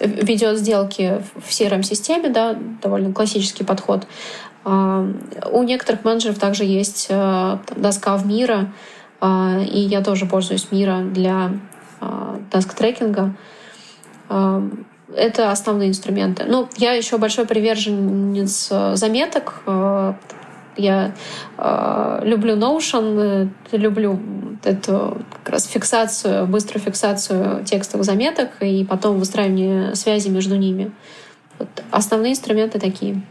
ведет 0.00 0.58
сделки 0.58 1.22
в 1.36 1.48
CRM-системе, 1.48 2.28
да, 2.28 2.56
довольно 2.82 3.12
классический 3.12 3.64
подход. 3.64 4.06
У 4.64 5.62
некоторых 5.62 6.04
менеджеров 6.04 6.38
также 6.38 6.64
есть 6.64 7.08
доска 7.08 8.16
в 8.16 8.26
Мира, 8.26 8.72
и 9.22 9.78
я 9.78 10.02
тоже 10.02 10.26
пользуюсь 10.26 10.68
Мира 10.70 10.98
для. 11.02 11.52
А, 14.28 14.62
это 15.14 15.50
основные 15.50 15.90
инструменты. 15.90 16.44
Ну, 16.46 16.68
я 16.76 16.92
еще 16.92 17.18
большой 17.18 17.46
приверженец 17.46 18.68
э, 18.70 18.96
заметок. 18.96 19.62
Э, 20.76 20.80
я 20.80 21.14
э, 21.58 22.20
люблю 22.24 22.56
Notion, 22.56 23.50
люблю 23.72 24.20
эту 24.64 25.18
как 25.42 25.52
раз 25.52 25.66
фиксацию, 25.66 26.46
быструю 26.46 26.82
фиксацию 26.82 27.64
текстовых 27.64 28.04
заметок 28.04 28.50
и 28.60 28.84
потом 28.84 29.18
выстраивание 29.18 29.94
связи 29.94 30.28
между 30.28 30.56
ними. 30.56 30.92
Вот 31.58 31.68
основные 31.90 32.32
инструменты 32.32 32.78
такие. 32.78 33.22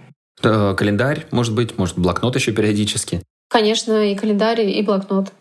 Календарь, 0.41 1.25
может 1.31 1.53
быть, 1.53 1.77
может 1.77 1.97
блокнот 1.97 2.35
еще 2.35 2.51
периодически. 2.51 3.21
Конечно, 3.49 4.11
и 4.11 4.15
календарь, 4.15 4.61
и 4.61 4.81
блокнот. 4.81 5.31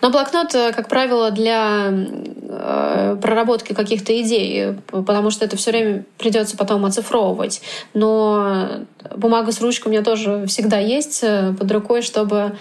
Но 0.00 0.10
блокнот, 0.10 0.54
э, 0.54 0.72
как 0.72 0.88
правило, 0.88 1.30
для 1.30 1.90
э, 1.90 3.16
проработки 3.20 3.72
каких-то 3.72 4.18
идей, 4.20 4.74
потому 4.86 5.30
что 5.30 5.44
это 5.44 5.56
все 5.56 5.70
время 5.70 6.04
придется 6.18 6.56
потом 6.56 6.84
оцифровывать. 6.84 7.60
Но 7.94 8.68
бумага 9.16 9.52
с 9.52 9.60
ручкой 9.60 9.88
у 9.88 9.90
меня 9.90 10.02
тоже 10.02 10.46
всегда 10.46 10.78
есть 10.78 11.20
э, 11.22 11.54
под 11.58 11.70
рукой, 11.70 12.02
чтобы 12.02 12.56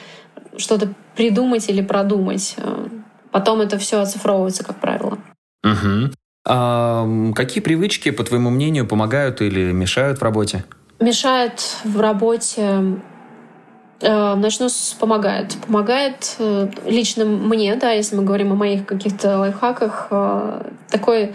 что-то 0.58 0.94
придумать 1.16 1.70
или 1.70 1.82
продумать. 1.82 2.56
Потом 3.32 3.62
это 3.62 3.78
все 3.78 4.02
оцифровывается, 4.02 4.66
как 4.66 4.80
правило. 4.80 5.18
Угу. 5.64 6.12
А 6.46 7.08
какие 7.36 7.64
привычки, 7.64 8.12
по 8.12 8.24
твоему 8.24 8.50
мнению, 8.50 8.88
помогают 8.88 9.42
или 9.42 9.72
мешают 9.72 10.20
в 10.20 10.24
работе? 10.24 10.66
Мешает 11.00 11.78
в 11.84 12.00
работе 12.00 12.62
Э, 12.62 12.96
начну 14.02 14.70
с 14.70 14.96
помогает. 15.00 15.56
Помогает 15.66 16.36
э, 16.40 16.70
лично 16.86 17.26
мне, 17.26 17.76
да, 17.76 17.92
если 17.92 18.16
мы 18.16 18.24
говорим 18.24 18.54
о 18.54 18.56
моих 18.56 18.86
каких-то 18.86 19.38
лайфхаках, 19.40 20.08
э, 20.12 20.62
такой 20.90 21.34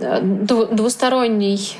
двусторонний 0.00 1.76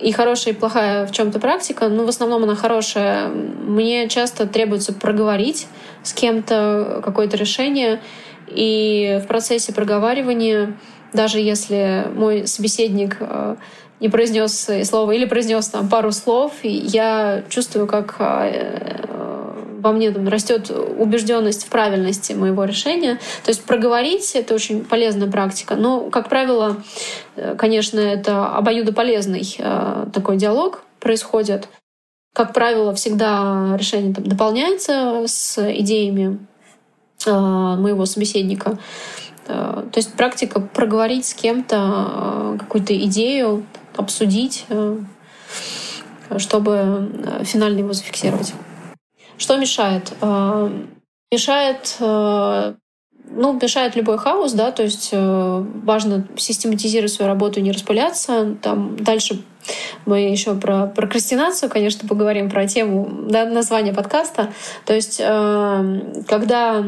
и 0.00 0.12
хорошая, 0.12 0.54
и 0.54 0.56
плохая 0.56 1.06
в 1.06 1.12
чем-то 1.12 1.40
практика, 1.40 1.88
но 1.88 2.06
в 2.06 2.08
основном 2.08 2.44
она 2.44 2.54
хорошая. 2.54 3.28
Мне 3.28 4.08
часто 4.08 4.46
требуется 4.46 4.94
проговорить 4.94 5.66
с 6.02 6.14
кем-то 6.14 7.02
какое-то 7.04 7.36
решение, 7.36 8.00
и 8.46 9.20
в 9.22 9.26
процессе 9.26 9.74
проговаривания, 9.74 10.74
даже 11.12 11.38
если 11.38 12.06
мой 12.14 12.46
собеседник 12.46 13.18
не 14.00 14.08
произнес 14.08 14.68
слово 14.84 15.12
или 15.12 15.24
произнес 15.24 15.68
там 15.68 15.88
пару 15.88 16.12
слов, 16.12 16.52
и 16.62 16.68
я 16.68 17.42
чувствую, 17.48 17.86
как 17.86 18.16
а, 18.18 18.46
э, 18.46 19.78
во 19.80 19.92
мне 19.92 20.10
там 20.10 20.28
растет 20.28 20.70
убежденность 20.70 21.64
в 21.64 21.68
правильности 21.68 22.32
моего 22.32 22.64
решения. 22.64 23.18
То 23.44 23.50
есть 23.50 23.64
проговорить 23.64 24.34
это 24.34 24.54
очень 24.54 24.84
полезная 24.84 25.30
практика. 25.30 25.74
Но, 25.74 26.10
как 26.10 26.28
правило, 26.28 26.76
э, 27.36 27.56
конечно, 27.56 27.98
это 27.98 28.46
обоюдополезный 28.46 29.56
э, 29.58 30.06
такой 30.12 30.36
диалог 30.36 30.82
происходит. 31.00 31.68
Как 32.34 32.52
правило, 32.52 32.94
всегда 32.94 33.74
решение 33.76 34.14
там, 34.14 34.24
дополняется 34.24 35.24
с 35.26 35.58
идеями 35.58 36.38
моего 37.26 38.06
собеседника. 38.06 38.78
То 39.44 39.90
есть 39.96 40.12
практика 40.12 40.60
проговорить 40.60 41.26
с 41.26 41.34
кем-то 41.34 42.56
какую-то 42.60 42.96
идею, 42.96 43.64
обсудить, 43.98 44.64
э, 44.68 45.00
чтобы 46.38 47.10
э, 47.12 47.44
финально 47.44 47.80
его 47.80 47.92
зафиксировать. 47.92 48.54
Что 49.36 49.56
мешает? 49.56 50.12
Э, 50.20 50.70
мешает 51.30 51.96
ну, 53.30 53.52
мешает 53.52 53.94
любой 53.94 54.16
хаос, 54.16 54.54
да, 54.54 54.72
то 54.72 54.82
есть 54.82 55.10
важно 55.12 56.26
систематизировать 56.38 57.12
свою 57.12 57.30
работу 57.30 57.60
и 57.60 57.62
не 57.62 57.72
распыляться. 57.72 58.56
Там 58.62 58.96
дальше 58.96 59.42
мы 60.06 60.20
еще 60.20 60.54
про 60.54 60.86
прокрастинацию, 60.86 61.68
конечно, 61.68 62.08
поговорим 62.08 62.48
про 62.48 62.66
тему 62.66 63.06
да, 63.28 63.44
названия 63.44 63.92
подкаста. 63.92 64.50
То 64.86 64.94
есть, 64.94 65.18
когда 65.18 66.78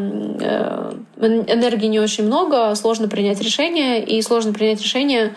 энергии 1.21 1.89
не 1.89 2.01
очень 2.01 2.25
много, 2.25 2.75
сложно 2.75 3.07
принять 3.07 3.43
решение, 3.43 4.03
и 4.03 4.23
сложно 4.23 4.55
принять 4.55 4.81
решение 4.81 5.35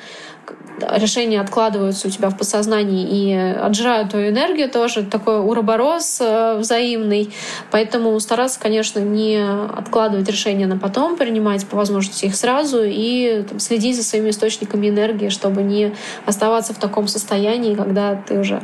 решения 0.80 1.39
откладываются 1.39 2.08
у 2.08 2.12
тебя 2.12 2.30
в 2.30 2.38
подсознании 2.38 3.08
и 3.10 3.34
отжирают 3.34 4.12
твою 4.12 4.30
энергию 4.30 4.70
тоже. 4.70 5.04
Такой 5.04 5.39
уроборос 5.39 6.20
э, 6.22 6.58
взаимный. 6.58 7.34
Поэтому 7.72 8.20
стараться, 8.20 8.60
конечно, 8.60 9.00
не 9.00 9.38
откладывать 9.38 10.28
решения 10.28 10.68
на 10.68 10.78
потом, 10.78 11.16
принимать 11.16 11.66
по 11.68 11.78
возможности 11.78 12.26
их 12.26 12.36
сразу 12.36 12.82
и 12.84 13.44
там, 13.48 13.60
следить 13.60 13.96
за 13.96 14.04
своими 14.04 14.30
источниками 14.32 14.89
энергии, 14.89 15.30
чтобы 15.30 15.62
не 15.62 15.94
оставаться 16.26 16.74
в 16.74 16.78
таком 16.78 17.08
состоянии, 17.08 17.76
когда 17.76 18.16
ты 18.16 18.39
уже 18.39 18.64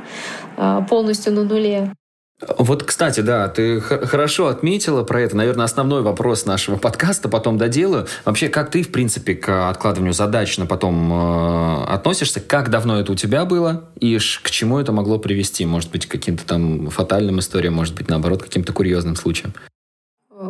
э, 0.57 0.81
полностью 0.89 1.33
на 1.33 1.43
нуле. 1.43 1.93
Вот, 2.41 2.83
кстати, 2.83 3.19
да, 3.19 3.49
ты 3.49 3.81
хорошо 3.81 4.47
отметила 4.47 5.03
про 5.03 5.21
это. 5.21 5.35
Наверное, 5.35 5.65
основной 5.65 6.01
вопрос 6.01 6.45
нашего 6.45 6.77
подкаста 6.77 7.27
потом 7.27 7.57
доделаю. 7.57 8.07
Вообще, 8.23 8.47
как 8.47 8.71
ты, 8.71 8.81
в 8.81 8.91
принципе, 8.91 9.35
к 9.35 9.69
откладыванию 9.69 10.13
задач 10.13 10.57
на 10.57 10.65
потом 10.65 11.11
э, 11.11 11.83
относишься? 11.87 12.39
Как 12.39 12.69
давно 12.69 12.97
это 12.97 13.11
у 13.11 13.15
тебя 13.15 13.43
было? 13.43 13.89
И 13.99 14.17
к 14.17 14.51
чему 14.51 14.79
это 14.79 14.93
могло 14.93 15.19
привести? 15.19 15.65
Может 15.65 15.91
быть, 15.91 16.05
к 16.05 16.11
каким-то 16.11 16.45
там 16.45 16.89
фатальным 16.89 17.39
историям, 17.39 17.73
может 17.73 17.93
быть, 17.95 18.07
наоборот, 18.07 18.41
каким-то 18.41 18.71
курьезным 18.71 19.17
случаям? 19.17 19.53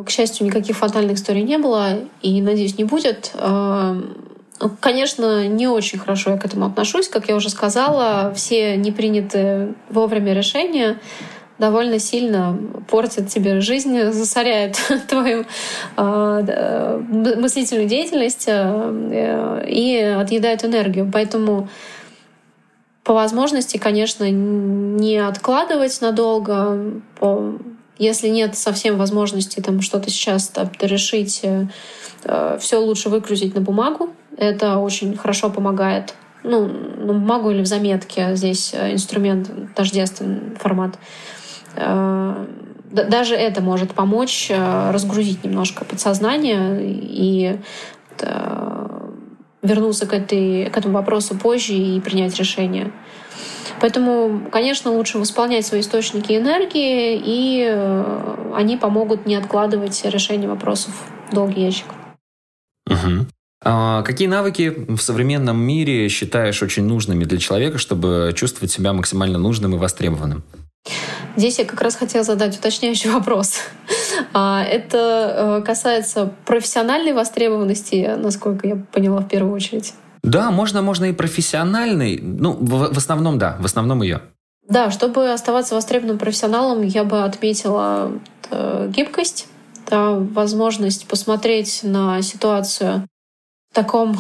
К 0.06 0.10
счастью, 0.12 0.46
никаких 0.46 0.78
фатальных 0.78 1.18
историй 1.18 1.42
не 1.42 1.58
было, 1.58 2.02
и, 2.22 2.40
надеюсь, 2.44 2.78
не 2.78 2.84
будет. 2.84 3.32
Э, 3.34 4.00
конечно, 4.80 5.48
не 5.48 5.68
очень 5.68 5.98
хорошо 5.98 6.32
я 6.32 6.38
к 6.38 6.46
этому 6.46 6.68
отношусь. 6.68 7.08
Как 7.08 7.30
я 7.30 7.36
уже 7.36 7.50
сказала, 7.50 8.32
все 8.36 8.78
непринятые 8.78 9.74
вовремя 9.90 10.36
решения 10.36 11.00
довольно 11.60 12.00
сильно 12.00 12.58
портит 12.88 13.28
тебе 13.28 13.60
жизнь, 13.62 14.02
засоряет 14.12 14.80
твою 15.08 15.46
э, 15.98 17.02
мыслительную 17.38 17.88
деятельность 17.88 18.46
э, 18.48 19.66
и 19.68 19.98
отъедает 19.98 20.66
энергию. 20.66 21.10
Поэтому 21.12 21.70
по 23.04 23.14
возможности, 23.14 23.78
конечно, 23.78 24.30
не 24.30 25.18
откладывать 25.18 26.00
надолго. 26.02 27.02
Если 27.98 28.30
нет 28.30 28.56
совсем 28.58 28.98
возможности 28.98 29.60
там 29.60 29.82
что-то 29.82 30.10
сейчас 30.10 30.48
там, 30.48 30.72
решить, 30.80 31.42
э, 31.44 32.58
все 32.60 32.78
лучше 32.78 33.10
выгрузить 33.10 33.56
на 33.56 33.62
бумагу. 33.62 34.10
Это 34.38 34.78
очень 34.78 35.18
хорошо 35.18 35.50
помогает 35.50 36.14
ну, 36.44 36.68
на 36.68 37.14
бумагу 37.14 37.52
или 37.52 37.62
в 37.62 37.66
заметке. 37.66 38.36
Здесь 38.36 38.74
инструмент 38.74 39.50
тождественный 39.76 40.56
формат. 40.56 40.96
Э, 40.96 41.39
даже 42.92 43.36
это 43.36 43.62
может 43.62 43.94
помочь 43.94 44.48
э, 44.50 44.92
разгрузить 44.92 45.44
немножко 45.44 45.86
подсознание 45.86 46.80
и 46.82 47.60
э, 48.20 49.10
вернуться 49.62 50.08
к, 50.08 50.14
этой, 50.14 50.70
к 50.70 50.78
этому 50.78 50.96
вопросу 50.96 51.38
позже 51.38 51.74
и 51.74 52.00
принять 52.00 52.38
решение. 52.38 52.92
Поэтому, 53.82 54.50
конечно, 54.52 54.92
лучше 54.92 55.20
восполнять 55.20 55.66
свои 55.66 55.82
источники 55.82 56.34
энергии, 56.34 57.22
и 57.24 57.64
они 58.54 58.76
помогут 58.76 59.26
не 59.26 59.36
откладывать 59.36 60.04
решение 60.04 60.50
вопросов 60.50 60.94
в 61.30 61.34
долгий 61.34 61.62
ящик. 61.62 61.86
Угу. 62.88 63.28
А 63.64 64.04
какие 64.04 64.28
навыки 64.28 64.74
в 64.88 65.00
современном 65.00 65.60
мире 65.60 66.08
считаешь 66.10 66.62
очень 66.64 66.86
нужными 66.86 67.26
для 67.26 67.38
человека, 67.38 67.78
чтобы 67.78 68.34
чувствовать 68.36 68.72
себя 68.72 68.94
максимально 68.94 69.38
нужным 69.38 69.76
и 69.76 69.78
востребованным? 69.78 70.44
Здесь 71.40 71.58
я 71.58 71.64
как 71.64 71.80
раз 71.80 71.96
хотела 71.96 72.26
задать 72.26 72.58
уточняющий 72.58 73.10
вопрос. 73.14 73.60
А, 74.34 74.62
это 74.62 75.62
э, 75.62 75.66
касается 75.66 76.34
профессиональной 76.46 77.14
востребованности, 77.14 78.14
насколько 78.18 78.68
я 78.68 78.76
поняла 78.76 79.22
в 79.22 79.30
первую 79.30 79.54
очередь. 79.54 79.94
Да, 80.22 80.52
можно, 80.52 80.82
можно 80.82 81.06
и 81.06 81.14
профессиональный. 81.14 82.20
Ну, 82.22 82.58
в, 82.60 82.94
в 82.94 82.98
основном, 82.98 83.40
да, 83.40 83.56
в 83.62 83.66
основном 83.66 84.02
ее. 84.02 84.22
Да, 84.68 84.92
чтобы 84.92 85.32
оставаться 85.32 85.76
востребованным 85.76 86.18
профессионалом, 86.18 86.82
я 86.82 87.06
бы 87.06 87.24
отметила 87.24 88.12
э, 88.52 88.92
гибкость, 88.94 89.48
да, 89.90 90.12
возможность 90.12 91.08
посмотреть 91.08 91.80
на 91.84 92.22
ситуацию 92.22 93.08
таком 93.74 94.20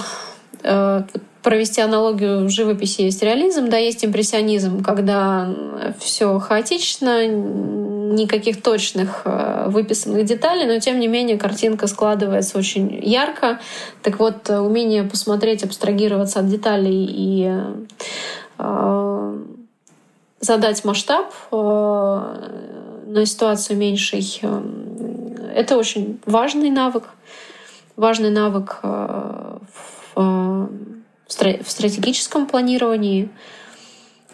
э, 0.63 1.03
провести 1.41 1.81
аналогию 1.81 2.49
живописи 2.49 3.01
есть 3.01 3.23
реализм, 3.23 3.69
да, 3.69 3.77
есть 3.77 4.03
импрессионизм, 4.03 4.83
когда 4.83 5.53
все 5.99 6.39
хаотично, 6.39 7.27
никаких 7.27 8.61
точных 8.61 9.21
э, 9.25 9.65
выписанных 9.67 10.25
деталей, 10.25 10.65
но 10.65 10.79
тем 10.79 10.99
не 10.99 11.07
менее 11.07 11.37
картинка 11.37 11.87
складывается 11.87 12.57
очень 12.57 12.99
ярко. 13.03 13.59
Так 14.01 14.19
вот, 14.19 14.49
умение 14.49 15.03
посмотреть, 15.03 15.63
абстрагироваться 15.63 16.39
от 16.39 16.49
деталей 16.49 17.05
и 17.07 17.53
э, 18.57 19.37
задать 20.39 20.83
масштаб 20.85 21.33
э, 21.51 21.55
на 21.55 23.25
ситуацию 23.25 23.77
меньшей, 23.77 24.39
э, 24.41 24.61
это 25.55 25.77
очень 25.77 26.19
важный 26.25 26.71
навык. 26.71 27.03
Важный 27.95 28.29
навык 28.29 28.79
э, 28.83 29.57
в, 30.15 30.69
в 31.29 31.69
стратегическом 31.69 32.47
планировании. 32.47 33.29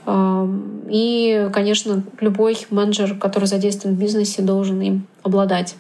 И, 0.08 1.50
конечно, 1.54 2.04
любой 2.20 2.58
менеджер, 2.70 3.16
который 3.18 3.46
задействован 3.46 3.96
в 3.96 4.00
бизнесе, 4.00 4.42
должен 4.42 4.82
им 4.82 5.08
обладать. 5.24 5.76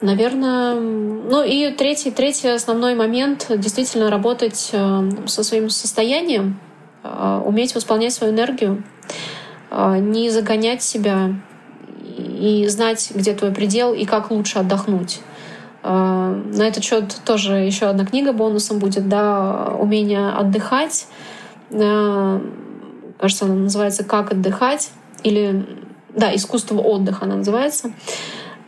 Наверное, 0.00 0.74
ну 0.74 1.42
и 1.42 1.70
третий, 1.72 2.10
третий 2.10 2.48
основной 2.48 2.94
момент— 2.94 3.46
действительно 3.56 4.10
работать 4.10 4.72
со 5.26 5.42
своим 5.42 5.70
состоянием, 5.70 6.58
уметь 7.44 7.74
восполнять 7.74 8.12
свою 8.14 8.32
энергию, 8.32 8.84
не 9.72 10.30
загонять 10.30 10.82
себя 10.82 11.34
и 12.16 12.66
знать, 12.68 13.10
где 13.14 13.34
твой 13.34 13.52
предел 13.52 13.92
и 13.92 14.04
как 14.04 14.30
лучше 14.30 14.60
отдохнуть. 14.60 15.20
А, 15.90 16.34
на 16.52 16.68
этот 16.68 16.84
счет 16.84 17.16
тоже 17.24 17.54
еще 17.54 17.86
одна 17.86 18.04
книга 18.04 18.34
бонусом 18.34 18.78
будет, 18.78 19.08
да, 19.08 19.72
умение 19.78 20.28
отдыхать. 20.28 21.06
А, 21.72 22.42
кажется, 23.18 23.46
она 23.46 23.54
называется 23.54 24.04
«Как 24.04 24.30
отдыхать» 24.30 24.90
или 25.22 25.64
да, 26.14 26.34
искусство 26.34 26.78
отдыха 26.78 27.24
она 27.24 27.36
называется. 27.36 27.92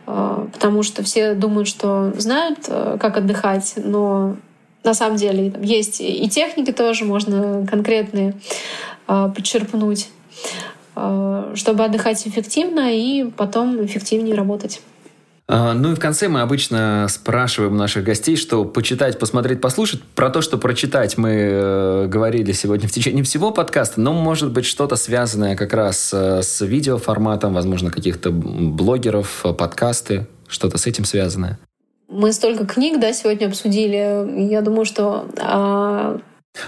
А, 0.07 0.47
потому 0.51 0.81
что 0.81 1.03
все 1.03 1.35
думают, 1.35 1.67
что 1.67 2.11
знают, 2.17 2.67
как 2.99 3.17
отдыхать, 3.17 3.73
но 3.75 4.37
на 4.83 4.95
самом 4.95 5.17
деле 5.17 5.53
есть 5.61 6.01
и 6.01 6.27
техники 6.27 6.71
тоже, 6.71 7.05
можно 7.05 7.67
конкретные 7.69 8.33
подчерпнуть, 9.05 10.09
чтобы 10.95 11.83
отдыхать 11.83 12.27
эффективно 12.27 12.91
и 12.91 13.25
потом 13.25 13.85
эффективнее 13.85 14.33
работать. 14.33 14.81
А, 15.53 15.73
ну 15.73 15.91
и 15.91 15.95
в 15.95 15.99
конце 15.99 16.29
мы 16.29 16.39
обычно 16.39 17.07
спрашиваем 17.09 17.75
наших 17.75 18.05
гостей, 18.05 18.37
что 18.37 18.63
почитать, 18.63 19.19
посмотреть, 19.19 19.59
послушать. 19.59 20.01
Про 20.01 20.29
то, 20.29 20.39
что 20.39 20.57
прочитать 20.57 21.17
мы 21.17 21.29
э, 21.29 22.07
говорили 22.07 22.53
сегодня 22.53 22.87
в 22.87 22.91
течение 22.93 23.25
всего 23.25 23.51
подкаста, 23.51 23.99
но 23.99 24.13
может 24.13 24.53
быть 24.53 24.65
что-то 24.65 24.95
связанное 24.95 25.57
как 25.57 25.73
раз 25.73 26.11
э, 26.13 26.41
с 26.41 26.65
видеоформатом, 26.65 27.53
возможно, 27.53 27.91
каких-то 27.91 28.31
блогеров, 28.31 29.43
подкасты, 29.57 30.25
что-то 30.47 30.77
с 30.77 30.87
этим 30.87 31.03
связанное. 31.03 31.59
Мы 32.07 32.31
столько 32.31 32.65
книг, 32.65 33.01
да, 33.01 33.11
сегодня 33.11 33.47
обсудили. 33.47 34.49
Я 34.49 34.61
думаю, 34.61 34.85
что 34.85 35.27
а, 35.37 36.21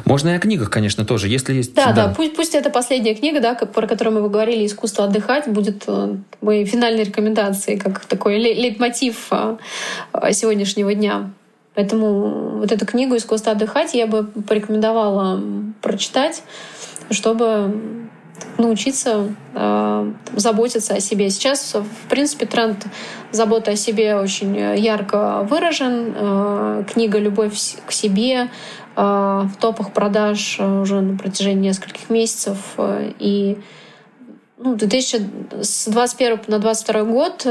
можно 0.06 0.30
и 0.30 0.34
о 0.34 0.40
книгах, 0.40 0.70
конечно, 0.70 1.06
тоже, 1.06 1.28
если 1.28 1.54
есть... 1.54 1.74
Да, 1.74 1.92
да, 1.92 2.08
да 2.08 2.14
пусть, 2.14 2.36
пусть 2.36 2.56
это 2.56 2.70
последняя 2.70 3.16
книга, 3.16 3.42
да, 3.42 3.54
про 3.54 3.86
которую 3.86 4.22
мы 4.22 4.30
говорили, 4.30 4.66
«Искусство 4.66 5.06
отдыхать», 5.06 5.48
будет 5.48 5.84
э, 5.88 6.16
моей 6.42 6.66
финальной 6.66 7.04
рекомендацией, 7.04 7.78
как 7.78 8.06
такой 8.06 8.38
лейтмотив 8.38 9.28
э, 9.32 9.58
сегодняшнего 10.32 10.94
дня. 10.94 11.32
Поэтому 11.76 12.60
вот 12.60 12.72
эту 12.72 12.86
книгу 12.86 13.18
«Искусство 13.18 13.52
отдыхать» 13.52 13.94
я 13.94 14.08
бы 14.08 14.24
порекомендовала 14.24 15.42
прочитать, 15.82 16.44
чтобы 17.12 18.08
научиться 18.58 19.36
э, 19.54 20.12
заботиться 20.34 20.94
о 20.96 21.02
себе. 21.02 21.30
Сейчас, 21.30 21.76
в 21.76 22.10
принципе, 22.10 22.46
тренд 22.46 22.86
заботы 23.32 23.72
о 23.72 23.76
себе 23.76 24.16
очень 24.16 24.56
ярко 24.56 25.46
выражен. 25.50 26.14
Э, 26.16 26.84
книга 26.88 27.20
«Любовь 27.20 27.54
к 27.86 27.92
себе», 27.92 28.44
Э, 28.44 28.50
в 28.96 29.52
топах 29.60 29.91
продаж 29.91 30.58
э, 30.60 30.82
уже 30.82 31.02
на 31.02 31.18
протяжении 31.18 31.70
нескольких 31.70 32.10
месяцев. 32.10 32.58
Э, 32.78 33.12
и 33.20 33.58
ну, 34.58 34.76
2021 34.76 36.39
на 36.48 36.60
2022 36.60 37.04
год 37.04 37.48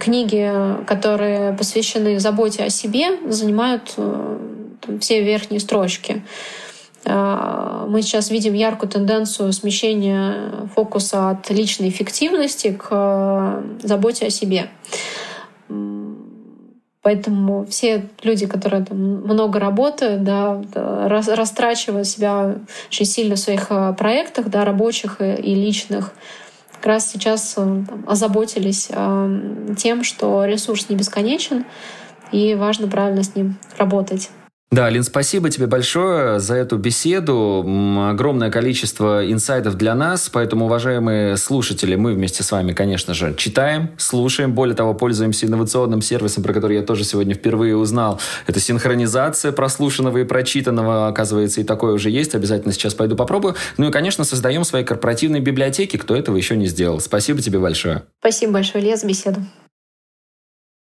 книги, 0.00 0.84
которые 0.86 1.52
посвящены 1.52 2.18
заботе 2.18 2.64
о 2.64 2.70
себе, 2.70 3.18
занимают 3.28 3.94
там, 3.94 5.00
все 5.00 5.22
верхние 5.22 5.60
строчки. 5.60 6.22
Мы 7.04 8.00
сейчас 8.02 8.30
видим 8.30 8.54
яркую 8.54 8.88
тенденцию 8.88 9.52
смещения 9.52 10.68
фокуса 10.74 11.30
от 11.30 11.50
личной 11.50 11.90
эффективности 11.90 12.72
к 12.72 13.62
заботе 13.82 14.26
о 14.26 14.30
себе. 14.30 14.70
Поэтому 17.02 17.64
все 17.66 18.08
люди, 18.22 18.46
которые 18.46 18.84
там 18.84 18.98
много 18.98 19.60
работают, 19.60 20.24
да, 20.24 20.60
растрачивают 20.74 22.08
себя 22.08 22.56
очень 22.88 23.06
сильно 23.06 23.36
в 23.36 23.38
своих 23.38 23.68
э, 23.70 23.94
проектах, 23.96 24.48
да, 24.48 24.64
рабочих 24.64 25.20
и 25.20 25.54
личных, 25.54 26.12
как 26.78 26.86
раз 26.86 27.10
сейчас 27.10 27.54
э, 27.56 27.84
там, 27.88 28.04
озаботились 28.06 28.88
э, 28.90 29.74
тем, 29.76 30.04
что 30.04 30.44
ресурс 30.44 30.88
не 30.88 30.96
бесконечен, 30.96 31.64
и 32.32 32.54
важно 32.54 32.88
правильно 32.88 33.22
с 33.22 33.34
ним 33.34 33.58
работать. 33.78 34.30
Да, 34.70 34.90
Лин, 34.90 35.02
спасибо 35.02 35.48
тебе 35.48 35.66
большое 35.66 36.40
за 36.40 36.54
эту 36.54 36.76
беседу. 36.76 37.64
Огромное 38.10 38.50
количество 38.50 39.30
инсайдов 39.30 39.76
для 39.76 39.94
нас, 39.94 40.28
поэтому, 40.28 40.66
уважаемые 40.66 41.38
слушатели, 41.38 41.94
мы 41.94 42.12
вместе 42.12 42.42
с 42.42 42.52
вами, 42.52 42.74
конечно 42.74 43.14
же, 43.14 43.34
читаем, 43.34 43.90
слушаем, 43.96 44.52
более 44.52 44.76
того, 44.76 44.92
пользуемся 44.92 45.46
инновационным 45.46 46.02
сервисом, 46.02 46.42
про 46.42 46.52
который 46.52 46.76
я 46.76 46.82
тоже 46.82 47.04
сегодня 47.04 47.34
впервые 47.34 47.78
узнал. 47.78 48.20
Это 48.46 48.60
синхронизация 48.60 49.52
прослушанного 49.52 50.18
и 50.18 50.24
прочитанного, 50.24 51.08
оказывается, 51.08 51.62
и 51.62 51.64
такое 51.64 51.94
уже 51.94 52.10
есть. 52.10 52.34
Обязательно 52.34 52.74
сейчас 52.74 52.92
пойду 52.92 53.16
попробую. 53.16 53.54
Ну 53.78 53.88
и, 53.88 53.90
конечно, 53.90 54.24
создаем 54.24 54.64
свои 54.64 54.84
корпоративные 54.84 55.40
библиотеки, 55.40 55.96
кто 55.96 56.14
этого 56.14 56.36
еще 56.36 56.58
не 56.58 56.66
сделал. 56.66 57.00
Спасибо 57.00 57.40
тебе 57.40 57.58
большое. 57.58 58.02
Спасибо 58.20 58.52
большое, 58.52 58.84
Лес, 58.84 59.02
беседу. 59.02 59.40